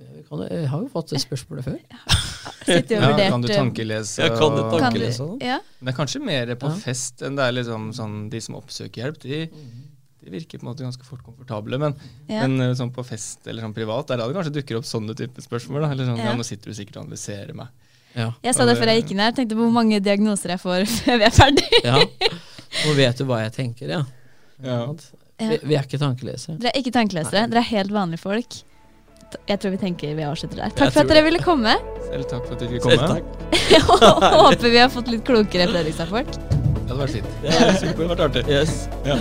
Vi 0.00 0.22
kan, 0.28 0.42
jeg 0.48 0.68
har 0.72 0.80
jo 0.84 0.88
fått 0.92 1.10
det 1.14 1.20
spørsmålet 1.24 1.64
før. 1.66 1.78
Ja, 1.88 3.10
kan 3.28 3.42
du 3.44 3.48
tankelese? 3.48 4.20
Ja, 4.22 4.28
kan 4.36 4.54
du 4.56 4.62
tankelese? 4.76 4.80
kan 4.80 4.94
du- 5.00 5.08
sånn? 5.16 5.40
Ja. 5.44 5.58
Det 5.80 5.88
er 5.92 5.96
kanskje 5.96 6.20
mer 6.24 6.52
på 6.60 6.68
Ja. 6.68 6.76
fest 6.84 7.22
enn 7.24 7.36
det 7.36 7.44
er 7.48 7.52
liksom 7.52 7.90
sånn 7.96 8.30
de 8.30 8.40
som 8.40 8.54
oppsøker 8.60 9.02
hjelp. 9.04 9.18
De, 9.24 9.40
de 10.24 10.30
virker 10.34 10.58
på 10.60 10.66
en 10.66 10.70
måte 10.72 10.84
ganske 10.84 11.04
fort 11.06 11.22
komfortable. 11.24 11.78
Men, 11.80 11.94
Ja. 12.28 12.46
men 12.46 12.60
eh, 12.60 12.74
sånn 12.76 12.90
på 12.92 13.04
fest 13.06 13.46
eller 13.48 13.62
sånn 13.64 13.74
privat, 13.74 14.06
der 14.08 14.20
er 14.20 14.28
det 14.28 14.36
kanskje 14.36 14.52
dukker 14.58 14.76
opp 14.80 14.84
sånne 14.88 15.14
type 15.16 15.40
spørsmål. 15.42 15.82
Da. 15.86 15.90
Eller 15.94 16.04
sånn, 16.10 16.18
Ja. 16.18 16.30
ja. 16.30 16.36
nå 16.36 16.44
sitter 16.44 16.70
du 16.70 16.74
sikkert 16.76 16.96
og 17.00 17.04
analyserer 17.06 17.54
meg. 17.54 17.68
Ja. 18.14 18.32
Jeg 18.42 18.54
sa 18.56 18.64
det 18.66 18.76
før 18.76 18.90
jeg 18.90 19.02
gikk 19.04 19.10
inn 19.14 19.20
her. 19.22 19.32
Tenkte 19.32 19.54
på 19.56 19.62
hvor 19.68 19.72
mange 19.72 20.00
diagnoser 20.02 20.50
jeg 20.56 20.60
får 20.60 20.84
før 21.04 21.18
vi 21.22 21.24
er 21.24 21.34
ferdig. 21.36 21.68
ja. 21.84 21.98
Nå 22.86 22.94
vet 22.94 23.18
du 23.18 23.24
hva 23.26 23.40
jeg 23.44 23.52
tenker, 23.56 23.88
ja. 23.96 24.02
Ja. 24.62 24.80
Vi, 25.40 25.56
vi 25.64 25.74
er 25.78 25.86
ikke 25.86 25.98
tankelesere. 25.98 26.58
Dere 26.60 26.74
er 26.74 26.82
ikke 26.82 26.92
tankelesere. 26.92 27.46
Dere 27.48 27.62
er 27.64 27.68
helt 27.70 27.90
vanlige 27.94 28.20
folk. 28.20 28.58
Jeg 29.46 29.60
tror 29.62 29.70
vi 29.70 29.78
tenker 29.78 30.14
vi 30.18 30.24
avslutter 30.26 30.58
der. 30.58 30.64
Jeg 30.72 30.76
Takk 30.76 30.92
for 30.92 31.00
at 31.04 31.08
dere 31.08 31.20
det. 31.22 31.24
ville 31.30 31.38
komme. 31.42 31.74
Selv 32.10 32.26
takk 32.28 32.44
for 32.46 32.56
at 32.56 32.60
dere 32.60 32.74
ville 32.74 32.82
komme. 32.82 33.22
Håper 34.42 34.68
vi 34.74 34.78
har 34.82 34.90
fått 34.90 35.08
litt 35.08 35.24
klokere 35.24 35.68
Fredrikstad-folk. 35.70 36.34
Det 36.34 36.90
hadde 36.90 37.00
vært 37.04 37.14
fint. 37.14 37.32
Det 37.46 37.54
hadde 37.54 38.10
vært 38.10 38.26
artig. 38.26 38.44
Yes. 38.50 38.88
Ja. 39.06 39.20